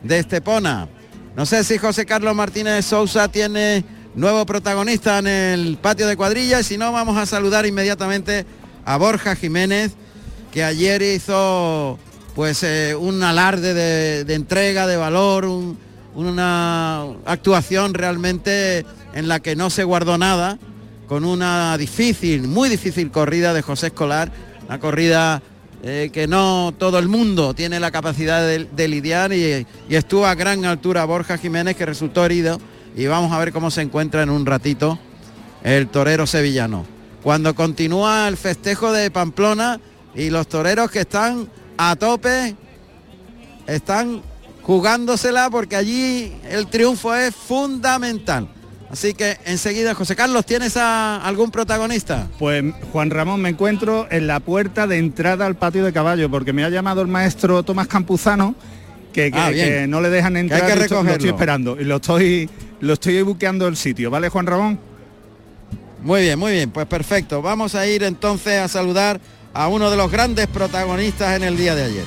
de 0.03 0.19
Estepona. 0.19 0.89
No 1.37 1.47
sé 1.47 1.65
si 1.65 1.79
José 1.79 2.07
Carlos 2.07 2.35
Martínez 2.35 2.85
Sousa 2.87 3.29
tiene 3.29 3.85
nuevo 4.15 4.45
protagonista 4.47 5.19
en 5.19 5.27
el 5.27 5.79
patio 5.79 6.07
de 6.07 6.17
cuadrillas, 6.17 6.67
si 6.67 6.77
no 6.77 6.93
vamos 6.93 7.17
a 7.17 7.27
saludar 7.27 7.67
inmediatamente 7.67 8.47
a 8.85 8.97
Borja 8.97 9.35
Jiménez, 9.35 9.93
que 10.55 10.63
ayer 10.63 11.03
hizo 11.03 11.99
pues 12.37 12.63
eh, 12.63 12.95
un 12.99 13.23
alarde 13.25 13.75
de, 13.75 14.35
entrega, 14.35 14.87
de 14.87 14.97
valor, 14.97 15.47
un- 15.47 15.77
una 16.15 17.03
actuación 17.27 17.93
realmente 17.93 18.87
en 19.15 19.27
la 19.27 19.41
que 19.41 19.57
no 19.57 19.69
se 19.69 19.83
guardó 19.83 20.17
nada, 20.17 20.59
con 21.09 21.25
una 21.25 21.77
difícil, 21.77 22.47
muy 22.47 22.69
difícil 22.69 23.11
corrida 23.11 23.53
de 23.53 23.63
José 23.63 23.89
Escolar, 23.89 24.31
una 24.69 24.79
corrida 24.79 25.43
eh, 25.83 26.11
que 26.13 26.29
no 26.29 26.73
todo 26.79 27.01
el 27.01 27.09
mundo 27.09 27.53
tiene 27.53 27.81
la 27.81 27.91
capacidad 27.91 28.47
de, 28.47 28.65
de 28.65 28.89
lidiar 28.89 29.33
y, 29.33 29.67
y 29.89 29.95
estuvo 29.97 30.25
a 30.25 30.37
gran 30.37 30.65
altura 30.65 31.05
Borja 31.05 31.37
Jiménez 31.37 31.75
que 31.77 31.85
resultó 31.85 32.25
herido 32.25 32.61
y 32.97 33.07
vamos 33.07 33.33
a 33.33 33.39
ver 33.41 33.53
cómo 33.53 33.73
se 33.73 33.83
encuentra 33.83 34.23
en 34.23 34.31
un 34.31 34.47
ratito 34.47 35.01
el 35.65 35.89
torero 35.89 36.29
sevillano. 36.29 36.87
Cuando 37.25 37.55
continúa 37.57 38.29
el 38.29 38.37
festejo 38.37 38.93
de 38.93 39.11
Pamplona 39.11 39.81
y 40.15 40.31
los 40.31 40.47
toreros 40.49 40.91
que 40.91 41.01
están 41.01 41.49
a 41.77 41.97
tope, 41.97 42.55
están 43.67 44.23
jugándosela 44.63 45.51
porque 45.51 45.77
allí 45.77 46.33
el 46.51 46.67
triunfo 46.69 47.15
es 47.15 47.35
fundamental. 47.35 48.49
Así 48.91 49.13
que 49.13 49.37
enseguida, 49.47 49.93
José 49.95 50.15
Carlos, 50.15 50.47
¿tienes 50.47 50.77
a 50.77 51.17
algún 51.25 51.51
protagonista? 51.51 52.29
Pues 52.39 52.63
Juan 52.93 53.11
Ramón, 53.11 53.41
me 53.41 53.49
encuentro 53.49 54.07
en 54.11 54.27
la 54.29 54.39
puerta 54.41 54.87
de 54.87 54.99
entrada 54.99 55.47
al 55.47 55.57
patio 55.57 55.85
de 55.85 55.93
caballo, 55.93 56.31
porque 56.31 56.53
me 56.53 56.63
ha 56.65 56.69
llamado 56.69 57.03
el 57.03 57.09
maestro 57.09 57.63
Tomás 57.65 57.89
Campuzano, 57.89 58.55
que, 59.13 59.33
que- 59.33 59.39
Ah, 59.39 59.51
que 59.53 59.87
no 59.89 60.01
le 60.01 60.11
dejan 60.11 60.35
Que 60.35 60.39
hay 60.39 60.43
entrar, 60.45 60.61
que 60.63 60.67
y 60.67 60.71
esto- 60.83 60.95
lo 60.95 61.01
estoy 61.01 61.07
recogerlo. 61.13 61.31
esperando 61.31 61.81
y 61.81 61.85
lo 61.85 61.97
estoy, 61.97 62.51
lo 62.81 62.93
estoy 62.93 63.23
buqueando 63.23 63.67
el 63.67 63.77
sitio, 63.77 64.11
¿vale 64.11 64.29
Juan 64.29 64.47
Ramón? 64.47 64.79
Muy 66.03 66.21
bien, 66.23 66.39
muy 66.39 66.53
bien, 66.53 66.71
pues 66.71 66.87
perfecto. 66.87 67.41
Vamos 67.43 67.75
a 67.75 67.87
ir 67.87 68.03
entonces 68.05 68.61
a 68.61 68.69
saludar 68.69 69.19
a 69.55 69.69
uno 69.69 69.91
de 69.91 69.97
los 69.97 70.11
grandes 70.11 70.49
protagonistas 70.49 71.37
en 71.37 71.45
el 71.45 71.57
día 71.57 71.75
de 71.75 71.85
ayer. 71.85 72.05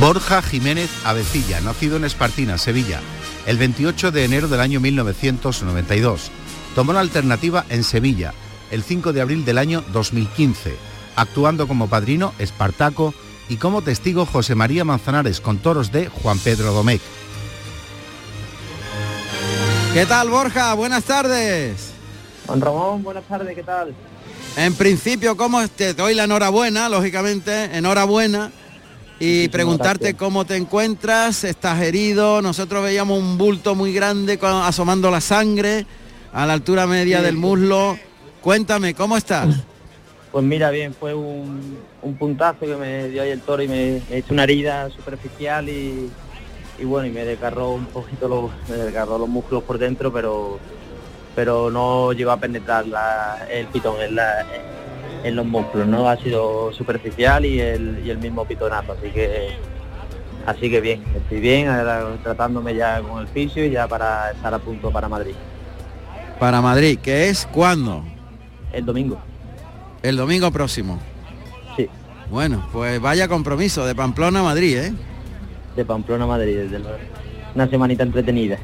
Borja 0.00 0.42
Jiménez 0.42 0.90
Avecilla, 1.04 1.60
nacido 1.60 1.96
en 1.96 2.04
Espartina, 2.04 2.58
Sevilla, 2.58 3.00
el 3.46 3.56
28 3.58 4.10
de 4.12 4.24
enero 4.24 4.48
del 4.48 4.60
año 4.60 4.80
1992. 4.80 6.30
Tomó 6.74 6.92
la 6.92 7.00
alternativa 7.00 7.64
en 7.68 7.84
Sevilla, 7.84 8.32
el 8.70 8.82
5 8.82 9.12
de 9.12 9.20
abril 9.20 9.44
del 9.44 9.58
año 9.58 9.84
2015, 9.92 10.76
actuando 11.16 11.68
como 11.68 11.88
padrino 11.88 12.32
Espartaco 12.38 13.14
y 13.48 13.56
como 13.56 13.82
testigo 13.82 14.24
José 14.24 14.54
María 14.54 14.84
Manzanares 14.84 15.40
con 15.40 15.58
toros 15.58 15.92
de 15.92 16.08
Juan 16.08 16.38
Pedro 16.38 16.72
Domecq. 16.72 17.02
¿Qué 19.92 20.06
tal, 20.06 20.30
Borja? 20.30 20.72
Buenas 20.72 21.04
tardes. 21.04 21.90
Juan 22.46 22.60
Ramón, 22.60 23.02
buenas 23.02 23.24
tardes, 23.24 23.54
¿qué 23.54 23.62
tal? 23.62 23.94
En 24.56 24.74
principio, 24.74 25.36
¿cómo 25.36 25.66
te 25.68 25.94
doy 25.94 26.14
la 26.14 26.24
enhorabuena, 26.24 26.88
lógicamente, 26.88 27.76
enhorabuena? 27.76 28.50
Y 29.24 29.48
preguntarte 29.50 30.04
gracias. 30.06 30.18
cómo 30.18 30.44
te 30.44 30.56
encuentras, 30.56 31.44
estás 31.44 31.80
herido, 31.80 32.42
nosotros 32.42 32.82
veíamos 32.82 33.20
un 33.20 33.38
bulto 33.38 33.76
muy 33.76 33.92
grande 33.92 34.36
asomando 34.42 35.10
la 35.12 35.20
sangre 35.20 35.86
a 36.32 36.44
la 36.44 36.54
altura 36.54 36.86
media 36.88 37.18
Sí, 37.18 37.24
del 37.26 37.36
muslo. 37.36 37.96
Cuéntame, 38.40 38.94
¿cómo 38.94 39.16
estás? 39.16 39.54
Pues 40.32 40.44
mira, 40.44 40.70
bien, 40.70 40.92
fue 40.98 41.14
un, 41.14 41.78
un 42.02 42.14
puntazo 42.16 42.60
que 42.66 42.74
me 42.74 43.08
dio 43.10 43.22
ahí 43.22 43.30
el 43.30 43.40
toro 43.42 43.62
y 43.62 43.68
me, 43.68 44.02
me 44.10 44.18
hizo 44.18 44.32
una 44.34 44.42
herida 44.42 44.90
superficial 44.90 45.68
y, 45.68 46.10
y 46.80 46.84
bueno, 46.84 47.06
y 47.06 47.10
me 47.12 47.24
desgarró 47.24 47.70
un 47.70 47.86
poquito 47.86 48.26
los, 48.26 48.50
me 48.68 48.76
desgarró 48.76 49.18
los 49.18 49.28
músculos 49.28 49.62
por 49.62 49.78
dentro, 49.78 50.12
pero 50.12 50.58
pero 51.36 51.70
no 51.70 52.12
llegó 52.12 52.30
a 52.32 52.36
penetrar 52.40 52.86
la- 52.88 53.46
el 53.50 53.66
pitón 53.68 54.00
en, 54.00 54.16
la- 54.16 54.44
en 55.24 55.36
los 55.36 55.46
músculos, 55.46 55.86
¿no? 55.86 56.08
Ha 56.08 56.16
sido 56.16 56.72
superficial 56.72 57.44
y 57.44 57.60
el, 57.60 58.02
y 58.04 58.10
el 58.10 58.18
mismo 58.18 58.44
pitonazo, 58.44 58.92
así 58.92 59.10
que 59.10 59.50
así 60.46 60.68
que 60.70 60.80
bien, 60.80 61.02
estoy 61.16 61.40
bien, 61.40 61.68
ahora 61.68 62.04
tratándome 62.22 62.74
ya 62.74 63.00
con 63.00 63.20
el 63.20 63.28
fisio 63.28 63.64
y 63.64 63.70
ya 63.70 63.86
para 63.86 64.32
estar 64.32 64.52
a 64.52 64.58
punto 64.58 64.90
para 64.90 65.08
Madrid. 65.08 65.34
Para 66.40 66.60
Madrid, 66.60 66.98
¿qué 67.02 67.28
es 67.28 67.46
cuándo? 67.52 68.04
El 68.72 68.84
domingo. 68.84 69.18
El 70.02 70.16
domingo 70.16 70.50
próximo. 70.50 70.98
Sí. 71.76 71.88
Bueno, 72.30 72.66
pues 72.72 73.00
vaya 73.00 73.28
compromiso 73.28 73.86
de 73.86 73.94
Pamplona 73.94 74.40
a 74.40 74.42
Madrid, 74.42 74.76
¿eh? 74.78 74.92
De 75.76 75.84
Pamplona 75.84 76.24
a 76.24 76.26
Madrid, 76.26 76.56
desde 76.56 76.78
luego. 76.80 76.98
Una 77.54 77.68
semanita 77.68 78.02
entretenida. 78.02 78.58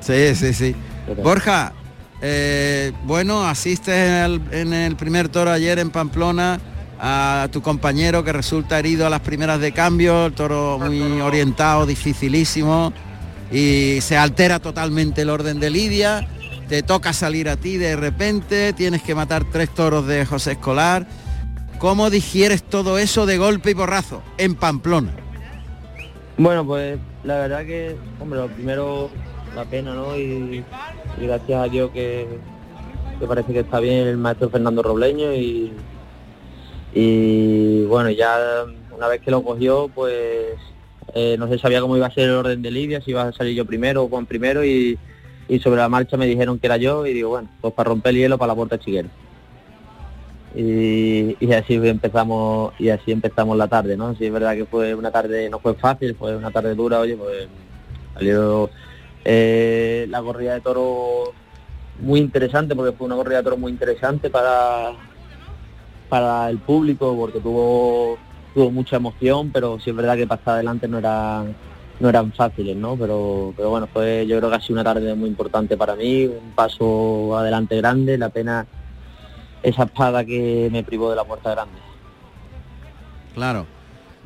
Sí, 0.00 0.34
sí, 0.34 0.52
sí. 0.52 0.76
Pero- 1.06 1.22
Borja, 1.22 1.72
eh, 2.22 2.92
bueno, 3.04 3.46
asistes 3.46 4.40
en 4.52 4.72
el, 4.72 4.96
primer 4.96 5.28
toro 5.28 5.50
ayer 5.50 5.78
en 5.78 5.90
Pamplona 5.90 6.58
a 6.98 7.48
tu 7.52 7.60
compañero 7.60 8.24
que 8.24 8.32
resulta 8.32 8.78
herido 8.78 9.06
a 9.06 9.10
las 9.10 9.20
primeras 9.20 9.60
de 9.60 9.72
cambio, 9.72 10.26
el 10.26 10.32
toro 10.32 10.78
muy 10.78 11.20
orientado, 11.20 11.84
dificilísimo, 11.84 12.92
y 13.52 13.98
se 14.00 14.16
altera 14.16 14.60
totalmente 14.60 15.22
el 15.22 15.30
orden 15.30 15.60
de 15.60 15.68
Lidia, 15.68 16.26
te 16.68 16.82
toca 16.82 17.12
salir 17.12 17.48
a 17.48 17.56
ti 17.56 17.76
de 17.76 17.96
repente, 17.96 18.72
tienes 18.72 19.02
que 19.02 19.14
matar 19.14 19.44
tres 19.52 19.72
toros 19.74 20.06
de 20.06 20.24
José 20.24 20.52
Escolar. 20.52 21.06
¿Cómo 21.78 22.08
digieres 22.08 22.62
todo 22.62 22.98
eso 22.98 23.26
de 23.26 23.36
golpe 23.36 23.72
y 23.72 23.74
porrazo 23.74 24.22
en 24.38 24.54
Pamplona? 24.54 25.12
Bueno, 26.38 26.64
pues 26.66 26.98
la 27.24 27.36
verdad 27.36 27.66
que, 27.66 27.96
hombre, 28.18 28.40
lo 28.40 28.48
primero, 28.48 29.10
la 29.54 29.64
pena, 29.64 29.92
¿no? 29.92 30.16
Gracias 31.24 31.60
a 31.60 31.68
Dios 31.68 31.90
que, 31.92 32.26
que 33.18 33.26
parece 33.26 33.52
que 33.52 33.60
está 33.60 33.80
bien 33.80 34.06
el 34.06 34.16
maestro 34.16 34.50
Fernando 34.50 34.82
Robleño 34.82 35.32
y, 35.34 35.72
bueno, 37.86 38.10
ya 38.10 38.64
una 38.96 39.08
vez 39.08 39.20
que 39.20 39.30
lo 39.30 39.42
cogió, 39.42 39.90
pues 39.94 40.56
eh, 41.14 41.36
no 41.38 41.48
se 41.48 41.58
sabía 41.58 41.80
cómo 41.80 41.96
iba 41.96 42.06
a 42.06 42.10
ser 42.14 42.24
el 42.24 42.36
orden 42.36 42.62
de 42.62 42.70
Lidia, 42.70 43.00
si 43.00 43.10
iba 43.10 43.22
a 43.22 43.32
salir 43.32 43.54
yo 43.54 43.64
primero 43.64 44.04
o 44.04 44.08
Juan 44.08 44.26
primero 44.26 44.64
y, 44.64 44.98
sobre 45.62 45.76
la 45.76 45.88
marcha 45.88 46.16
me 46.16 46.26
dijeron 46.26 46.58
que 46.58 46.66
era 46.66 46.76
yo 46.76 47.06
y 47.06 47.12
digo, 47.12 47.30
bueno, 47.30 47.48
pues 47.60 47.72
para 47.74 47.90
romper 47.90 48.10
el 48.10 48.16
hielo 48.20 48.38
para 48.38 48.52
la 48.52 48.56
puerta 48.56 48.78
chiguera. 48.78 49.08
Y, 50.54 51.36
y 51.38 51.52
así 51.52 51.74
empezamos 51.74 52.72
y 52.78 52.88
así 52.88 53.12
empezamos 53.12 53.56
la 53.58 53.68
tarde, 53.68 53.96
¿no? 53.96 54.14
Sí 54.16 54.24
es 54.24 54.32
verdad 54.32 54.54
que 54.54 54.64
fue 54.64 54.94
una 54.94 55.10
tarde, 55.10 55.50
no 55.50 55.58
fue 55.58 55.74
fácil, 55.74 56.14
fue 56.14 56.34
una 56.34 56.50
tarde 56.50 56.74
dura, 56.74 56.98
oye, 56.98 57.14
pues 57.14 57.46
salió 58.14 58.70
eh, 59.28 60.06
la 60.08 60.22
corrida 60.22 60.54
de 60.54 60.60
toro 60.60 61.32
muy 61.98 62.20
interesante, 62.20 62.76
porque 62.76 62.96
fue 62.96 63.06
una 63.06 63.16
corrida 63.16 63.38
de 63.38 63.42
toro 63.42 63.56
muy 63.56 63.72
interesante 63.72 64.30
para 64.30 64.92
para 66.08 66.48
el 66.48 66.58
público, 66.58 67.16
porque 67.16 67.40
tuvo 67.40 68.18
tuvo 68.54 68.70
mucha 68.70 68.96
emoción, 68.96 69.50
pero 69.50 69.80
sí 69.80 69.90
es 69.90 69.96
verdad 69.96 70.16
que 70.16 70.28
pasar 70.28 70.54
adelante 70.54 70.86
no 70.86 70.98
era 70.98 71.44
no 71.98 72.08
eran 72.08 72.32
fáciles, 72.32 72.76
¿no? 72.76 72.96
Pero, 72.96 73.52
pero 73.56 73.70
bueno, 73.70 73.88
fue 73.92 74.26
yo 74.28 74.38
creo 74.38 74.48
que 74.48 74.56
ha 74.56 74.60
sido 74.60 74.74
una 74.74 74.84
tarde 74.84 75.12
muy 75.16 75.28
importante 75.28 75.76
para 75.76 75.96
mí, 75.96 76.26
un 76.26 76.52
paso 76.52 77.36
adelante 77.36 77.76
grande, 77.76 78.18
la 78.18 78.28
pena 78.28 78.64
esa 79.60 79.84
espada 79.84 80.24
que 80.24 80.68
me 80.70 80.84
privó 80.84 81.10
de 81.10 81.16
la 81.16 81.24
puerta 81.24 81.50
grande. 81.50 81.78
Claro. 83.34 83.66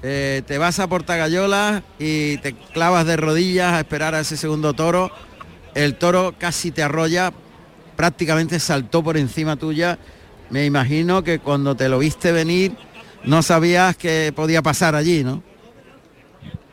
Eh, 0.02 0.42
te 0.46 0.56
vas 0.56 0.78
a 0.78 0.88
Portagayola 0.88 1.82
y 1.98 2.38
te 2.38 2.54
clavas 2.54 3.04
de 3.06 3.16
rodillas 3.16 3.72
a 3.72 3.80
esperar 3.80 4.14
a 4.14 4.20
ese 4.20 4.36
segundo 4.36 4.72
toro. 4.72 5.10
El 5.74 5.96
toro 5.96 6.34
casi 6.38 6.70
te 6.70 6.82
arrolla, 6.82 7.32
prácticamente 7.96 8.58
saltó 8.58 9.02
por 9.02 9.16
encima 9.18 9.56
tuya. 9.56 9.98
Me 10.48 10.64
imagino 10.64 11.22
que 11.22 11.38
cuando 11.38 11.74
te 11.74 11.88
lo 11.88 11.98
viste 11.98 12.32
venir 12.32 12.72
no 13.24 13.42
sabías 13.42 13.96
qué 13.96 14.32
podía 14.34 14.62
pasar 14.62 14.94
allí, 14.94 15.22
¿no? 15.22 15.42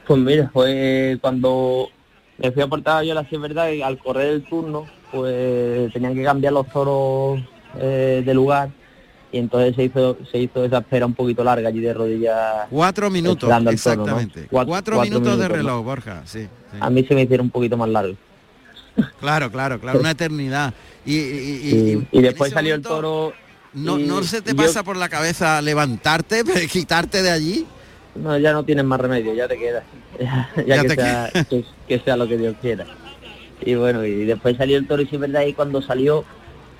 Pues 0.07 0.19
mira, 0.21 0.49
fue 0.53 1.17
cuando 1.19 1.89
me 2.37 2.51
fui 2.51 2.63
a 2.63 2.67
portar 2.67 3.03
yo 3.03 3.13
la 3.13 3.23
sí 3.23 3.35
es 3.35 3.41
verdad 3.41 3.67
que 3.67 3.83
al 3.83 3.97
correr 3.97 4.29
el 4.29 4.43
turno, 4.43 4.85
pues 5.11 5.91
tenían 5.91 6.15
que 6.15 6.23
cambiar 6.23 6.53
los 6.53 6.67
toros 6.71 7.41
eh, 7.77 8.23
de 8.25 8.33
lugar 8.33 8.69
y 9.37 9.39
entonces 9.39 9.75
se 9.75 9.83
hizo 9.83 10.17
se 10.31 10.39
hizo 10.39 10.65
esa 10.65 10.79
espera 10.79 11.05
un 11.05 11.13
poquito 11.13 11.43
larga 11.43 11.69
allí 11.69 11.79
de 11.79 11.93
rodillas. 11.93 12.67
Cuatro 12.69 13.09
minutos, 13.09 13.49
al 13.49 13.59
toro, 13.59 13.63
¿no? 13.65 13.71
exactamente. 13.71 14.49
Cuat- 14.49 14.65
Cuatro, 14.65 15.01
minutos, 15.01 15.37
de 15.39 15.47
¿no? 15.49 15.55
reloj, 15.55 15.83
Borja, 15.85 16.21
sí. 16.25 16.41
sí. 16.71 16.77
A 16.79 16.89
mí 16.89 17.03
se 17.05 17.15
me 17.15 17.21
hicieron 17.23 17.45
un 17.47 17.51
poquito 17.51 17.77
más 17.77 17.89
largo. 17.89 18.15
Claro, 19.19 19.51
claro, 19.51 19.79
claro, 19.79 19.99
una 19.99 20.11
eternidad. 20.17 20.73
Y, 21.05 21.15
y- 21.15 22.07
después 22.21 22.51
salió 22.51 22.75
el 22.75 22.81
toro. 22.81 23.33
no, 23.73 23.97
no 23.97 24.23
se 24.23 24.41
te 24.41 24.51
yo- 24.51 24.57
pasa 24.57 24.83
por 24.83 24.97
la 24.97 25.07
cabeza 25.09 25.61
levantarte, 25.61 26.43
quitarte 26.71 27.21
de 27.21 27.31
allí. 27.31 27.65
No, 28.15 28.35
ya 28.37 28.51
no 28.51 28.63
tienes 28.65 28.83
más 28.83 28.99
remedio, 28.99 29.33
ya 29.33 29.47
te 29.47 29.57
quedas. 29.57 29.83
Ya, 30.19 30.49
ya 30.65 30.75
Ya 30.77 30.81
que, 30.81 30.87
te 30.89 30.95
sea, 30.95 31.29
que, 31.49 31.63
que 31.87 31.99
sea 31.99 32.17
lo 32.17 32.27
que 32.27 32.37
Dios 32.37 32.55
quiera. 32.59 32.85
Y 33.61 33.75
bueno, 33.75 34.03
y 34.03 34.25
después 34.25 34.57
salió 34.57 34.77
el 34.77 34.87
toro 34.87 35.03
y 35.03 35.05
sí 35.07 35.15
es 35.15 35.21
verdad, 35.21 35.43
y 35.45 35.53
cuando 35.53 35.79
salió 35.81 36.25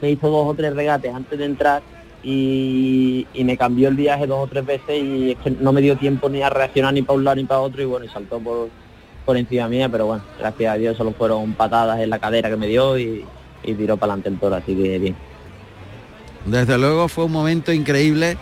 me 0.01 0.09
hizo 0.11 0.27
dos 0.29 0.47
o 0.47 0.53
tres 0.55 0.73
regates 0.75 1.13
antes 1.13 1.37
de 1.37 1.45
entrar 1.45 1.81
y, 2.23 3.27
me 3.43 3.57
cambió 3.57 3.87
el 3.89 3.95
viaje 3.95 4.27
dos 4.27 4.43
o 4.43 4.47
tres 4.47 4.65
veces 4.65 5.01
y 5.01 5.31
es 5.31 5.37
que 5.37 5.51
no 5.51 5.71
me 5.71 5.81
dio 5.81 5.95
tiempo 5.97 6.29
ni 6.29 6.41
a 6.41 6.49
reaccionar 6.49 6.93
ni 6.93 7.01
para 7.01 7.17
un 7.17 7.23
lado 7.23 7.35
ni 7.35 7.45
para 7.45 7.61
otro 7.61 7.81
y 7.81 7.85
bueno, 7.85 8.05
y 8.05 8.09
saltó 8.09 8.39
por, 8.39 8.69
por 9.25 9.37
encima 9.37 9.67
mía, 9.67 9.89
pero 9.89 10.05
bueno, 10.07 10.23
gracias 10.39 10.73
a 10.73 10.77
Dios 10.77 10.97
solo 10.97 11.13
fueron 11.13 11.53
patadas 11.53 11.99
en 11.99 12.09
la 12.09 12.19
cadera 12.19 12.49
que 12.49 12.57
me 12.57 12.67
dio 12.67 12.97
y, 12.97 13.25
tiró 13.63 13.97
para 13.97 14.13
adelante 14.13 14.29
el 14.29 14.39
toro, 14.39 14.55
así 14.55 14.73
que 14.75 14.97
bien. 14.97 15.15
Desde 16.45 16.77
luego 16.77 17.09
fue 17.09 17.25
un 17.25 17.33
momento 17.33 17.73
increíble 17.73 18.37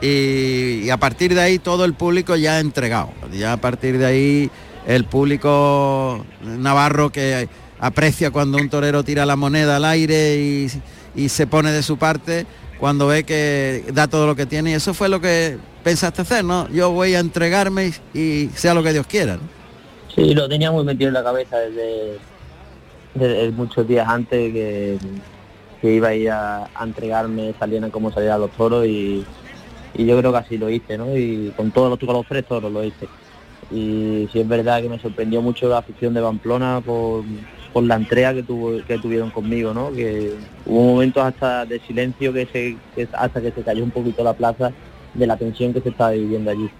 y, 0.00 0.90
a 0.90 0.96
partir 0.96 1.34
de 1.34 1.40
ahí 1.40 1.58
todo 1.60 1.84
el 1.84 1.94
público 1.94 2.34
ya 2.34 2.58
entregado. 2.58 3.10
Ya 3.32 3.52
a 3.52 3.56
partir 3.56 3.98
de 3.98 4.06
ahí 4.06 4.50
el 4.86 5.04
público 5.04 6.26
navarro 6.42 7.10
que 7.10 7.48
aprecia 7.78 8.32
cuando 8.32 8.58
un 8.58 8.68
torero 8.68 9.04
tira 9.04 9.24
la 9.24 9.36
moneda 9.36 9.76
al 9.76 9.84
aire 9.84 10.68
y 11.14 11.28
se 11.28 11.46
pone 11.46 11.70
de 11.70 11.84
su 11.84 11.96
parte 11.96 12.46
cuando 12.84 13.06
ve 13.06 13.24
que 13.24 13.82
da 13.94 14.08
todo 14.08 14.26
lo 14.26 14.36
que 14.36 14.44
tiene 14.44 14.72
y 14.72 14.74
eso 14.74 14.92
fue 14.92 15.08
lo 15.08 15.18
que 15.18 15.56
pensaste 15.82 16.20
hacer, 16.20 16.44
¿no? 16.44 16.68
Yo 16.68 16.90
voy 16.90 17.14
a 17.14 17.20
entregarme 17.20 17.92
y, 18.12 18.50
sea 18.54 18.74
lo 18.74 18.82
que 18.82 18.92
Dios 18.92 19.06
quiera. 19.06 19.36
¿no? 19.36 19.40
Sí, 20.14 20.34
lo 20.34 20.46
tenía 20.50 20.70
muy 20.70 20.84
metido 20.84 21.08
en 21.08 21.14
la 21.14 21.24
cabeza 21.24 21.56
desde, 23.14 23.50
muchos 23.52 23.88
días 23.88 24.06
antes 24.06 24.52
que, 24.52 24.98
que 25.80 25.94
iba 25.94 26.08
a 26.08 26.14
ir 26.14 26.28
a, 26.28 26.68
a 26.74 26.84
entregarme, 26.84 27.54
salieran 27.58 27.90
como 27.90 28.12
salieran 28.12 28.42
los 28.42 28.50
toros 28.50 28.84
y, 28.84 29.24
y 29.94 30.04
yo 30.04 30.18
creo 30.18 30.32
que 30.32 30.38
así 30.40 30.58
lo 30.58 30.68
hice, 30.68 30.98
¿no? 30.98 31.16
Y 31.16 31.54
con 31.56 31.70
todos 31.70 31.88
los, 31.88 31.98
con 31.98 32.14
los 32.14 32.26
tres 32.26 32.44
toros 32.44 32.70
lo 32.70 32.84
hice. 32.84 33.08
Y 33.70 34.28
sí 34.30 34.40
es 34.40 34.46
verdad 34.46 34.82
que 34.82 34.90
me 34.90 34.98
sorprendió 35.00 35.40
mucho 35.40 35.70
la 35.70 35.78
afición 35.78 36.12
de 36.12 36.20
Pamplona 36.20 36.82
por, 36.84 37.24
por 37.74 37.82
la 37.82 37.96
entrega 37.96 38.32
que, 38.32 38.44
tuvo, 38.44 38.82
que 38.86 38.98
tuvieron 38.98 39.30
conmigo, 39.30 39.74
¿no? 39.74 39.92
Que 39.92 40.32
hubo 40.64 40.92
momentos 40.92 41.24
hasta 41.24 41.66
de 41.66 41.80
silencio 41.80 42.32
que 42.32 42.46
se, 42.46 43.08
hasta 43.12 43.42
que 43.42 43.50
se 43.50 43.62
cayó 43.62 43.82
un 43.82 43.90
poquito 43.90 44.22
la 44.22 44.32
plaza 44.32 44.70
de 45.12 45.26
la 45.26 45.36
tensión 45.36 45.74
que 45.74 45.80
se 45.80 45.88
estaba 45.88 46.12
viviendo 46.12 46.52
allí. 46.52 46.70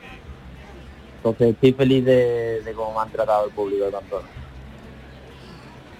Entonces 1.17 1.55
estoy 1.55 1.73
feliz 1.73 2.05
de, 2.05 2.63
de 2.63 2.73
cómo 2.75 2.95
me 2.95 3.01
han 3.01 3.11
tratado 3.11 3.47
el 3.47 3.53
público 3.53 3.87
de 3.87 3.91
Pamplona. 3.91 4.29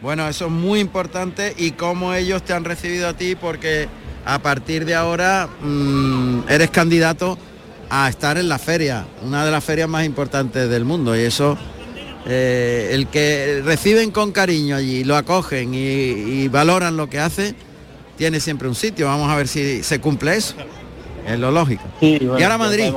Bueno, 0.01 0.29
eso 0.29 0.47
es 0.47 0.53
muy 0.53 0.79
importante 0.79 1.55
y 1.57 1.73
cómo 1.73 2.15
ellos 2.15 2.45
te 2.45 2.53
han 2.53 2.65
recibido 2.65 3.09
a 3.09 3.15
ti 3.15 3.35
porque 3.35 3.89
a 4.25 4.39
partir 4.39 4.85
de 4.85 4.95
ahora 4.95 5.49
mm, 5.61 6.43
eres 6.49 6.71
candidato 6.71 7.37
a 7.91 8.09
estar 8.09 8.39
en 8.39 8.49
la 8.49 8.61
feria, 8.61 9.07
una 9.25 9.45
de 9.45 9.51
las 9.51 9.65
ferias 9.65 9.89
más 9.89 10.05
importantes 10.05 10.71
del 10.71 10.85
mundo 10.85 11.17
y 11.17 11.21
eso 11.21 11.59
eh, 12.27 12.91
el 12.93 13.07
que 13.09 13.63
reciben 13.65 14.11
con 14.11 14.33
cariño 14.33 14.77
allí, 14.77 15.05
lo 15.05 15.17
acogen 15.17 15.75
y, 15.75 15.79
y 15.79 16.49
valoran 16.49 16.97
lo 16.97 17.09
que 17.09 17.19
hace, 17.19 17.55
tiene 18.17 18.41
siempre 18.41 18.69
un 18.69 18.75
sitio. 18.75 19.07
Vamos 19.07 19.31
a 19.31 19.37
ver 19.37 19.49
si 19.49 19.83
se 19.83 20.01
cumple 20.01 20.37
eso. 20.37 20.55
Es 21.27 21.39
lo 21.39 21.51
lógico. 21.51 21.83
Sí, 22.01 22.19
y 22.21 22.43
ahora 22.43 22.59
Madrid. 22.59 22.93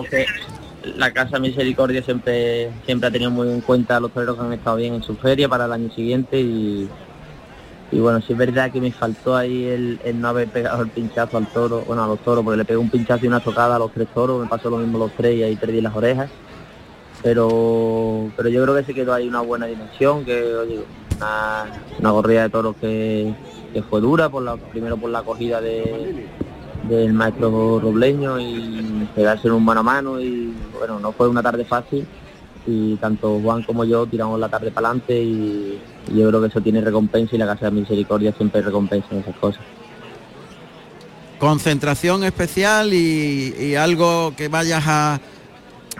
La 0.95 1.11
Casa 1.11 1.37
Misericordia 1.37 2.01
siempre 2.01 2.69
siempre 2.85 3.09
ha 3.09 3.11
tenido 3.11 3.29
muy 3.29 3.49
en 3.49 3.59
cuenta 3.59 3.97
a 3.97 3.99
los 3.99 4.13
toreros 4.13 4.37
que 4.37 4.41
han 4.41 4.53
estado 4.53 4.77
bien 4.77 4.93
en 4.93 5.03
su 5.03 5.17
feria 5.17 5.49
para 5.49 5.65
el 5.65 5.73
año 5.73 5.91
siguiente 5.93 6.39
y, 6.39 6.87
y 7.91 7.99
bueno, 7.99 8.21
sí 8.21 8.31
es 8.31 8.37
verdad 8.37 8.71
que 8.71 8.79
me 8.79 8.93
faltó 8.93 9.35
ahí 9.35 9.65
el, 9.65 9.99
el 10.05 10.21
no 10.21 10.29
haber 10.29 10.47
pegado 10.47 10.81
el 10.83 10.87
pinchazo 10.87 11.37
al 11.37 11.47
toro, 11.47 11.83
bueno 11.85 12.05
a 12.05 12.07
los 12.07 12.19
toros, 12.19 12.41
porque 12.41 12.57
le 12.57 12.63
pegué 12.63 12.77
un 12.77 12.89
pinchazo 12.89 13.25
y 13.25 13.27
una 13.27 13.41
tocada 13.41 13.75
a 13.75 13.79
los 13.79 13.91
tres 13.91 14.07
toros, 14.13 14.41
me 14.41 14.47
pasó 14.47 14.69
lo 14.69 14.77
mismo 14.77 14.97
los 14.97 15.11
tres 15.11 15.35
y 15.35 15.43
ahí 15.43 15.57
perdí 15.57 15.81
las 15.81 15.93
orejas. 15.93 16.29
Pero 17.23 18.29
pero 18.35 18.49
yo 18.49 18.63
creo 18.63 18.75
que 18.75 18.83
se 18.83 18.93
quedó 18.93 19.13
ahí 19.13 19.27
una 19.27 19.41
buena 19.41 19.65
dimensión, 19.65 20.23
que 20.23 20.55
oye, 20.55 20.79
una, 21.17 21.65
una 21.99 22.11
corrida 22.11 22.43
de 22.43 22.49
toros 22.49 22.75
que, 22.79 23.33
que 23.73 23.83
fue 23.83 24.01
dura, 24.01 24.29
por 24.29 24.43
la, 24.43 24.57
primero 24.57 24.97
por 24.97 25.09
la 25.09 25.19
acogida 25.19 25.61
de, 25.61 26.27
del 26.87 27.13
maestro 27.13 27.79
Robleño 27.79 28.39
y 28.39 29.07
pegarse 29.15 29.47
en 29.47 29.53
un 29.53 29.65
mano 29.65 29.81
a 29.81 29.83
mano 29.83 30.19
y 30.19 30.53
bueno, 30.77 30.99
no 30.99 31.11
fue 31.11 31.27
una 31.27 31.43
tarde 31.43 31.65
fácil 31.65 32.07
y 32.65 32.95
tanto 32.97 33.39
Juan 33.41 33.63
como 33.63 33.85
yo 33.85 34.05
tiramos 34.05 34.39
la 34.39 34.49
tarde 34.49 34.71
para 34.71 34.89
adelante 34.89 35.21
y, 35.21 35.79
yo 36.13 36.29
creo 36.29 36.39
que 36.39 36.47
eso 36.47 36.61
tiene 36.61 36.79
recompensa 36.79 37.35
y 37.35 37.37
la 37.37 37.45
Casa 37.45 37.65
de 37.65 37.71
Misericordia 37.71 38.31
siempre 38.31 38.61
recompensa 38.61 39.07
en 39.11 39.17
esas 39.19 39.35
cosas. 39.35 39.61
Concentración 41.37 42.23
especial 42.23 42.93
y 42.93 43.75
algo 43.75 44.33
que 44.37 44.47
vayas 44.47 44.83
a 44.87 45.19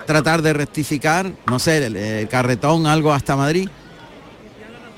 tratar 0.06 0.42
de 0.42 0.54
rectificar, 0.54 1.32
no 1.48 1.60
sé, 1.60 1.86
el, 1.86 2.28
carretón, 2.28 2.88
algo 2.88 3.12
hasta 3.14 3.36
Madrid. 3.36 3.70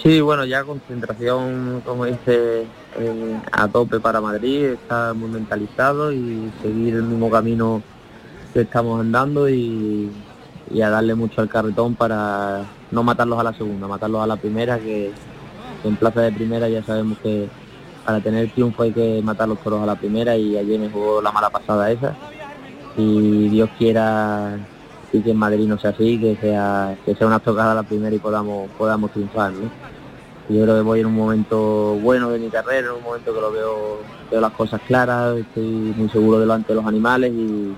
Sí, 0.01 0.21
bueno, 0.21 0.45
ya 0.45 0.63
concentración, 0.63 1.81
como 1.85 2.05
dice, 2.05 2.65
a 3.51 3.67
tope 3.67 3.99
para 3.99 4.21
Madrid, 4.21 4.65
está 4.65 5.13
muy 5.13 5.29
mentalizado 5.29 6.11
y 6.11 6.51
seguir 6.61 6.95
el 6.95 7.03
mismo 7.03 7.29
camino 7.29 7.81
que 8.53 8.61
estamos 8.61 9.01
andando 9.01 9.49
y, 9.49 10.09
y 10.71 10.81
a 10.81 10.89
darle 10.89 11.15
mucho 11.15 11.41
al 11.41 11.49
carretón 11.49 11.95
para 11.95 12.63
no 12.91 13.03
matarlos 13.03 13.39
a 13.39 13.43
la 13.43 13.53
segunda, 13.53 13.87
matarlos 13.87 14.23
a 14.23 14.27
la 14.27 14.37
primera, 14.37 14.79
que, 14.79 15.11
que 15.81 15.87
en 15.87 15.95
plaza 15.97 16.21
de 16.21 16.31
primera 16.31 16.69
ya 16.69 16.83
sabemos 16.83 17.17
que 17.19 17.49
para 18.05 18.21
tener 18.21 18.49
triunfo 18.51 18.83
hay 18.83 18.91
que 18.91 19.21
matar 19.23 19.47
los 19.47 19.59
toros 19.59 19.83
a 19.83 19.85
la 19.85 19.95
primera 19.95 20.35
y 20.35 20.57
ayer 20.57 20.79
me 20.79 20.89
jugó 20.89 21.21
la 21.21 21.31
mala 21.31 21.49
pasada 21.49 21.91
esa 21.91 22.15
y 22.97 23.49
Dios 23.49 23.69
quiera 23.77 24.57
y 25.11 25.21
que 25.21 25.31
en 25.31 25.37
Madrid 25.37 25.67
no 25.67 25.79
sea 25.79 25.91
así, 25.91 26.19
que 26.19 26.37
sea, 26.39 26.95
que 27.05 27.15
sea 27.15 27.27
una 27.27 27.39
tocada 27.39 27.73
la 27.73 27.83
primera 27.83 28.15
y 28.15 28.19
podamos, 28.19 28.69
podamos 28.77 29.11
triunfar, 29.11 29.51
¿no? 29.51 29.69
Yo 30.49 30.63
creo 30.63 30.75
que 30.77 30.81
voy 30.81 30.99
en 31.01 31.05
un 31.05 31.15
momento 31.15 31.95
bueno 32.01 32.31
de 32.31 32.39
mi 32.39 32.49
carrera, 32.49 32.87
en 32.87 32.93
un 32.95 33.03
momento 33.03 33.33
que 33.33 33.39
lo 33.41 33.51
veo, 33.51 33.99
veo 34.31 34.41
las 34.41 34.51
cosas 34.53 34.81
claras, 34.87 35.37
estoy 35.37 35.93
muy 35.95 36.09
seguro 36.09 36.39
delante 36.39 36.69
de 36.69 36.75
los 36.75 36.85
animales 36.85 37.31
y, 37.31 37.73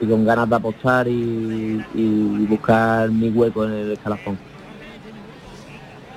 y 0.00 0.06
con 0.06 0.24
ganas 0.26 0.48
de 0.48 0.56
apostar 0.56 1.08
y, 1.08 1.82
y 1.94 2.46
buscar 2.46 3.10
mi 3.10 3.30
hueco 3.30 3.64
en 3.64 3.72
el 3.72 3.92
escalafón. 3.92 4.38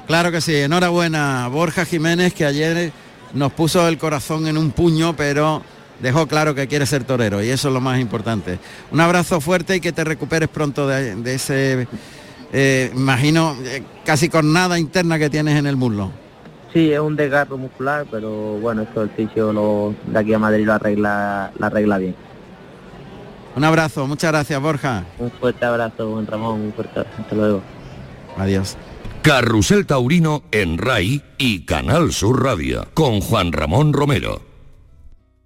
Claro 0.05 0.31
que 0.31 0.41
sí, 0.41 0.55
enhorabuena 0.55 1.47
Borja 1.49 1.85
Jiménez 1.85 2.33
que 2.33 2.43
ayer 2.45 2.91
nos 3.33 3.53
puso 3.53 3.87
el 3.87 3.97
corazón 3.97 4.47
en 4.47 4.57
un 4.57 4.71
puño, 4.71 5.15
pero 5.15 5.61
dejó 6.01 6.27
claro 6.27 6.55
que 6.55 6.67
quiere 6.67 6.85
ser 6.85 7.03
torero 7.03 7.43
y 7.43 7.49
eso 7.49 7.67
es 7.67 7.73
lo 7.73 7.81
más 7.81 7.99
importante. 7.99 8.59
Un 8.91 8.99
abrazo 8.99 9.41
fuerte 9.41 9.75
y 9.75 9.79
que 9.79 9.91
te 9.91 10.03
recuperes 10.03 10.49
pronto 10.49 10.87
de, 10.87 11.15
de 11.15 11.33
ese, 11.33 11.87
eh, 12.51 12.91
imagino, 12.95 13.55
eh, 13.63 13.83
casi 14.05 14.29
cornada 14.29 14.79
interna 14.79 15.19
que 15.19 15.29
tienes 15.29 15.57
en 15.57 15.67
el 15.67 15.75
muslo. 15.75 16.11
Sí, 16.73 16.91
es 16.91 16.99
un 16.99 17.15
desgarro 17.15 17.57
muscular, 17.57 18.05
pero 18.11 18.29
bueno, 18.59 18.83
esto 18.83 19.01
el 19.01 19.09
fisio 19.09 19.51
lo, 19.51 19.95
de 20.05 20.19
aquí 20.19 20.33
a 20.33 20.39
Madrid 20.39 20.65
lo 20.65 20.73
arregla, 20.73 21.51
lo 21.57 21.65
arregla 21.65 21.97
bien. 21.97 22.15
Un 23.55 23.63
abrazo, 23.63 24.07
muchas 24.07 24.31
gracias 24.31 24.61
Borja. 24.61 25.03
Un 25.17 25.31
fuerte 25.31 25.65
abrazo, 25.65 26.09
buen 26.09 26.27
Ramón, 26.27 26.61
un 26.61 26.73
fuerte 26.73 26.99
hasta 26.99 27.35
luego. 27.35 27.61
Adiós. 28.37 28.77
Carrusel 29.23 29.85
Taurino 29.85 30.43
en 30.51 30.77
RAI 30.77 31.21
y 31.37 31.65
Canal 31.65 32.13
Sur 32.13 32.43
Radio 32.43 32.87
con 32.93 33.19
Juan 33.19 33.51
Ramón 33.51 33.91
Romero. 33.91 34.48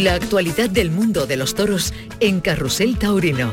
La 0.00 0.14
actualidad 0.14 0.70
del 0.70 0.90
mundo 0.90 1.26
de 1.26 1.36
los 1.36 1.54
toros 1.54 1.92
en 2.20 2.40
Carrusel 2.40 2.96
Taurino. 2.98 3.50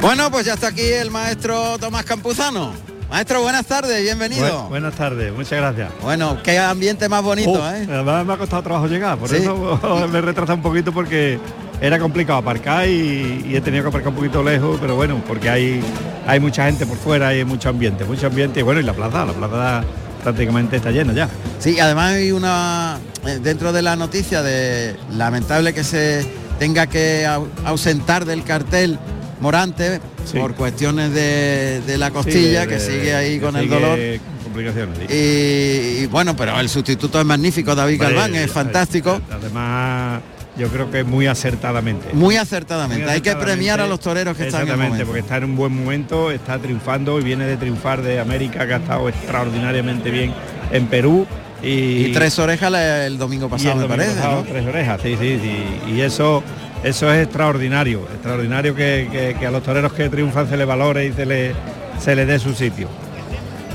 Bueno, 0.00 0.30
pues 0.30 0.44
ya 0.44 0.54
está 0.54 0.68
aquí 0.68 0.82
el 0.82 1.10
maestro 1.10 1.78
Tomás 1.78 2.04
Campuzano. 2.04 2.72
Maestro, 3.10 3.40
buenas 3.42 3.64
tardes, 3.66 4.02
bienvenido. 4.02 4.64
Bu- 4.64 4.68
buenas 4.70 4.94
tardes, 4.94 5.32
muchas 5.32 5.52
gracias. 5.60 5.90
Bueno, 6.02 6.38
qué 6.42 6.58
ambiente 6.58 7.08
más 7.08 7.22
bonito, 7.22 7.52
Oh, 7.52 7.70
¿eh? 7.70 7.86
Además 7.88 8.26
me 8.26 8.32
ha 8.32 8.36
costado 8.36 8.62
trabajo 8.62 8.88
llegar, 8.88 9.16
por 9.16 9.28
Sí. 9.28 9.36
eso 9.36 10.08
me 10.12 10.20
retrasa 10.20 10.54
un 10.54 10.62
poquito 10.62 10.92
porque 10.92 11.38
era 11.80 11.98
complicado 11.98 12.40
aparcar 12.40 12.88
y, 12.88 13.44
y 13.48 13.56
he 13.56 13.60
tenido 13.60 13.84
que 13.84 13.88
aparcar 13.88 14.08
un 14.08 14.16
poquito 14.16 14.42
lejos, 14.42 14.78
pero 14.80 14.96
bueno, 14.96 15.22
porque 15.26 15.48
hay, 15.48 15.80
hay 16.26 16.40
mucha 16.40 16.66
gente 16.66 16.84
por 16.84 16.96
fuera, 16.98 17.28
hay 17.28 17.44
mucho 17.44 17.68
ambiente, 17.68 18.04
mucho 18.04 18.26
ambiente 18.26 18.60
y 18.60 18.62
bueno, 18.62 18.80
y 18.80 18.84
la 18.84 18.92
plaza, 18.92 19.24
la 19.24 19.32
plaza 19.32 19.84
prácticamente 20.24 20.76
está 20.76 20.90
llena 20.90 21.12
ya. 21.12 21.28
Sí, 21.60 21.78
además 21.78 22.14
hay 22.14 22.32
una 22.32 22.98
eh, 23.26 23.38
dentro 23.40 23.72
de 23.72 23.82
la 23.82 23.94
noticia 23.94 24.42
de 24.42 24.96
lamentable 25.12 25.72
que 25.72 25.84
se 25.84 26.26
tenga 26.58 26.86
que 26.88 27.24
au- 27.26 27.46
ausentar 27.64 28.24
del 28.24 28.42
cartel 28.42 28.98
Morante 29.40 30.00
Sí. 30.24 30.38
por 30.38 30.54
cuestiones 30.54 31.12
de, 31.12 31.82
de 31.86 31.98
la 31.98 32.10
costilla 32.10 32.62
Sí, 32.62 32.66
de- 32.66 32.74
que 32.74 32.80
sigue 32.80 33.14
ahí 33.14 33.38
con 33.38 33.54
el 33.56 33.68
dolor. 33.68 33.98
con 33.98 34.44
complicaciones. 34.44 34.98
sí. 34.98 35.14
Y, 35.14 36.02
y 36.02 36.06
bueno, 36.06 36.34
pero 36.34 36.58
el 36.58 36.68
sustituto 36.70 37.20
es 37.20 37.26
magnífico, 37.26 37.74
David 37.74 38.00
Galván, 38.00 38.34
es 38.34 38.50
fantástico. 38.50 39.20
Además, 39.30 40.22
yo 40.56 40.68
creo 40.68 40.90
que 40.90 41.02
muy 41.04 41.26
acertadamente. 41.26 42.08
Muy 42.12 42.36
acertadamente. 42.36 43.04
Muy 43.04 43.12
Hay 43.12 43.20
que 43.20 43.30
acertadamente, 43.30 43.56
premiar 43.56 43.80
a 43.80 43.86
los 43.86 44.00
toreros 44.00 44.36
que 44.36 44.46
están 44.46 44.62
en 44.62 44.68
el 44.68 44.72
Exactamente, 44.74 45.04
momento. 45.04 45.06
porque 45.06 45.20
está 45.20 45.36
en 45.38 45.44
un 45.44 45.56
buen 45.56 45.72
momento, 45.84 46.30
está 46.30 46.58
triunfando 46.58 47.18
y 47.20 47.24
viene 47.24 47.44
de 47.46 47.56
triunfar 47.56 48.02
de 48.02 48.20
América, 48.20 48.66
que 48.66 48.74
ha 48.74 48.78
estado 48.78 49.08
extraordinariamente 49.08 50.10
bien 50.10 50.32
en 50.70 50.86
Perú. 50.86 51.26
Y, 51.62 52.06
Y 52.06 52.12
tres 52.12 52.38
orejas 52.38 52.72
el 52.74 53.16
domingo 53.18 53.48
pasado, 53.48 53.70
el 53.72 53.76
me 53.76 53.82
domingo 53.82 53.96
parece. 53.96 54.16
pasado 54.16 54.36
¿no? 54.42 54.42
tres 54.48 54.66
orejas, 54.66 55.00
sí, 55.02 55.16
sí, 55.18 55.40
sí. 55.42 55.92
Y 55.94 56.00
eso, 56.02 56.42
eso 56.82 57.12
es 57.12 57.24
extraordinario, 57.24 58.00
extraordinario 58.12 58.74
que, 58.74 59.08
que- 59.10 59.36
que 59.40 59.46
a 59.46 59.50
los 59.50 59.62
toreros 59.62 59.92
que 59.94 60.08
triunfan 60.10 60.48
se 60.48 60.56
les 60.58 60.66
valore 60.66 61.06
y 61.06 61.12
se 61.12 61.24
les 61.26 61.54
se 61.98 62.14
les 62.14 62.26
dé 62.26 62.38
su 62.38 62.52
sitio. 62.54 62.88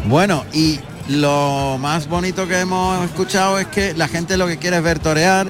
Bueno, 0.08 0.46
y 0.54 0.80
lo 1.08 1.78
más 1.80 2.08
bonito 2.08 2.48
que 2.48 2.60
hemos 2.60 3.04
escuchado 3.06 3.58
es 3.60 3.68
que 3.68 3.94
la 3.96 4.08
gente 4.08 4.38
lo 4.38 4.46
que 4.48 4.58
quiere 4.58 4.78
es 4.78 4.84
ver 4.84 5.00
torear, 5.00 5.48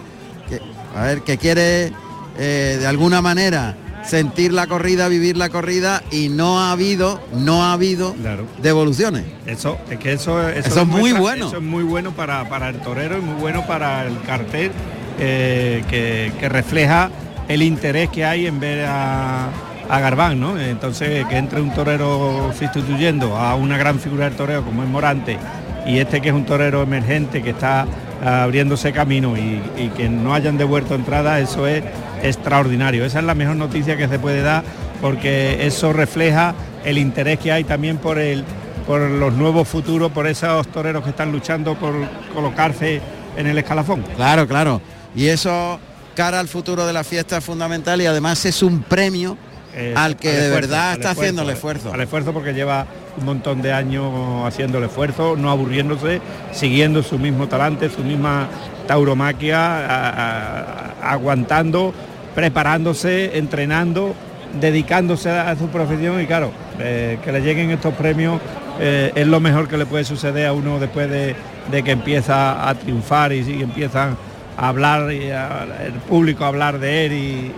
a 1.00 1.04
ver, 1.04 1.22
que 1.22 1.38
quiere 1.38 1.92
eh, 2.38 2.78
de 2.80 2.88
alguna 2.88 3.22
manera 3.22 3.76
sentir 4.04 4.54
la 4.54 4.68
corrida, 4.68 5.08
vivir 5.08 5.38
la 5.38 5.50
corrida 5.50 6.04
y 6.12 6.30
no 6.30 6.60
ha 6.60 6.72
habido, 6.72 7.22
no 7.34 7.64
ha 7.64 7.74
habido 7.74 8.16
devoluciones. 8.62 9.26
Eso, 9.46 9.78
es 9.90 10.00
que 10.00 10.14
eso, 10.14 10.48
Eso 10.50 10.82
es 10.82 10.88
muy 10.88 11.12
bueno. 11.14 11.48
Eso 11.48 11.58
es 11.58 11.64
muy 11.64 11.84
bueno 11.84 12.12
para, 12.12 12.48
para 12.50 12.70
el 12.70 12.80
torero 12.80 13.18
y 13.18 13.22
muy 13.22 13.40
bueno 13.40 13.66
para 13.68 14.06
el 14.06 14.20
cartel 14.22 14.72
eh, 15.20 15.84
que, 15.90 16.32
que 16.40 16.50
refleja 16.50 17.12
el 17.48 17.62
interés 17.62 18.10
que 18.10 18.26
hay 18.26 18.48
en 18.48 18.60
ver 18.60 18.86
a, 18.86 19.50
a 19.90 20.00
Garbán, 20.00 20.40
¿no? 20.40 20.60
Entonces 20.60 21.26
que 21.28 21.38
entre 21.38 21.62
un 21.62 21.74
torero 21.74 22.54
sustituyendo 22.58 23.36
a 23.36 23.56
una 23.56 23.78
gran 23.78 24.00
figura 24.00 24.26
del 24.26 24.36
torero 24.36 24.64
como 24.64 24.84
es 24.84 24.90
Morante 24.90 25.38
y 25.86 25.98
este 25.98 26.22
que 26.22 26.30
es 26.30 26.36
un 26.36 26.46
torero 26.46 26.84
emergente 26.84 27.42
que 27.42 27.50
está 27.50 27.88
abriéndose 28.24 28.92
camino 28.92 29.38
y, 29.38 29.62
y 29.78 29.90
que 29.96 30.10
no 30.10 30.34
hayan 30.34 30.58
devuelto 30.58 30.96
entrada, 30.96 31.40
eso 31.40 31.68
es 31.68 31.84
extraordinario. 32.24 33.06
Esa 33.06 33.20
es 33.20 33.26
la 33.26 33.36
mejor 33.36 33.56
noticia 33.56 33.98
que 33.98 34.08
se 34.08 34.20
puede 34.20 34.42
dar 34.42 34.64
porque 35.02 35.66
eso 35.66 35.94
refleja 35.94 36.54
el 36.84 36.98
interés 36.98 37.40
que 37.40 37.52
hay 37.52 37.64
también 37.64 37.98
por 37.98 38.20
el 38.20 38.44
por 38.86 39.02
los 39.02 39.34
nuevos 39.34 39.68
futuros, 39.68 40.12
por 40.12 40.26
esos 40.26 40.68
toreros 40.70 41.04
que 41.04 41.12
están 41.12 41.32
luchando 41.32 41.76
por 41.76 41.94
colocarse 42.34 43.00
en 43.38 43.46
el 43.46 43.58
escalafón. 43.60 44.02
Claro, 44.16 44.48
claro. 44.48 44.82
Y 45.16 45.28
eso 45.28 45.80
cara 46.16 46.40
al 46.40 46.48
futuro 46.48 46.88
de 46.88 46.94
la 46.94 47.04
fiesta 47.04 47.38
es 47.38 47.44
fundamental 47.44 48.02
y 48.02 48.08
además 48.08 48.44
es 48.46 48.64
un 48.64 48.82
premio 48.82 49.38
Eh, 49.76 49.94
al 49.96 50.16
que 50.16 50.30
al 50.30 50.36
de 50.36 50.42
esfuerzo, 50.46 50.62
verdad 50.68 50.90
al 50.90 50.98
está 50.98 51.12
esfuerzo, 51.12 51.22
haciendo 51.22 51.42
el 51.44 51.50
esfuerzo. 51.52 51.94
Al 51.94 52.02
esfuerzo 52.02 52.34
porque 52.34 52.54
lleva 52.54 52.88
un 53.18 53.26
montón 53.26 53.62
de 53.62 53.74
años 53.74 54.12
haciendo 54.46 54.78
el 54.78 54.86
esfuerzo, 54.86 55.36
no 55.38 55.50
aburriéndose, 55.50 56.22
siguiendo 56.52 57.04
su 57.04 57.18
mismo 57.20 57.48
talante, 57.48 57.90
su 57.90 58.04
misma 58.04 58.48
tauromaquia, 58.88 59.60
a- 59.86 61.12
aguantando, 61.12 61.94
preparándose, 62.36 63.38
entrenando, 63.38 64.14
dedicándose 64.60 65.30
a, 65.30 65.50
a 65.52 65.56
su 65.56 65.68
profesión. 65.68 66.22
Y 66.22 66.26
claro, 66.26 66.52
eh, 66.80 67.18
que 67.24 67.32
le 67.32 67.42
lleguen 67.42 67.72
estos 67.72 67.94
premios 67.94 68.40
eh, 68.80 69.12
es 69.16 69.28
lo 69.28 69.40
mejor 69.40 69.68
que 69.68 69.78
le 69.78 69.86
puede 69.86 70.04
suceder 70.06 70.48
a 70.48 70.54
uno 70.54 70.80
después 70.80 71.10
de, 71.10 71.36
de 71.72 71.84
que 71.84 71.92
empieza 71.92 72.68
a 72.70 72.74
triunfar 72.76 73.34
y, 73.34 73.40
y 73.42 73.62
empiezan 73.64 74.16
a 74.60 74.68
hablar 74.68 75.12
y 75.14 75.30
el 75.30 75.94
público 76.08 76.44
hablar 76.44 76.80
de 76.80 77.06
él 77.06 77.14
y, 77.14 77.16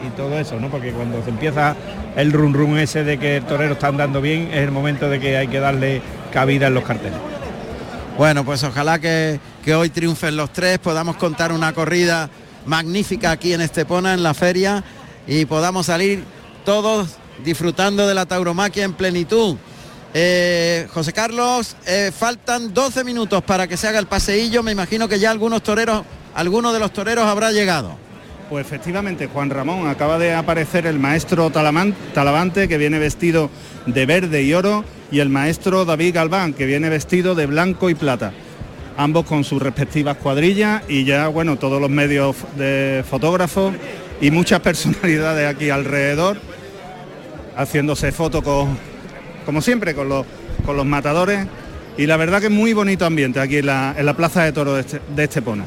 y 0.08 0.12
todo 0.16 0.38
eso, 0.38 0.60
¿no? 0.60 0.70
Porque 0.70 0.92
cuando 0.92 1.24
se 1.24 1.32
empieza 1.32 1.76
el 2.16 2.32
run 2.32 2.54
run 2.54 2.78
ese 2.78 3.04
de 3.04 3.18
que 3.18 3.38
el 3.38 3.46
torero 3.46 3.74
está 3.74 3.88
andando 3.88 4.22
bien, 4.22 4.50
es 4.52 4.60
el 4.60 4.72
momento 4.72 5.10
de 5.10 5.20
que 5.20 5.36
hay 5.36 5.48
que 5.48 5.60
darle 5.60 6.02
cabida 6.32 6.68
en 6.68 6.76
los 6.76 6.84
carteles. 6.84 7.18
Bueno, 8.18 8.46
pues 8.46 8.64
ojalá 8.64 9.00
que, 9.00 9.40
que 9.66 9.74
hoy 9.74 9.90
triunfen 9.90 10.38
los 10.38 10.54
tres, 10.54 10.78
podamos 10.78 11.16
contar 11.16 11.52
una 11.52 11.74
corrida 11.74 12.30
magnífica 12.68 13.32
aquí 13.32 13.54
en 13.54 13.62
Estepona, 13.62 14.14
en 14.14 14.22
la 14.22 14.36
feria, 14.36 14.84
y 15.26 15.46
podamos 15.46 15.88
salir 15.88 16.24
todos 16.66 17.16
disfrutando 17.44 18.08
de 18.08 18.14
la 18.14 18.28
tauromaquia 18.28 18.84
en 18.84 18.94
plenitud. 18.94 19.58
Eh, 20.14 20.88
José 20.94 21.14
Carlos, 21.14 21.76
eh, 21.88 22.12
faltan 22.16 22.74
12 22.74 23.04
minutos 23.04 23.42
para 23.44 23.66
que 23.66 23.78
se 23.78 23.88
haga 23.88 23.98
el 23.98 24.08
paseillo, 24.08 24.62
me 24.62 24.72
imagino 24.72 25.08
que 25.08 25.20
ya 25.20 25.32
algunos 25.32 25.64
toreros, 25.64 26.04
alguno 26.36 26.74
de 26.74 26.80
los 26.80 26.92
toreros 26.94 27.26
habrá 27.26 27.52
llegado. 27.52 27.96
Pues 28.50 28.66
efectivamente, 28.66 29.28
Juan 29.28 29.50
Ramón, 29.50 29.88
acaba 29.88 30.20
de 30.20 30.34
aparecer 30.34 30.86
el 30.86 31.00
maestro 31.00 31.50
Talavante, 31.52 32.68
que 32.68 32.78
viene 32.78 33.00
vestido 33.00 33.50
de 33.86 34.06
verde 34.06 34.44
y 34.44 34.54
oro, 34.54 34.84
y 35.10 35.20
el 35.20 35.30
maestro 35.30 35.86
David 35.86 36.16
Galván, 36.16 36.54
que 36.54 36.66
viene 36.66 36.90
vestido 36.90 37.34
de 37.34 37.46
blanco 37.46 37.90
y 37.90 37.96
plata. 37.96 38.34
Ambos 38.98 39.26
con 39.26 39.46
sus 39.46 39.62
respectivas 39.62 40.18
cuadrillas 40.18 40.84
y 40.90 41.06
ya, 41.06 41.30
bueno, 41.30 41.56
todos 41.58 41.80
los 41.80 41.90
medios 41.90 42.36
de 42.58 43.06
fotógrafos 43.10 43.74
y 44.20 44.32
muchas 44.32 44.60
personalidades 44.62 45.48
aquí 45.48 45.70
alrededor, 45.70 46.38
haciéndose 47.56 48.12
fotos 48.12 48.44
con, 48.44 48.78
como 49.46 49.62
siempre, 49.62 49.96
con 49.96 50.10
los, 50.10 50.26
con 50.66 50.76
los 50.76 50.86
matadores. 50.86 51.48
Y 51.98 52.06
la 52.06 52.18
verdad 52.18 52.40
que 52.40 52.48
es 52.48 52.52
muy 52.52 52.74
bonito 52.74 53.06
ambiente 53.06 53.40
aquí 53.40 53.58
en 53.58 53.66
la, 53.68 54.14
Plaza 54.18 54.44
de 54.44 54.52
Toro 54.52 54.74
de, 54.76 54.82
este- 54.82 55.02
de 55.16 55.24
Estepona. 55.24 55.66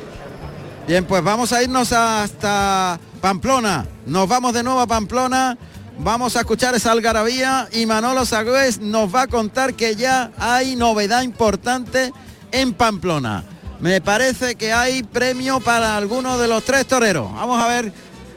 Bien, 0.87 1.07
pues 1.07 1.25
vamos 1.25 1.51
a 1.55 1.63
irnos 1.63 1.93
hasta 1.93 3.01
Pamplona. 3.23 3.87
Nos 4.05 4.29
vamos 4.29 4.53
de 4.53 4.63
nuevo 4.63 4.81
a 4.81 4.87
Pamplona. 4.87 5.57
Vamos 5.99 6.37
a 6.37 6.41
escuchar 6.41 6.75
esa 6.75 6.93
algarabía 6.93 7.69
y 7.73 7.87
Manolo 7.87 8.27
Sagüez 8.27 8.81
nos 8.81 9.15
va 9.15 9.23
a 9.23 9.27
contar 9.27 9.73
que 9.73 9.97
ya 9.97 10.31
hay 10.39 10.77
novedad 10.77 11.23
importante 11.23 12.13
en 12.53 12.75
Pamplona. 12.75 13.45
Me 13.81 14.03
parece 14.03 14.57
que 14.57 14.75
hay 14.75 15.03
premio 15.03 15.59
para 15.61 15.97
alguno 15.97 16.37
de 16.37 16.49
los 16.49 16.63
tres 16.65 16.87
toreros. 16.87 17.33
Vamos 17.33 17.63
a 17.63 17.67
ver 17.67 17.91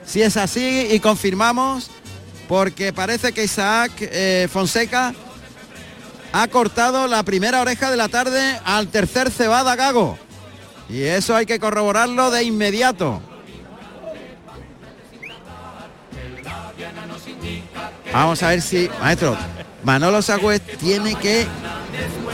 si 0.05 0.21
es 0.21 0.37
así 0.37 0.87
y 0.89 1.01
confirmamos 1.01 1.89
porque 2.47 2.93
parece 2.93 3.33
que 3.33 3.43
Isaac 3.43 3.91
eh, 3.99 4.47
Fonseca 4.49 5.13
ha 6.31 6.47
cortado 6.47 7.07
la 7.07 7.23
primera 7.23 7.59
oreja 7.59 7.91
de 7.91 7.97
la 7.97 8.07
tarde 8.07 8.57
al 8.63 8.87
tercer 8.87 9.31
cebada 9.31 9.75
Gago. 9.75 10.17
Y 10.89 11.03
eso 11.03 11.35
hay 11.35 11.45
que 11.45 11.59
corroborarlo 11.59 12.31
de 12.31 12.43
inmediato. 12.43 13.21
Vamos 18.13 18.41
a 18.41 18.49
ver 18.49 18.61
si, 18.61 18.89
maestro, 19.01 19.37
Manolo 19.83 20.21
Sagüez 20.21 20.61
tiene 20.79 21.15
que 21.15 21.45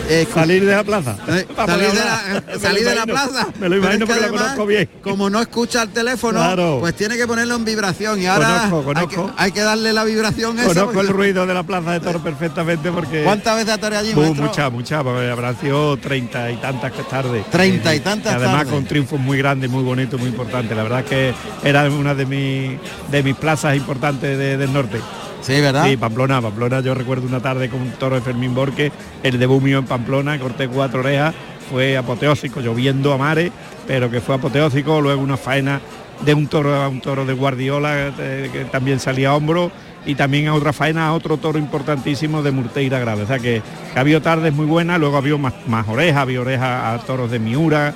eh, 0.09 0.27
Salir 0.33 0.65
de 0.65 0.75
la 0.75 0.83
plaza. 0.83 1.15
eh, 1.29 1.45
salir 1.55 1.91
de 1.91 1.95
la. 2.03 2.41
Me 2.45 2.53
lo 2.53 2.59
salir 2.59 2.83
de 2.83 2.95
la 2.95 3.03
imagino. 3.03 3.13
plaza. 3.13 3.47
Me 3.59 3.69
lo 3.69 3.77
imagino 3.77 4.05
es 4.05 4.09
que 4.09 4.15
porque 4.17 4.31
lo 4.31 4.37
conozco 4.37 4.65
bien. 4.65 4.89
Como 5.01 5.29
no 5.29 5.39
escucha 5.39 5.83
el 5.83 5.89
teléfono, 5.89 6.39
Claro. 6.39 6.77
pues 6.79 6.95
tiene 6.95 7.15
que 7.15 7.27
ponerlo 7.27 7.55
en 7.55 7.63
vibración 7.63 8.19
y 8.21 8.25
ahora 8.25 8.67
Conozco, 8.69 8.89
hay 8.99 9.07
que- 9.07 9.15
conozco. 9.15 9.35
Hay, 9.37 9.51
que, 9.51 9.61
darle 9.61 9.93
la 9.93 10.03
vibración 10.03 10.57
esa. 10.59 10.67
Conozco 10.69 10.93
porque- 10.93 11.07
el 11.07 11.13
ruido 11.13 11.45
de 11.45 11.53
la 11.53 11.63
plaza 11.63 11.91
de 11.91 11.99
toro 11.99 12.21
perfectamente 12.23 12.91
porque... 12.91 13.23
¿Cuántas 13.23 13.55
veces 13.55 13.79
toreado 13.79 14.03
allí, 14.05 14.13
Uh, 14.15 14.33
muchas, 14.33 14.71
muchas, 14.71 14.99
habrán 15.05 15.59
sido 15.61 15.95
treinta 15.97 16.49
y 16.51 16.57
tantas 16.57 16.91
tardes. 17.07 17.45
Treinta 17.51 17.93
y 17.95 17.99
tantas 17.99 18.33
además 18.35 18.57
tardes. 18.57 18.73
con 18.73 18.85
triunfos 18.85 19.19
muy 19.19 19.37
grandes, 19.37 19.69
muy 19.69 19.83
bonitos, 19.83 20.19
muy 20.19 20.29
importantes. 20.29 20.75
La 20.75 20.83
verdad 20.83 21.05
que 21.05 21.33
era 21.63 21.83
una 21.89 22.15
de 22.15 22.25
mis 22.25 22.79
de 23.11 23.23
mis 23.23 23.35
plazas 23.35 23.75
importantes 23.77 24.37
de- 24.37 24.57
del 24.57 24.73
norte. 24.73 24.99
Sí, 25.43 25.59
¿verdad? 25.59 25.85
Sí, 25.87 25.97
Pamplona, 25.97 26.41
Pamplona. 26.41 26.79
Yo 26.79 26.95
recuerdo 26.95 27.27
una 27.27 27.41
tarde 27.41 27.69
con 27.69 27.81
un 27.81 27.91
toro 27.91 28.15
de 28.15 28.21
Fermín 28.21 28.55
Borque, 28.55 28.91
el 29.23 29.37
debut 29.37 29.61
mío 29.61 29.79
en 29.79 29.85
Pamplona, 29.85 30.39
corté 30.39 30.69
cuatro 30.69 31.01
orejas, 31.01 31.35
fue 31.69 31.97
apoteósico, 31.97 32.61
lloviendo 32.61 33.11
a 33.13 33.17
mares, 33.17 33.51
pero 33.85 34.09
que 34.09 34.21
fue 34.21 34.35
apoteósico. 34.35 35.01
Luego 35.01 35.21
una 35.21 35.35
faena 35.35 35.81
de 36.21 36.33
un 36.33 36.47
toro 36.47 36.73
a 36.73 36.87
un 36.87 37.01
toro 37.01 37.25
de 37.25 37.33
Guardiola, 37.33 38.13
eh, 38.17 38.49
que 38.53 38.65
también 38.65 39.01
salía 39.01 39.29
a 39.29 39.35
hombro, 39.35 39.69
y 40.05 40.15
también 40.15 40.47
a 40.47 40.53
otra 40.53 40.71
faena 40.71 41.07
a 41.07 41.13
otro 41.13 41.37
toro 41.37 41.59
importantísimo 41.59 42.41
de 42.41 42.51
Murteira 42.51 42.99
Grave. 42.99 43.23
O 43.23 43.27
sea 43.27 43.39
que, 43.39 43.61
que 43.93 43.99
había 43.99 44.21
tardes 44.21 44.53
muy 44.53 44.65
buenas, 44.65 44.97
luego 44.99 45.17
había 45.17 45.35
más, 45.37 45.53
más 45.67 45.87
orejas, 45.89 46.21
había 46.21 46.39
orejas 46.39 47.01
a 47.01 47.05
toros 47.05 47.29
de 47.31 47.39
Miura, 47.39 47.93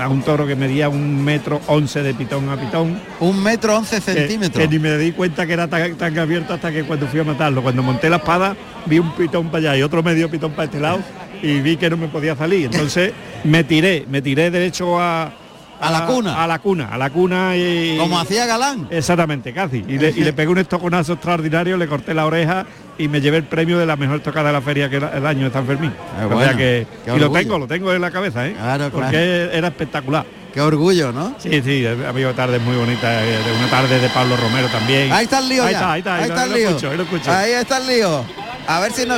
a 0.00 0.08
un 0.08 0.22
toro 0.22 0.46
que 0.46 0.54
medía 0.54 0.88
un 0.88 1.24
metro 1.24 1.60
once 1.66 2.02
de 2.02 2.14
pitón 2.14 2.48
a 2.48 2.56
pitón. 2.56 3.00
Un 3.20 3.42
metro 3.42 3.76
once 3.76 3.96
Que- 3.96 4.12
centímetros. 4.12 4.62
Que, 4.64 4.68
ni 4.68 4.78
me 4.78 4.96
di 4.96 5.12
cuenta 5.12 5.46
que 5.46 5.52
era 5.54 5.66
tan, 5.68 5.94
tan 5.96 6.18
abierto 6.18 6.54
hasta 6.54 6.70
que 6.70 6.84
cuando 6.84 7.06
fui 7.08 7.20
a 7.20 7.24
matarlo. 7.24 7.62
Cuando 7.62 7.82
monté 7.82 8.08
la 8.08 8.16
espada 8.16 8.56
vi 8.86 8.98
un 8.98 9.12
pitón 9.12 9.46
para 9.48 9.58
allá 9.72 9.78
y 9.78 9.82
otro 9.82 10.02
medio 10.02 10.30
pitón 10.30 10.52
para 10.52 10.64
este 10.64 10.78
lado 10.80 11.00
y 11.42 11.60
vi 11.60 11.76
que 11.76 11.90
no 11.90 11.96
me 11.96 12.08
podía 12.08 12.36
salir. 12.36 12.66
Entonces 12.66 13.12
me 13.44 13.64
tiré, 13.64 14.04
me 14.08 14.22
tiré 14.22 14.50
derecho 14.50 15.00
a, 15.00 15.32
A 15.80 15.90
la 15.90 16.06
cuna. 16.06 16.42
A 16.42 16.46
la 16.46 16.58
cuna, 16.58 16.88
a 16.90 16.96
la 16.98 17.10
cuna 17.10 17.56
y... 17.56 17.96
Como 17.98 18.18
hacía 18.18 18.46
Galán. 18.46 18.88
Exactamente, 18.90 19.52
casi. 19.52 19.84
Y 19.86 19.98
le, 19.98 20.10
y 20.10 20.20
le 20.24 20.32
pegué 20.32 20.48
un 20.48 20.58
estoconazo 20.58 21.12
extraordinario, 21.14 21.76
le 21.76 21.86
corté 21.86 22.14
la 22.14 22.24
oreja 22.26 22.64
y 22.98 23.08
me 23.08 23.20
llevé 23.20 23.36
el 23.38 23.44
premio 23.44 23.78
de 23.78 23.84
la 23.86 23.96
mejor 23.96 24.20
tocada 24.20 24.46
de 24.48 24.52
la 24.54 24.62
feria 24.62 24.88
que 24.88 24.96
era 24.96 25.16
el 25.16 25.26
año 25.26 25.44
de 25.46 25.52
San 25.52 25.66
Fermín. 25.66 25.92
O 26.14 26.18
sea 26.18 26.26
bueno, 26.28 26.56
que, 26.56 26.86
y 27.14 27.18
lo 27.18 27.30
tengo, 27.30 27.58
lo 27.58 27.66
tengo 27.66 27.92
en 27.92 28.00
la 28.00 28.10
cabeza, 28.10 28.46
¿eh? 28.46 28.54
Claro, 28.54 28.90
Porque 28.90 29.10
claro. 29.10 29.52
era 29.52 29.68
espectacular. 29.68 30.24
Qué 30.54 30.62
orgullo, 30.62 31.12
¿no? 31.12 31.34
Sí, 31.38 31.60
sí, 31.62 31.84
ha 31.86 32.08
habido 32.08 32.32
tardes 32.32 32.62
muy 32.62 32.74
bonitas, 32.76 33.22
eh, 33.22 33.38
de 33.44 33.52
una 33.58 33.68
tarde 33.68 34.00
de 34.00 34.08
Pablo 34.08 34.38
Romero 34.38 34.68
también. 34.68 35.12
Ahí 35.12 35.24
está 35.24 35.40
el 35.40 35.48
lío 35.50 35.62
ahí 35.64 35.72
ya. 35.72 35.78
Está, 35.78 35.92
ahí 35.92 35.98
está, 36.00 36.14
ahí 36.14 36.20
lo- 36.20 36.26
está 36.28 36.44
el 36.44 36.50
lo 36.50 36.56
lío. 36.56 36.68
escucho, 36.70 36.90
ahí 36.90 36.96
lo 36.96 37.02
escucho. 37.02 37.30
Ahí 37.30 37.52
está 37.52 37.76
el 37.76 37.86
lío. 37.86 38.24
A 38.66 38.80
ver 38.80 38.92
si 38.92 39.04
no. 39.04 39.16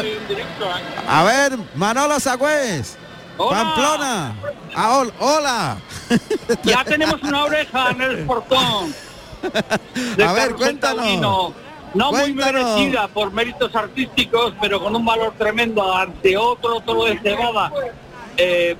A 1.09 1.23
ver, 1.23 1.57
Manolo 1.77 2.19
Sagüez. 2.19 2.97
Pamplona. 3.39 4.35
Ah, 4.75 4.99
hol- 4.99 5.13
hola. 5.21 5.77
Ya 6.65 6.85
tenemos 6.85 7.23
una 7.23 7.45
oreja 7.45 7.91
en 7.91 8.03
el 8.03 8.19
portón. 8.27 8.95
de 10.17 10.25
A 10.25 10.33
ver, 10.33 10.55
cuéntanos. 10.55 11.05
Taurino. 11.05 11.53
No 11.95 12.13
muy 12.13 12.35
merecida 12.35 13.09
por 13.09 13.33
méritos 13.33 13.75
artísticos, 13.75 14.53
pero 14.61 14.83
con 14.83 14.95
un 14.95 15.05
valor 15.05 15.33
tremendo 15.39 15.95
ante 15.95 16.37
otro 16.37 16.81
toro 16.81 17.05
de 17.05 17.19
cebada. 17.21 17.73
eh, 18.37 18.77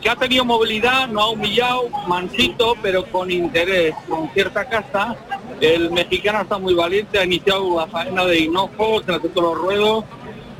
que 0.00 0.08
ha 0.08 0.16
tenido 0.16 0.42
movilidad, 0.42 1.06
no 1.08 1.20
ha 1.20 1.28
humillado, 1.30 1.90
mansito, 2.06 2.74
pero 2.80 3.04
con 3.04 3.30
interés, 3.30 3.94
con 4.08 4.30
cierta 4.30 4.64
casta. 4.66 5.14
El 5.60 5.90
mexicano 5.90 6.40
está 6.40 6.56
muy 6.56 6.72
valiente, 6.72 7.18
ha 7.18 7.24
iniciado 7.24 7.76
la 7.78 7.86
faena 7.86 8.24
de 8.24 8.38
hinojo, 8.40 9.00
hecho 9.02 9.20
los 9.42 9.54
ruedos. 9.58 10.04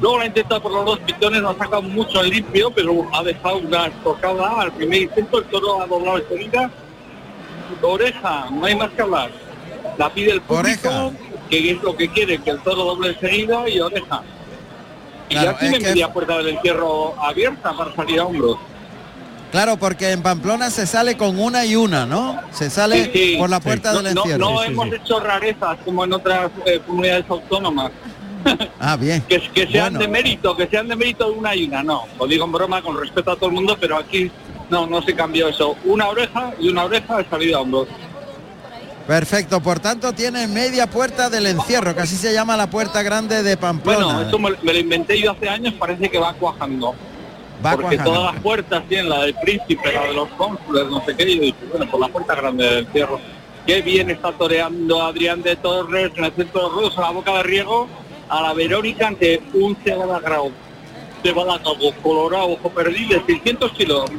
Luego 0.00 0.18
la 0.18 0.24
ha 0.24 0.26
intentado 0.26 0.60
por 0.62 0.72
los 0.72 0.84
dos 0.84 0.98
pitones, 1.00 1.40
lo 1.40 1.50
ha 1.50 1.54
sacado 1.58 1.82
mucho 1.82 2.22
en 2.22 2.30
limpio, 2.30 2.70
pero 2.70 3.06
ha 3.14 3.22
dejado 3.22 3.58
una 3.58 3.86
estocada 3.86 4.60
al 4.60 4.72
primer 4.72 5.02
intento, 5.02 5.38
el 5.38 5.44
toro 5.46 5.80
ha 5.82 5.86
doblado 5.86 6.18
enseguida. 6.18 6.70
Oreja, 7.82 8.46
no 8.50 8.64
hay 8.66 8.74
más 8.76 8.90
que 8.90 9.02
hablar. 9.02 9.30
La 9.98 10.10
pide 10.12 10.32
el 10.32 10.40
público, 10.42 11.12
que 11.48 11.70
es 11.72 11.82
lo 11.82 11.96
que 11.96 12.08
quiere, 12.10 12.38
que 12.38 12.50
el 12.50 12.60
toro 12.60 12.84
doble 12.84 13.10
enseguida 13.10 13.68
y 13.68 13.80
oreja. 13.80 14.22
Y 15.28 15.34
Claro, 15.34 15.52
ya 15.52 15.58
tiene 15.58 15.78
que- 15.78 15.84
media 15.86 16.12
puerta 16.12 16.36
del 16.38 16.48
encierro 16.48 17.14
abierta 17.20 17.72
para 17.76 17.94
salir 17.94 18.20
a 18.20 18.24
hombros. 18.26 18.58
Claro, 19.50 19.76
porque 19.78 20.10
en 20.10 20.22
Pamplona 20.22 20.70
se 20.70 20.86
sale 20.86 21.16
con 21.16 21.38
una 21.38 21.64
y 21.64 21.76
una, 21.76 22.04
¿no? 22.04 22.38
Se 22.50 22.68
sale 22.68 23.06
Sí, 23.06 23.10
sí. 23.14 23.36
por 23.38 23.48
la 23.48 23.60
puerta 23.60 23.92
No- 23.92 24.02
del 24.02 24.14
no, 24.14 24.20
encierro. 24.22 24.38
No, 24.50 24.62
hemos 24.62 24.92
hecho 24.92 25.20
rarezas 25.20 25.78
como 25.84 26.04
en 26.04 26.12
otras 26.12 26.50
eh, 26.66 26.80
comunidades 26.86 27.24
autónomas. 27.28 27.90
Ah, 28.80 28.96
bien. 28.96 29.22
Que, 29.28 29.40
que 29.40 29.66
sean 29.66 29.94
Bueno. 29.94 29.98
de 30.00 30.08
mérito, 30.08 30.56
que 30.56 30.66
sean 30.66 30.88
de 30.88 30.96
mérito 30.96 31.30
de 31.30 31.38
una 31.38 31.54
y 31.54 31.64
una, 31.66 31.82
no. 31.82 32.04
Lo 32.18 32.26
digo 32.26 32.44
en 32.44 32.52
broma 32.52 32.82
con 32.82 32.98
respeto 32.98 33.32
a 33.32 33.36
todo 33.36 33.46
el 33.46 33.54
mundo, 33.54 33.76
pero 33.80 33.96
aquí 33.96 34.30
no, 34.70 34.86
no 34.86 35.02
se 35.02 35.14
cambió 35.14 35.48
eso. 35.48 35.76
Una 35.84 36.08
oreja 36.08 36.52
y 36.60 36.68
una 36.68 36.84
oreja 36.84 37.18
de 37.18 37.24
salida 37.28 37.56
a 37.58 37.60
hombros. 37.60 37.88
Perfecto, 39.06 39.60
por 39.60 39.78
tanto 39.78 40.12
tiene 40.12 40.48
media 40.48 40.88
puerta 40.88 41.30
del 41.30 41.46
encierro, 41.46 41.94
que 41.94 42.00
así 42.02 42.16
se 42.16 42.32
llama 42.32 42.56
la 42.56 42.68
puerta 42.68 43.02
grande 43.02 43.42
de 43.44 43.56
Pamplona. 43.56 44.04
Bueno, 44.04 44.22
eso 44.22 44.38
me, 44.38 44.50
me 44.62 44.72
lo 44.72 44.78
inventé 44.80 45.20
yo 45.20 45.30
hace 45.30 45.48
años, 45.48 45.74
parece 45.74 46.08
que 46.08 46.18
va 46.18 46.32
cuajando. 46.34 46.92
Va 47.64 47.70
porque 47.72 47.96
cuajando. 47.96 48.12
todas 48.12 48.34
las 48.34 48.42
puertas 48.42 48.82
tienen 48.88 49.08
la 49.08 49.22
del 49.22 49.34
príncipe, 49.34 49.92
la 49.92 50.02
de 50.08 50.12
los 50.12 50.28
cónsules, 50.30 50.86
no 50.90 51.04
sé 51.04 51.14
qué, 51.16 51.22
y 51.30 51.36
yo 51.36 51.42
dije, 51.42 51.56
bueno, 51.70 51.88
por 51.88 52.00
la 52.00 52.08
puerta 52.08 52.34
grande 52.34 52.64
del 52.64 52.78
encierro. 52.86 53.20
Qué 53.64 53.80
bien 53.82 54.10
está 54.10 54.32
toreando 54.32 55.02
Adrián 55.02 55.42
de 55.42 55.54
Torres 55.56 56.10
en 56.16 56.24
el 56.24 56.32
centro 56.32 56.68
de 56.68 56.74
ruedos, 56.74 56.98
a 56.98 57.02
la 57.02 57.10
boca 57.10 57.32
de 57.36 57.42
riego, 57.44 57.88
a 58.28 58.42
la 58.42 58.52
Verónica 58.52 59.08
ante 59.08 59.42
un 59.54 59.76
cebada 59.84 60.20
grau. 60.20 60.52
Cebada 61.22 61.60
colorado, 62.02 62.52
ojo 62.52 62.70
perdido, 62.70 63.18
de 63.20 63.26
600 63.26 63.72
kilos. 63.72 64.10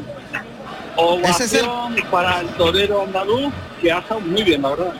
Ovación 0.95 1.95
para 2.09 2.41
el 2.41 2.47
torero 2.49 3.03
andaluz, 3.03 3.53
que 3.81 3.91
ha 3.91 3.99
estado 3.99 4.19
muy 4.21 4.43
bien, 4.43 4.61
la 4.61 4.69
verdad. 4.69 4.93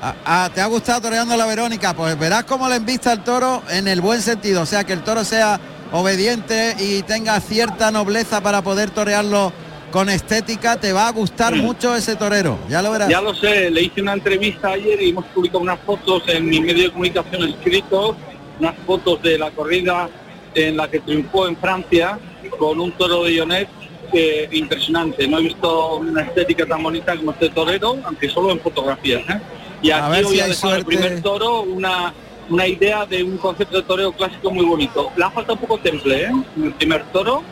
Ah, 0.00 0.14
ah, 0.24 0.50
¿te 0.52 0.60
ha 0.60 0.66
gustado 0.66 1.02
toreando 1.02 1.36
la 1.36 1.46
Verónica? 1.46 1.94
Pues 1.94 2.18
verás 2.18 2.44
cómo 2.44 2.68
le 2.68 2.76
envista 2.76 3.12
el 3.12 3.20
toro 3.20 3.62
en 3.70 3.88
el 3.88 4.00
buen 4.00 4.22
sentido, 4.22 4.62
o 4.62 4.66
sea, 4.66 4.84
que 4.84 4.92
el 4.92 5.02
toro 5.02 5.24
sea 5.24 5.60
obediente 5.92 6.74
y 6.78 7.02
tenga 7.02 7.38
cierta 7.40 7.90
nobleza 7.90 8.40
para 8.42 8.62
poder 8.62 8.90
torearlo 8.90 9.52
con 9.94 10.08
estética, 10.08 10.76
te 10.76 10.92
va 10.92 11.06
a 11.06 11.12
gustar 11.12 11.54
mucho 11.54 11.94
ese 11.94 12.16
torero, 12.16 12.58
ya 12.68 12.82
lo 12.82 12.90
verás. 12.90 13.08
Ya 13.08 13.20
lo 13.20 13.32
sé, 13.32 13.70
le 13.70 13.80
hice 13.80 14.02
una 14.02 14.14
entrevista 14.14 14.70
ayer 14.70 15.00
y 15.00 15.10
hemos 15.10 15.24
publicado 15.26 15.60
unas 15.60 15.78
fotos 15.86 16.24
en 16.26 16.46
mi 16.46 16.60
medio 16.60 16.82
de 16.82 16.90
comunicación 16.90 17.44
escritos, 17.44 18.16
unas 18.58 18.74
fotos 18.84 19.22
de 19.22 19.38
la 19.38 19.52
corrida 19.52 20.08
en 20.56 20.78
la 20.78 20.90
que 20.90 20.98
triunfó 20.98 21.46
en 21.46 21.56
Francia 21.56 22.18
con 22.58 22.80
un 22.80 22.90
toro 22.90 23.22
de 23.22 23.34
Ionet 23.34 23.68
eh, 24.12 24.48
impresionante. 24.50 25.28
No 25.28 25.38
he 25.38 25.42
visto 25.42 25.98
una 25.98 26.22
estética 26.22 26.66
tan 26.66 26.82
bonita 26.82 27.16
como 27.16 27.30
este 27.30 27.50
torero, 27.50 27.96
aunque 28.02 28.28
solo 28.28 28.50
en 28.50 28.58
fotografías. 28.58 29.22
¿eh? 29.30 29.40
Y 29.80 29.92
A 29.92 30.06
aquí 30.06 30.16
ver 30.16 30.24
voy 30.24 30.34
si 30.34 30.40
a 30.40 30.46
dejar 30.48 30.78
el 30.78 30.84
primer 30.84 31.22
toro 31.22 31.62
una, 31.62 32.12
una 32.50 32.66
idea 32.66 33.06
de 33.06 33.22
un 33.22 33.36
concepto 33.36 33.76
de 33.76 33.84
toreo 33.84 34.10
clásico 34.10 34.50
muy 34.50 34.64
bonito. 34.64 35.12
Le 35.16 35.22
ha 35.22 35.30
faltado 35.30 35.54
un 35.54 35.60
poco 35.60 35.78
temple, 35.78 36.24
¿eh? 36.24 36.30
El 36.64 36.72
primer 36.72 37.04
toro, 37.12 37.44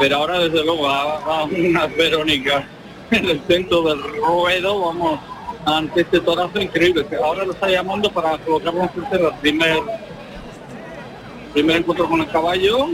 pero 0.00 0.16
ahora 0.16 0.38
desde 0.38 0.64
luego 0.64 0.84
va, 0.84 1.44
unas 1.44 1.94
Verónicas 1.94 2.64
en 3.10 3.26
el 3.26 3.40
centro 3.46 3.82
del 3.82 4.02
ruedo, 4.02 4.80
vamos, 4.80 5.20
ante 5.66 6.00
este 6.00 6.20
torazo 6.20 6.58
increíble. 6.58 7.06
que 7.06 7.16
Ahora 7.16 7.44
lo 7.44 7.52
está 7.52 7.68
llamando 7.68 8.10
para 8.10 8.38
colocarlo 8.38 8.88
frente 8.88 9.26
al 9.26 9.38
primer, 9.40 9.78
primer 11.52 11.76
encuentro 11.76 12.08
con 12.08 12.20
el 12.22 12.28
caballo, 12.28 12.88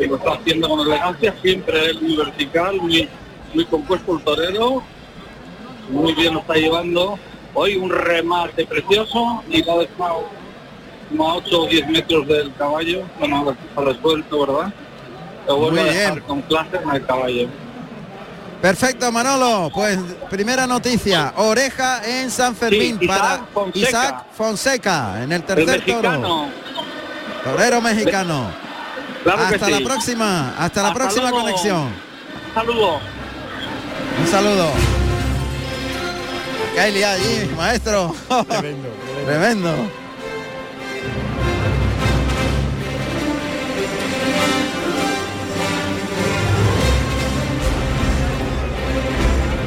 y 0.00 0.06
lo 0.06 0.16
está 0.16 0.32
haciendo 0.32 0.68
con 0.68 0.80
elegancia, 0.80 1.32
siempre 1.40 1.90
él 1.90 2.00
muy 2.02 2.16
vertical, 2.16 2.76
muy, 2.80 3.08
muy 3.54 3.64
compuesto 3.66 4.16
el 4.16 4.24
torero, 4.24 4.82
muy 5.90 6.12
bien 6.14 6.34
lo 6.34 6.40
está 6.40 6.54
llevando. 6.54 7.20
Hoy 7.54 7.76
un 7.76 7.88
remate 7.88 8.66
precioso 8.66 9.44
y 9.48 9.62
lo 9.62 9.74
ha 9.74 9.78
dejado 9.78 10.24
como 11.08 11.30
a 11.30 11.36
8 11.36 11.62
o 11.62 11.66
10 11.66 11.88
metros 11.88 12.26
del 12.26 12.52
caballo, 12.54 13.04
bueno, 13.20 13.56
a 13.76 13.80
lo 13.80 13.94
suelto, 13.94 14.40
¿verdad? 14.44 14.72
Lo 15.48 15.56
Muy 15.70 15.78
a 15.80 15.84
dejar 15.84 16.12
bien. 16.14 16.24
con 16.26 16.42
clase 16.42 16.76
con 16.82 16.94
el 16.94 17.06
caballo. 17.06 17.48
Perfecto, 18.60 19.10
Manolo. 19.12 19.70
Pues 19.72 19.98
primera 20.30 20.66
noticia, 20.66 21.32
oreja 21.36 22.02
en 22.04 22.30
San 22.30 22.54
Fermín 22.56 22.98
Sí, 22.98 23.04
Isaac 23.04 23.18
para 23.20 23.44
Fonseca. 23.54 23.88
Isaac 23.88 24.24
Fonseca 24.36 25.22
en 25.22 25.32
el 25.32 25.40
El 25.40 25.44
tercer 25.44 25.66
toro. 25.84 26.10
mexicano. 26.10 26.48
Torero 27.44 27.80
mexicano. 27.80 28.50
Claro 29.22 29.48
que 29.48 29.54
hasta 29.54 29.70
la 29.70 29.80
próxima, 29.80 30.54
hasta 30.58 30.82
la 30.82 30.92
próxima 30.94 31.30
luego. 31.30 31.40
conexión. 31.40 31.88
Saludos. 32.54 33.00
Un 34.20 34.26
saludo. 34.26 34.66
¿Qué 36.74 36.80
hay 36.80 36.92
liado 36.94 37.14
allí, 37.14 37.50
maestro? 37.56 38.14
Tremendo, 38.48 38.88
Tremendo. 39.24 39.70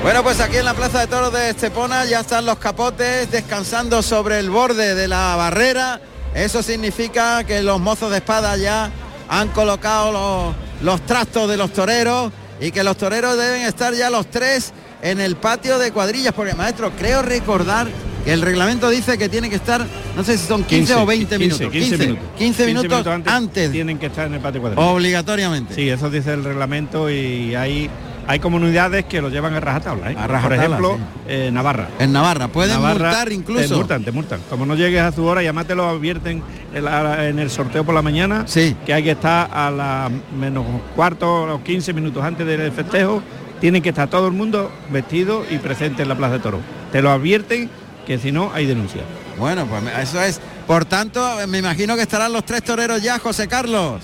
Bueno, 0.01 0.23
pues 0.23 0.39
aquí 0.39 0.57
en 0.57 0.65
la 0.65 0.73
Plaza 0.73 1.01
de 1.01 1.07
Toros 1.07 1.31
de 1.31 1.51
Estepona 1.51 2.05
ya 2.05 2.21
están 2.21 2.43
los 2.43 2.57
capotes 2.57 3.29
descansando 3.29 4.01
sobre 4.01 4.39
el 4.39 4.49
borde 4.49 4.95
de 4.95 5.07
la 5.07 5.35
barrera. 5.35 6.01
Eso 6.33 6.63
significa 6.63 7.43
que 7.43 7.61
los 7.61 7.79
mozos 7.79 8.09
de 8.09 8.17
espada 8.17 8.57
ya 8.57 8.89
han 9.29 9.49
colocado 9.49 10.11
los, 10.11 10.55
los 10.81 11.05
trastos 11.05 11.47
de 11.47 11.55
los 11.55 11.71
toreros 11.71 12.31
y 12.59 12.71
que 12.71 12.83
los 12.83 12.97
toreros 12.97 13.37
deben 13.37 13.61
estar 13.61 13.93
ya 13.93 14.09
los 14.09 14.25
tres 14.25 14.73
en 15.03 15.19
el 15.19 15.35
patio 15.35 15.77
de 15.77 15.91
cuadrillas, 15.91 16.33
porque 16.33 16.55
maestro, 16.55 16.91
creo 16.97 17.21
recordar 17.21 17.87
que 18.25 18.33
el 18.33 18.41
reglamento 18.41 18.89
dice 18.89 19.19
que 19.19 19.29
tiene 19.29 19.51
que 19.51 19.55
estar, 19.55 19.85
no 20.15 20.23
sé 20.23 20.37
si 20.37 20.47
son 20.47 20.63
15, 20.63 20.95
o 20.95 21.05
20 21.05 21.37
minutos. 21.37 21.71
15 21.71 21.97
minutos. 21.97 22.23
15 22.39 22.65
minutos, 22.65 23.07
antes, 23.07 23.33
antes, 23.33 23.71
tienen 23.71 23.99
que 23.99 24.07
estar 24.07 24.25
en 24.25 24.33
el 24.33 24.39
patio 24.39 24.61
cuadrillas. 24.61 24.83
obligatoriamente. 24.83 25.75
Sí, 25.75 25.89
eso 25.89 26.09
dice 26.09 26.33
el 26.33 26.43
reglamento 26.43 27.07
y 27.09 27.53
hay 27.53 27.89
hay 28.27 28.39
comunidades 28.39 29.05
que 29.05 29.21
lo 29.21 29.29
llevan 29.29 29.53
a 29.55 29.59
rajatabla. 29.59 30.11
¿eh? 30.11 30.15
A 30.17 30.27
rajatabla, 30.27 30.41
Por 30.41 30.53
ejemplo, 30.53 30.95
sí. 30.97 31.23
eh, 31.27 31.49
Navarra. 31.51 31.87
En 31.99 32.11
Navarra, 32.13 32.47
pueden 32.47 32.75
Navarra, 32.75 33.09
multar 33.09 33.31
incluso. 33.31 33.67
Te 33.69 33.75
multan, 33.75 34.03
te 34.03 34.11
multan. 34.11 34.39
Como 34.49 34.65
no 34.65 34.75
llegues 34.75 35.01
a 35.01 35.11
su 35.11 35.25
hora, 35.25 35.41
y 35.43 35.45
además 35.47 35.65
te 35.67 35.75
lo 35.75 35.87
advierten 35.89 36.41
en, 36.73 36.83
la- 36.85 37.27
en 37.27 37.39
el 37.39 37.49
sorteo 37.49 37.83
por 37.83 37.95
la 37.95 38.01
mañana, 38.01 38.45
que 38.85 38.93
hay 38.93 39.03
que 39.03 39.11
estar 39.11 39.49
a 39.53 39.69
la 39.71 40.09
menos 40.37 40.65
cuarto 40.95 41.43
o 41.53 41.63
15 41.63 41.93
minutos 41.93 42.23
antes 42.23 42.45
del 42.45 42.71
festejo, 42.71 43.21
tienen 43.59 43.81
que 43.81 43.89
estar 43.89 44.07
todo 44.09 44.27
el 44.27 44.33
mundo 44.33 44.71
vestido 44.91 45.43
y 45.49 45.57
presente 45.57 46.01
en 46.03 46.09
la 46.09 46.15
Plaza 46.15 46.33
de 46.33 46.39
Toro. 46.39 46.59
Te 46.91 47.01
lo 47.01 47.11
advierten 47.11 47.69
que 48.07 48.17
si 48.17 48.31
no 48.31 48.51
hay 48.53 48.65
denuncia. 48.65 49.01
Bueno, 49.37 49.65
pues 49.65 49.83
eso 50.01 50.21
es. 50.21 50.41
Por 50.67 50.85
tanto, 50.85 51.21
me 51.47 51.57
imagino 51.59 51.95
que 51.95 52.01
estarán 52.03 52.33
los 52.33 52.43
tres 52.45 52.63
toreros 52.63 53.01
ya, 53.01 53.19
José 53.19 53.47
Carlos. 53.47 54.01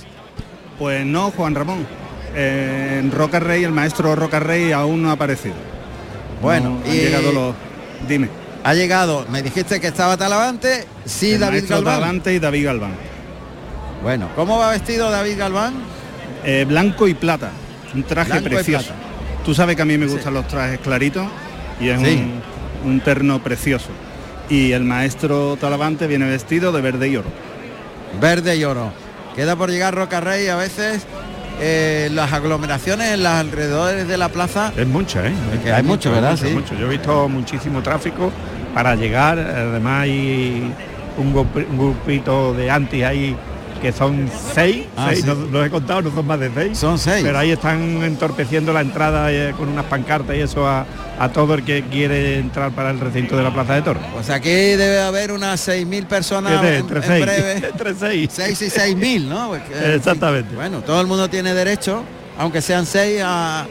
Pues 0.77 1.05
no, 1.05 1.31
Juan 1.31 1.55
Ramón. 1.55 1.85
Eh, 2.39 2.97
en 2.99 3.11
Roca 3.11 3.39
Rey, 3.39 3.63
el 3.63 3.71
maestro 3.71 4.15
Roca 4.15 4.39
Rey 4.39 4.71
aún 4.71 5.01
no 5.01 5.09
ha 5.09 5.13
aparecido. 5.13 5.55
Bueno, 6.41 6.69
No 6.69 6.85
han 6.85 6.95
y- 6.95 6.99
llegado 6.99 7.31
los... 7.31 7.55
Dime. 8.07 8.29
Ha 8.63 8.73
llegado, 8.75 9.25
me 9.31 9.41
dijiste 9.41 9.79
que 9.79 9.87
estaba 9.87 10.17
Talavante, 10.17 10.85
sí, 11.05 11.33
El 11.33 11.39
David 11.39 11.63
Galván. 11.67 11.83
Talavante 11.95 12.33
y 12.33 12.39
David 12.39 12.65
Galván. 12.65 12.91
Bueno, 14.03 14.29
¿cómo 14.35 14.59
va 14.59 14.69
vestido 14.71 15.09
David 15.09 15.37
Galván? 15.39 15.73
Eh, 16.43 16.65
blanco 16.67 17.07
y 17.07 17.13
plata. 17.15 17.49
Un 17.95 18.03
traje 18.03 18.31
Blanco 18.33 18.49
precioso. 18.49 18.91
Tú 19.43 19.55
sabes 19.55 19.75
que 19.75 19.81
a 19.81 19.85
mí 19.85 19.97
me 19.97 20.05
gustan 20.05 20.33
los 20.35 20.47
trajes 20.47 20.79
claritos 20.79 21.25
y 21.79 21.89
es 21.89 21.99
Sí. 22.01 22.23
un, 22.83 22.91
un 22.91 22.99
terno 22.99 23.41
precioso. 23.41 23.89
Y 24.49 24.73
el 24.73 24.83
maestro 24.83 25.57
Talavante 25.59 26.05
viene 26.05 26.29
vestido 26.29 26.71
de 26.71 26.81
verde 26.81 27.07
y 27.09 27.15
oro. 27.15 27.29
Verde 28.21 28.57
y 28.57 28.63
oro. 28.63 28.91
Queda 29.35 29.55
por 29.55 29.71
llegar 29.71 29.95
Roca 29.95 30.19
Rey 30.19 30.47
a 30.49 30.55
veces. 30.55 31.05
Eh, 31.59 32.09
las 32.11 32.31
aglomeraciones 32.33 33.13
en 33.13 33.23
los 33.23 33.31
alrededores 33.31 34.07
de 34.07 34.17
la 34.17 34.29
plaza 34.29 34.71
Es 34.77 34.87
mucha, 34.87 35.25
¿eh? 35.25 35.33
que 35.63 35.71
hay 35.71 35.83
mucho, 35.83 36.11
¿verdad? 36.11 36.37
Sí. 36.37 36.49
mucho. 36.49 36.75
Yo 36.75 36.87
he 36.87 36.89
visto 36.89 37.27
muchísimo 37.27 37.81
tráfico 37.81 38.31
para 38.73 38.95
llegar, 38.95 39.39
además 39.39 40.03
hay 40.03 40.71
un 41.17 41.33
grupito 41.77 42.53
de 42.53 42.69
antis 42.69 43.03
ahí 43.03 43.35
que 43.77 43.91
son 43.91 44.29
seis, 44.53 44.85
Ah, 44.95 45.07
seis, 45.09 45.21
sí. 45.21 45.27
no 45.27 45.35
los 45.35 45.65
he 45.65 45.69
contado, 45.69 46.01
no 46.01 46.11
son 46.11 46.25
más 46.27 46.39
de 46.39 46.51
seis. 46.53 46.77
Son 46.77 46.97
seis. 46.97 47.23
Pero 47.23 47.37
ahí 47.37 47.51
están 47.51 47.79
entorpeciendo 48.03 48.73
la 48.73 48.81
entrada 48.81 49.31
eh, 49.31 49.53
con 49.57 49.69
unas 49.69 49.85
pancartas 49.85 50.35
y 50.35 50.39
eso 50.41 50.67
a, 50.67 50.85
a 51.19 51.29
todo 51.29 51.53
el 51.55 51.63
que 51.63 51.83
quiere 51.83 52.39
entrar 52.39 52.71
para 52.71 52.91
el 52.91 52.99
recinto 52.99 53.35
de 53.37 53.43
la 53.43 53.53
Plaza 53.53 53.75
de 53.75 53.81
Toros. 53.81 54.03
Pues 54.13 54.29
aquí 54.29 54.49
debe 54.49 54.99
haber 55.01 55.31
unas 55.31 55.67
6.000 55.67 56.05
personas 56.07 56.59
Siete, 56.61 56.77
en, 56.77 57.03
seis. 57.03 57.25
breve. 57.25 57.51
Entre 57.71 57.93
seis. 57.95 58.29
6 58.33 58.61
y 58.61 58.65
6.000, 58.65 59.21
¿no? 59.27 59.47
Porque, 59.49 59.73
en 59.73 59.83
fin, 59.83 59.91
Exactamente. 59.91 60.55
bueno, 60.55 60.81
todo 60.81 60.99
el 61.01 61.07
mundo 61.07 61.29
tiene 61.29 61.53
derecho, 61.53 62.03
aunque 62.37 62.61
sean 62.61 62.85
6, 62.85 63.21
a, 63.23 63.65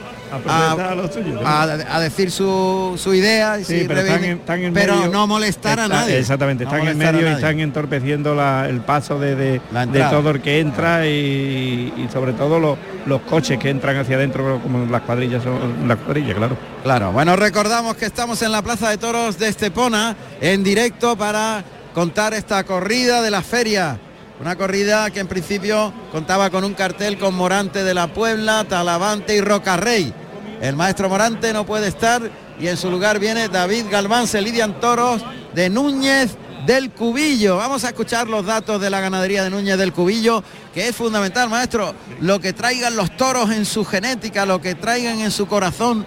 a- 0.46 2.00
decir 2.00 2.30
su, 2.30 2.98
su 3.02 3.14
idea. 3.14 3.58
y 3.60 3.64
Sí, 3.64 3.84
pero 3.86 4.00
están, 4.00 4.20
reivindica- 4.20 4.30
en, 4.32 4.38
están 4.38 4.60
en 4.64 4.74
pero 4.74 4.96
medio- 4.96 5.10
no 5.10 5.26
molestar 5.26 5.80
a 5.80 5.88
nadie. 5.88 6.18
Exactamente, 6.18 6.64
No 6.64 6.70
están 6.70 6.88
en 6.88 6.98
medio 6.98 7.28
y 7.28 7.32
están 7.32 7.60
entorpeciendo 7.60 8.34
la- 8.34 8.68
el 8.68 8.80
paso 8.80 9.18
de, 9.18 9.34
de, 9.34 9.60
de 9.92 10.00
todo 10.10 10.30
el 10.30 10.40
que 10.42 10.60
entra 10.60 11.06
y, 11.06 11.92
y 11.96 12.08
sobre 12.12 12.32
todo 12.32 12.58
los, 12.58 12.78
los 13.06 13.20
coches 13.22 13.58
que 13.58 13.70
entran 13.70 13.96
hacia 13.96 14.16
adentro 14.16 14.60
como 14.62 14.86
las 14.86 15.02
cuadrillas 15.02 15.42
son 15.42 15.88
las 15.88 15.98
cuadrillas, 15.98 16.34
claro. 16.36 16.56
Claro, 16.82 17.12
bueno, 17.12 17.36
recordamos 17.36 17.96
que 17.96 18.06
estamos 18.06 18.40
en 18.42 18.52
la 18.52 18.62
Plaza 18.62 18.90
de 18.90 18.98
Toros 18.98 19.38
de 19.38 19.48
Estepona 19.48 20.16
en 20.40 20.62
directo 20.62 21.16
para 21.16 21.64
contar 21.94 22.34
esta 22.34 22.62
corrida 22.64 23.22
de 23.22 23.30
la 23.30 23.42
feria. 23.42 23.98
Una 24.38 24.54
corrida 24.54 25.10
que 25.10 25.20
en 25.20 25.28
principio 25.28 25.92
contaba 26.12 26.50
con 26.50 26.62
un 26.62 26.74
cartel 26.74 27.16
con 27.16 27.34
Morante 27.34 27.82
de 27.82 27.94
la 27.94 28.08
Puebla, 28.08 28.64
Talavante 28.68 29.34
y 29.34 29.40
Rocarrey. 29.40 30.12
El 30.60 30.74
maestro 30.74 31.08
Morante 31.08 31.52
no 31.52 31.66
puede 31.66 31.88
estar 31.88 32.22
y 32.58 32.68
en 32.68 32.76
su 32.76 32.90
lugar 32.90 33.18
viene 33.18 33.48
David 33.48 33.86
Galván, 33.90 34.26
se 34.26 34.40
lidian 34.40 34.80
toros 34.80 35.22
de 35.54 35.68
Núñez 35.68 36.36
del 36.66 36.90
Cubillo. 36.90 37.56
Vamos 37.58 37.84
a 37.84 37.88
escuchar 37.88 38.26
los 38.26 38.44
datos 38.44 38.80
de 38.80 38.90
la 38.90 39.00
ganadería 39.00 39.44
de 39.44 39.50
Núñez 39.50 39.76
del 39.78 39.92
Cubillo, 39.92 40.42
que 40.74 40.88
es 40.88 40.96
fundamental, 40.96 41.48
maestro, 41.50 41.94
lo 42.20 42.40
que 42.40 42.52
traigan 42.52 42.96
los 42.96 43.16
toros 43.16 43.50
en 43.50 43.64
su 43.66 43.84
genética, 43.84 44.46
lo 44.46 44.60
que 44.60 44.74
traigan 44.74 45.20
en 45.20 45.30
su 45.30 45.46
corazón. 45.46 46.06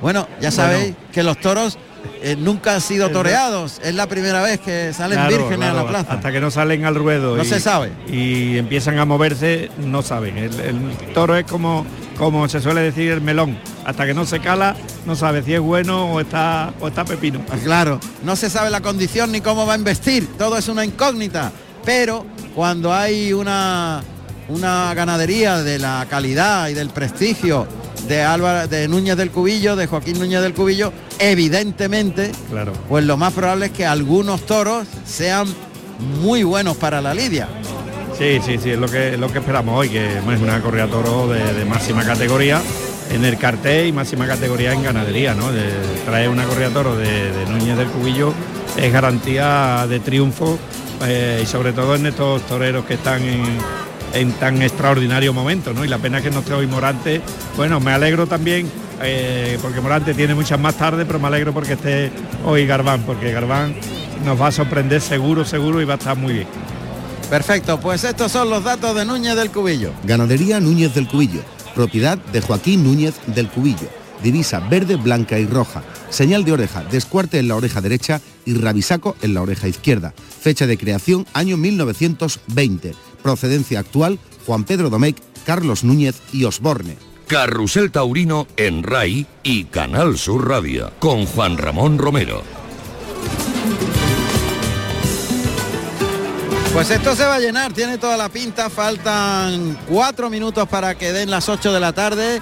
Bueno, 0.00 0.26
ya 0.40 0.50
sabéis 0.50 0.94
que 1.12 1.22
los 1.22 1.38
toros 1.38 1.78
eh, 2.22 2.36
nunca 2.38 2.74
han 2.74 2.80
sido 2.80 3.10
toreados, 3.10 3.80
es 3.82 3.94
la 3.94 4.06
primera 4.06 4.42
vez 4.42 4.60
que 4.60 4.92
salen 4.92 5.18
Claro, 5.18 5.36
vírgenes 5.38 5.68
a 5.70 5.72
la 5.74 5.86
plaza. 5.86 6.12
Hasta 6.14 6.32
que 6.32 6.40
no 6.40 6.50
salen 6.50 6.84
al 6.84 6.94
ruedo. 6.94 7.36
No 7.36 7.42
y- 7.42 7.46
se 7.46 7.60
sabe. 7.60 7.92
Y 8.08 8.58
empiezan 8.58 8.98
a 8.98 9.04
moverse, 9.04 9.70
no 9.78 10.02
saben. 10.02 10.36
El, 10.38 10.60
el 10.60 10.78
toro 11.14 11.36
es 11.36 11.44
como, 11.44 11.86
como 12.18 12.48
se 12.48 12.60
suele 12.60 12.82
decir 12.82 13.10
el 13.12 13.20
melón. 13.20 13.58
Hasta 13.84 14.04
que 14.06 14.12
no 14.14 14.26
se 14.26 14.40
cala, 14.40 14.76
no 15.06 15.16
sabe 15.16 15.42
si 15.42 15.54
es 15.54 15.60
bueno 15.60 16.12
o 16.12 16.20
está, 16.20 16.72
o 16.80 16.88
está 16.88 17.04
pepino. 17.04 17.40
Claro, 17.64 17.98
no 18.22 18.36
se 18.36 18.50
sabe 18.50 18.70
la 18.70 18.80
condición 18.82 19.32
ni 19.32 19.40
cómo 19.40 19.66
va 19.66 19.74
a 19.74 19.78
investir, 19.78 20.28
todo 20.36 20.56
es 20.58 20.68
una 20.68 20.84
incógnita, 20.84 21.50
pero 21.84 22.26
cuando 22.54 22.92
hay 22.92 23.32
una, 23.32 24.02
una 24.48 24.92
ganadería 24.94 25.62
de 25.62 25.78
la 25.78 26.06
calidad 26.10 26.68
y 26.68 26.74
del 26.74 26.90
prestigio 26.90 27.66
de 28.08 28.22
Álvaro, 28.22 28.66
de 28.68 28.88
Núñez 28.88 29.16
del 29.16 29.30
Cubillo, 29.30 29.76
de 29.76 29.86
Joaquín 29.86 30.18
Núñez 30.18 30.40
del 30.42 30.54
Cubillo, 30.54 30.92
evidentemente, 31.18 32.32
Claro. 32.50 32.72
pues 32.88 33.04
lo 33.04 33.16
más 33.16 33.32
probable 33.32 33.66
es 33.66 33.72
que 33.72 33.86
algunos 33.86 34.42
toros 34.46 34.86
sean 35.04 35.46
muy 36.22 36.42
buenos 36.42 36.76
para 36.76 37.00
la 37.00 37.14
lidia. 37.14 37.48
Sí, 38.18 38.38
sí, 38.44 38.58
sí, 38.62 38.70
es 38.70 38.78
lo 38.78 38.86
que, 38.88 39.14
es 39.14 39.18
lo 39.18 39.32
que 39.32 39.38
esperamos 39.38 39.78
hoy, 39.78 39.88
que 39.88 40.18
es 40.18 40.40
una 40.40 40.60
corrida 40.60 40.86
de 40.86 40.92
toro 40.92 41.28
de, 41.28 41.54
de 41.54 41.64
máxima 41.64 42.04
categoría 42.04 42.60
en 43.10 43.24
el 43.24 43.38
cartel 43.38 43.86
y 43.88 43.92
máxima 43.92 44.26
categoría 44.26 44.72
en 44.72 44.82
ganadería, 44.82 45.34
¿no? 45.34 45.50
De 45.50 45.64
traer 46.04 46.28
una 46.28 46.44
corrida 46.44 46.68
de 46.68 46.74
toro 46.74 46.96
de, 46.96 47.32
de 47.32 47.46
Núñez 47.46 47.76
del 47.76 47.88
Cubillo 47.88 48.32
es 48.76 48.92
garantía 48.92 49.86
de 49.88 50.00
triunfo 50.00 50.58
eh, 51.06 51.40
y 51.42 51.46
sobre 51.46 51.72
todo 51.72 51.96
en 51.96 52.06
estos 52.06 52.42
toreros 52.42 52.84
que 52.84 52.94
están 52.94 53.22
en, 53.22 53.42
en 54.14 54.32
tan 54.32 54.62
extraordinario 54.62 55.32
momento, 55.32 55.72
¿no? 55.72 55.84
Y 55.84 55.88
la 55.88 55.98
pena 55.98 56.18
es 56.18 56.24
que 56.24 56.30
no 56.30 56.40
esté 56.40 56.52
hoy 56.52 56.66
Morante. 56.66 57.20
Bueno, 57.56 57.80
me 57.80 57.92
alegro 57.92 58.26
también 58.26 58.70
eh, 59.02 59.58
porque 59.62 59.80
Morante 59.80 60.14
tiene 60.14 60.34
muchas 60.34 60.58
más 60.58 60.76
tarde, 60.76 61.06
pero 61.06 61.18
me 61.18 61.28
alegro 61.28 61.52
porque 61.52 61.74
esté 61.74 62.10
hoy 62.44 62.66
Garbán, 62.66 63.02
porque 63.02 63.32
Garbán 63.32 63.74
nos 64.24 64.40
va 64.40 64.48
a 64.48 64.52
sorprender 64.52 65.00
seguro, 65.00 65.44
seguro 65.44 65.80
y 65.80 65.84
va 65.84 65.94
a 65.94 65.96
estar 65.96 66.16
muy 66.16 66.34
bien. 66.34 66.46
Perfecto, 67.30 67.80
pues 67.80 68.04
estos 68.04 68.32
son 68.32 68.50
los 68.50 68.64
datos 68.64 68.94
de 68.94 69.04
Núñez 69.04 69.36
del 69.36 69.50
Cubillo. 69.50 69.92
Ganadería 70.04 70.60
Núñez 70.60 70.94
del 70.94 71.06
Cubillo, 71.06 71.40
propiedad 71.74 72.18
de 72.18 72.40
Joaquín 72.40 72.82
Núñez 72.82 73.14
del 73.26 73.48
Cubillo. 73.48 73.88
Divisa 74.22 74.60
verde, 74.60 74.96
blanca 74.96 75.38
y 75.38 75.46
roja. 75.46 75.82
Señal 76.10 76.44
de 76.44 76.52
oreja, 76.52 76.84
descuarte 76.90 77.38
en 77.38 77.48
la 77.48 77.56
oreja 77.56 77.80
derecha 77.80 78.20
y 78.44 78.54
rabisaco 78.54 79.16
en 79.22 79.32
la 79.32 79.42
oreja 79.42 79.68
izquierda. 79.68 80.12
Fecha 80.40 80.66
de 80.66 80.76
creación 80.76 81.26
año 81.32 81.56
1920. 81.56 82.94
Procedencia 83.22 83.80
actual 83.80 84.18
Juan 84.46 84.64
Pedro 84.64 84.90
Domecq, 84.90 85.18
Carlos 85.44 85.84
Núñez 85.84 86.16
y 86.32 86.44
Osborne. 86.44 86.96
Carrusel 87.26 87.92
Taurino 87.92 88.48
en 88.56 88.82
RAI 88.82 89.26
y 89.42 89.64
Canal 89.64 90.18
Sur 90.18 90.48
Radio 90.48 90.90
con 90.98 91.26
Juan 91.26 91.56
Ramón 91.56 91.98
Romero. 91.98 92.42
Pues 96.72 96.90
esto 96.90 97.14
se 97.14 97.24
va 97.24 97.36
a 97.36 97.40
llenar, 97.40 97.72
tiene 97.72 97.98
toda 97.98 98.16
la 98.16 98.28
pinta, 98.28 98.70
faltan 98.70 99.78
cuatro 99.88 100.30
minutos 100.30 100.68
para 100.68 100.96
que 100.96 101.12
den 101.12 101.30
las 101.30 101.48
8 101.48 101.72
de 101.72 101.80
la 101.80 101.92
tarde 101.92 102.40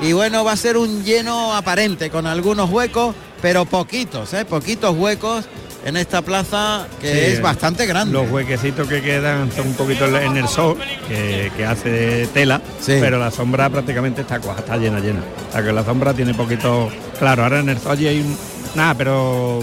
y 0.00 0.12
bueno, 0.12 0.44
va 0.44 0.52
a 0.52 0.56
ser 0.56 0.76
un 0.76 1.04
lleno 1.04 1.54
aparente 1.54 2.10
con 2.10 2.26
algunos 2.26 2.70
huecos, 2.70 3.14
pero 3.42 3.64
poquitos, 3.64 4.32
¿eh? 4.32 4.44
poquitos 4.44 4.96
huecos 4.96 5.44
en 5.84 5.96
esta 5.96 6.22
plaza 6.22 6.86
que 7.00 7.12
Sí, 7.12 7.18
es 7.34 7.42
bastante 7.42 7.86
grande. 7.86 8.12
Los 8.14 8.30
huequecitos 8.30 8.88
que 8.88 9.02
quedan 9.02 9.52
son 9.52 9.68
un 9.68 9.74
poquito 9.74 10.06
en 10.06 10.36
el 10.36 10.48
sol, 10.48 10.76
que, 11.08 11.52
que 11.56 11.64
hace 11.66 12.26
tela, 12.32 12.60
pero 12.86 13.18
la 13.18 13.30
sombra 13.30 13.68
prácticamente 13.70 14.22
está, 14.22 14.36
está 14.36 14.76
llena, 14.76 14.98
llena. 15.00 15.20
O 15.48 15.52
sea 15.52 15.62
que 15.62 15.72
la 15.72 15.84
sombra 15.84 16.14
tiene 16.14 16.32
poquito... 16.34 16.90
Claro, 17.18 17.44
ahora 17.44 17.60
en 17.60 17.68
el 17.68 17.78
sol 17.78 17.98
hay 17.98 18.20
un... 18.20 18.36
Nada, 18.74 18.94
pero 18.94 19.60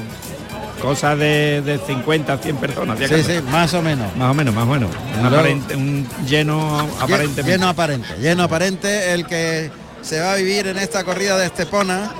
cosas 0.81 1.17
de, 1.19 1.61
de 1.63 1.77
50, 1.79 2.37
100 2.37 2.55
personas. 2.57 2.97
Sí, 2.99 3.23
sí, 3.23 3.39
más 3.51 3.73
o 3.73 3.81
menos. 3.81 4.15
Más 4.15 4.31
o 4.31 4.33
menos, 4.33 4.53
más 4.55 4.63
o 4.63 4.67
menos. 4.67 4.89
Un, 5.15 5.21
Luego- 5.21 5.35
aparente- 5.37 5.75
un 5.75 6.07
lleno 6.27 6.79
aparentemente. 6.99 7.43
Lleno 7.51 7.67
aparente, 7.67 8.07
lleno 8.19 8.43
aparente 8.43 9.13
el 9.13 9.25
que 9.25 9.69
se 10.01 10.19
va 10.19 10.33
a 10.33 10.35
vivir 10.35 10.67
en 10.67 10.77
esta 10.77 11.03
corrida 11.03 11.37
de 11.37 11.45
Estepona. 11.47 12.11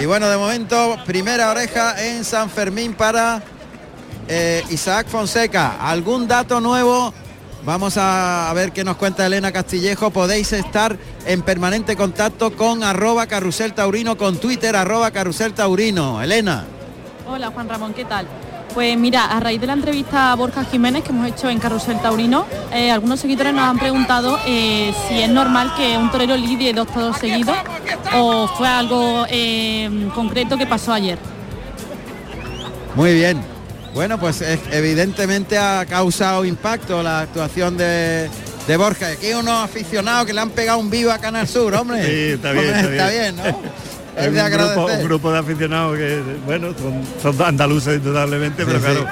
Y 0.00 0.06
bueno, 0.06 0.28
de 0.28 0.36
momento, 0.36 0.96
primera 1.06 1.50
oreja 1.50 2.02
en 2.04 2.24
San 2.24 2.48
Fermín 2.50 2.94
para 2.94 3.42
eh, 4.26 4.64
Isaac 4.70 5.06
Fonseca. 5.06 5.76
¿Algún 5.88 6.26
dato 6.26 6.60
nuevo? 6.60 7.12
Vamos 7.64 7.96
a, 7.96 8.50
ver 8.54 8.72
qué 8.72 8.82
nos 8.82 8.96
cuenta 8.96 9.26
Elena 9.26 9.52
Castillejo. 9.52 10.10
Podéis 10.10 10.52
estar 10.52 10.96
en 11.26 11.42
permanente 11.42 11.94
contacto 11.94 12.56
con 12.56 12.82
arroba 12.82 13.26
carrusel 13.26 13.74
taurino, 13.74 14.16
con 14.16 14.38
Twitter 14.38 14.74
arroba 14.74 15.10
carrusel 15.12 15.52
taurino. 15.52 16.20
Elena. 16.22 16.64
Hola 17.28 17.50
Juan 17.50 17.68
Ramón, 17.68 17.94
¿qué 17.94 18.04
tal? 18.04 18.26
Pues 18.74 18.96
mira, 18.96 19.24
a 19.26 19.38
raíz 19.38 19.60
de 19.60 19.66
la 19.66 19.74
entrevista 19.74 20.32
a 20.32 20.34
Borja 20.34 20.64
Jiménez 20.64 21.04
que 21.04 21.10
hemos 21.10 21.28
hecho 21.28 21.50
en 21.50 21.58
Carrusel 21.58 22.00
Taurino, 22.00 22.46
eh, 22.72 22.90
algunos 22.90 23.20
seguidores 23.20 23.52
nos 23.52 23.64
han 23.64 23.78
preguntado 23.78 24.38
eh, 24.46 24.94
si 25.08 25.20
es 25.20 25.28
normal 25.28 25.74
que 25.76 25.98
un 25.98 26.10
torero 26.10 26.36
lidie 26.36 26.72
dos 26.72 26.86
toros 26.88 27.18
seguidos 27.18 27.54
o 28.14 28.48
fue 28.56 28.66
algo 28.68 29.26
eh, 29.28 30.08
concreto 30.14 30.56
que 30.56 30.66
pasó 30.66 30.92
ayer. 30.94 31.18
Muy 32.94 33.12
bien. 33.14 33.42
Bueno, 33.92 34.18
pues 34.18 34.40
es- 34.40 34.60
evidentemente 34.70 35.58
ha 35.58 35.84
causado 35.84 36.42
impacto 36.46 37.02
la 37.02 37.20
actuación 37.20 37.76
de, 37.76 38.30
de 38.66 38.76
Borja. 38.78 39.08
Aquí 39.08 39.26
hay 39.26 39.34
unos 39.34 39.64
aficionados 39.64 40.24
que 40.26 40.32
le 40.32 40.40
han 40.40 40.48
pegado 40.50 40.78
un 40.78 40.88
vivo 40.88 41.10
a 41.12 41.18
Canal 41.18 41.46
Sur, 41.46 41.74
hombre. 41.74 42.02
Sí, 42.06 42.32
está 42.34 42.52
bien, 42.52 42.74
Hombre, 42.74 42.96
está 42.96 43.10
bien. 43.10 43.36
¿no? 43.36 43.42
Es 44.16 44.28
un 44.28 44.34
de 44.34 44.42
grupo, 44.50 44.64
agradecer. 44.64 44.98
un 45.00 45.04
grupo 45.04 45.32
de 45.32 45.38
aficionados 45.38 45.96
que, 45.96 46.22
bueno, 46.46 46.68
son, 47.22 47.34
son 47.36 47.46
andaluces 47.46 47.96
indudablemente, 47.96 48.64
pero 48.66 48.78
sí. 48.78 48.84
claro. 48.84 49.06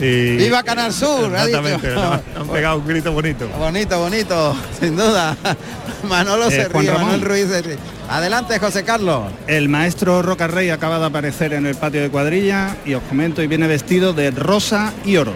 y- 0.00 0.36
¡Viva 0.36 0.62
Canal 0.62 0.92
Sur! 0.92 1.34
ha 1.36 1.46
dicho. 1.46 1.58
Exactamente, 1.58 2.00
han, 2.34 2.42
han 2.42 2.48
pegado 2.48 2.78
un 2.78 2.86
grito 2.86 3.12
bonito. 3.12 3.48
Bonito, 3.58 3.98
bonito, 3.98 4.56
sin 4.80 4.96
duda. 4.96 5.36
Manolo 6.08 6.46
Eh, 6.48 6.50
se 6.50 6.64
Juan 6.70 6.82
ríe, 6.82 6.90
Ramón. 6.92 7.06
Manuel 7.10 7.22
Ruiz 7.28 7.48
se 7.48 7.62
ríe. 7.62 7.76
Adelante, 8.08 8.58
José 8.58 8.84
Carlos. 8.84 9.24
El 9.46 9.68
maestro 9.68 10.22
Roca 10.22 10.46
Rey 10.46 10.70
acaba 10.70 10.98
de 10.98 11.04
aparecer 11.06 11.52
en 11.52 11.66
el 11.66 11.74
patio 11.74 12.00
de 12.00 12.08
cuadrilla 12.08 12.76
y 12.86 12.94
os 12.94 13.02
comento 13.02 13.42
y 13.42 13.46
viene 13.48 13.66
vestido 13.66 14.12
de 14.14 14.30
rosa 14.30 14.94
y 15.04 15.16
oro. 15.18 15.34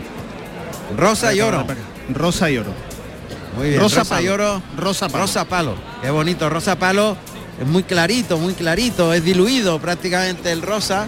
Rosa 0.96 1.34
y 1.34 1.40
oro. 1.40 1.66
Rosa 2.14 2.50
y 2.50 2.58
oro. 2.58 2.70
Muy 3.58 3.68
bien, 3.70 3.80
Rosa 3.80 4.00
rosa, 4.00 4.22
y 4.22 4.28
oro. 4.28 4.62
Rosa 4.78 5.08
palo. 5.08 5.22
Rosa 5.24 5.44
palo. 5.44 5.74
Qué 6.00 6.10
bonito, 6.10 6.48
rosa 6.48 6.76
palo. 6.76 7.16
Es 7.62 7.68
muy 7.68 7.82
clarito, 7.84 8.38
muy 8.38 8.54
clarito, 8.54 9.12
es 9.14 9.24
diluido 9.24 9.78
prácticamente 9.78 10.50
el 10.50 10.62
rosa. 10.62 11.06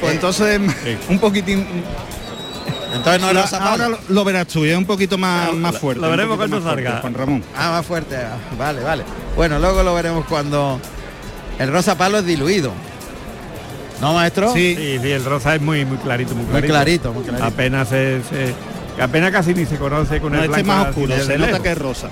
pues 0.00 0.14
entonces 0.14 0.60
un 1.08 1.18
poquitín 1.18 1.66
entonces 2.94 3.20
no 3.22 3.30
es 3.30 3.36
rosa 3.36 3.56
ahora 3.58 3.88
lo, 3.88 3.98
lo 4.08 4.24
verás 4.24 4.46
tú, 4.48 4.64
es 4.64 4.76
un 4.76 4.84
poquito 4.84 5.16
más, 5.18 5.52
más 5.54 5.78
fuerte. 5.78 6.02
lo 6.02 6.10
veremos 6.10 6.36
cuando 6.36 6.56
más 6.56 6.64
fuerte, 6.64 6.84
salga. 6.84 7.00
Juan 7.00 7.14
Ramón. 7.14 7.44
Ah, 7.56 7.70
más 7.70 7.86
fuerte. 7.86 8.16
ah, 8.16 8.36
Vale, 8.58 8.82
vale. 8.82 9.04
Bueno, 9.34 9.58
luego 9.58 9.82
lo 9.82 9.94
veremos 9.94 10.26
cuando 10.26 10.78
el 11.58 11.72
rosa 11.72 11.96
palo 11.96 12.18
es 12.18 12.26
diluido. 12.26 12.72
¿No, 14.00 14.12
maestro? 14.14 14.52
Sí, 14.52 14.76
sí, 15.00 15.10
el 15.10 15.24
rosa 15.24 15.54
es 15.54 15.62
muy 15.62 15.84
muy 15.84 15.96
clarito, 15.98 16.34
muy 16.34 16.42
Muy 16.44 16.50
clarito. 16.52 16.72
clarito, 16.74 17.12
muy 17.12 17.22
clarito. 17.24 17.44
Apenas 17.46 17.88
se, 17.88 18.20
se- 18.28 19.02
apenas 19.02 19.30
casi 19.30 19.54
ni 19.54 19.64
se 19.64 19.76
conoce 19.78 20.20
con 20.20 20.32
No, 20.32 20.38
el 20.38 20.44
este 20.46 20.60
es 20.60 20.66
blanco 20.66 20.80
más 20.82 20.88
oscuro, 20.90 21.14
se 21.16 21.38
nota 21.38 21.46
lejos. 21.46 21.60
que 21.62 21.70
es 21.72 21.78
rosa. 21.78 22.08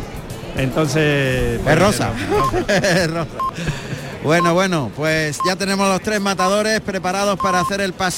Entonces 0.57 1.61
Es 1.67 1.79
rosa. 1.79 2.13
Es 2.69 3.11
rosa. 3.11 3.31
Bueno, 4.23 4.53
bueno, 4.53 4.91
pues 4.97 5.39
ya 5.47 5.57
tenemos 5.57 5.89
los 5.89 6.03
tres 6.03 6.21
matadores 6.21 6.81
preparados 6.81 7.39
para 7.39 7.61
hacer 7.61 7.81
el 7.81 7.95
paseo. 7.95 8.09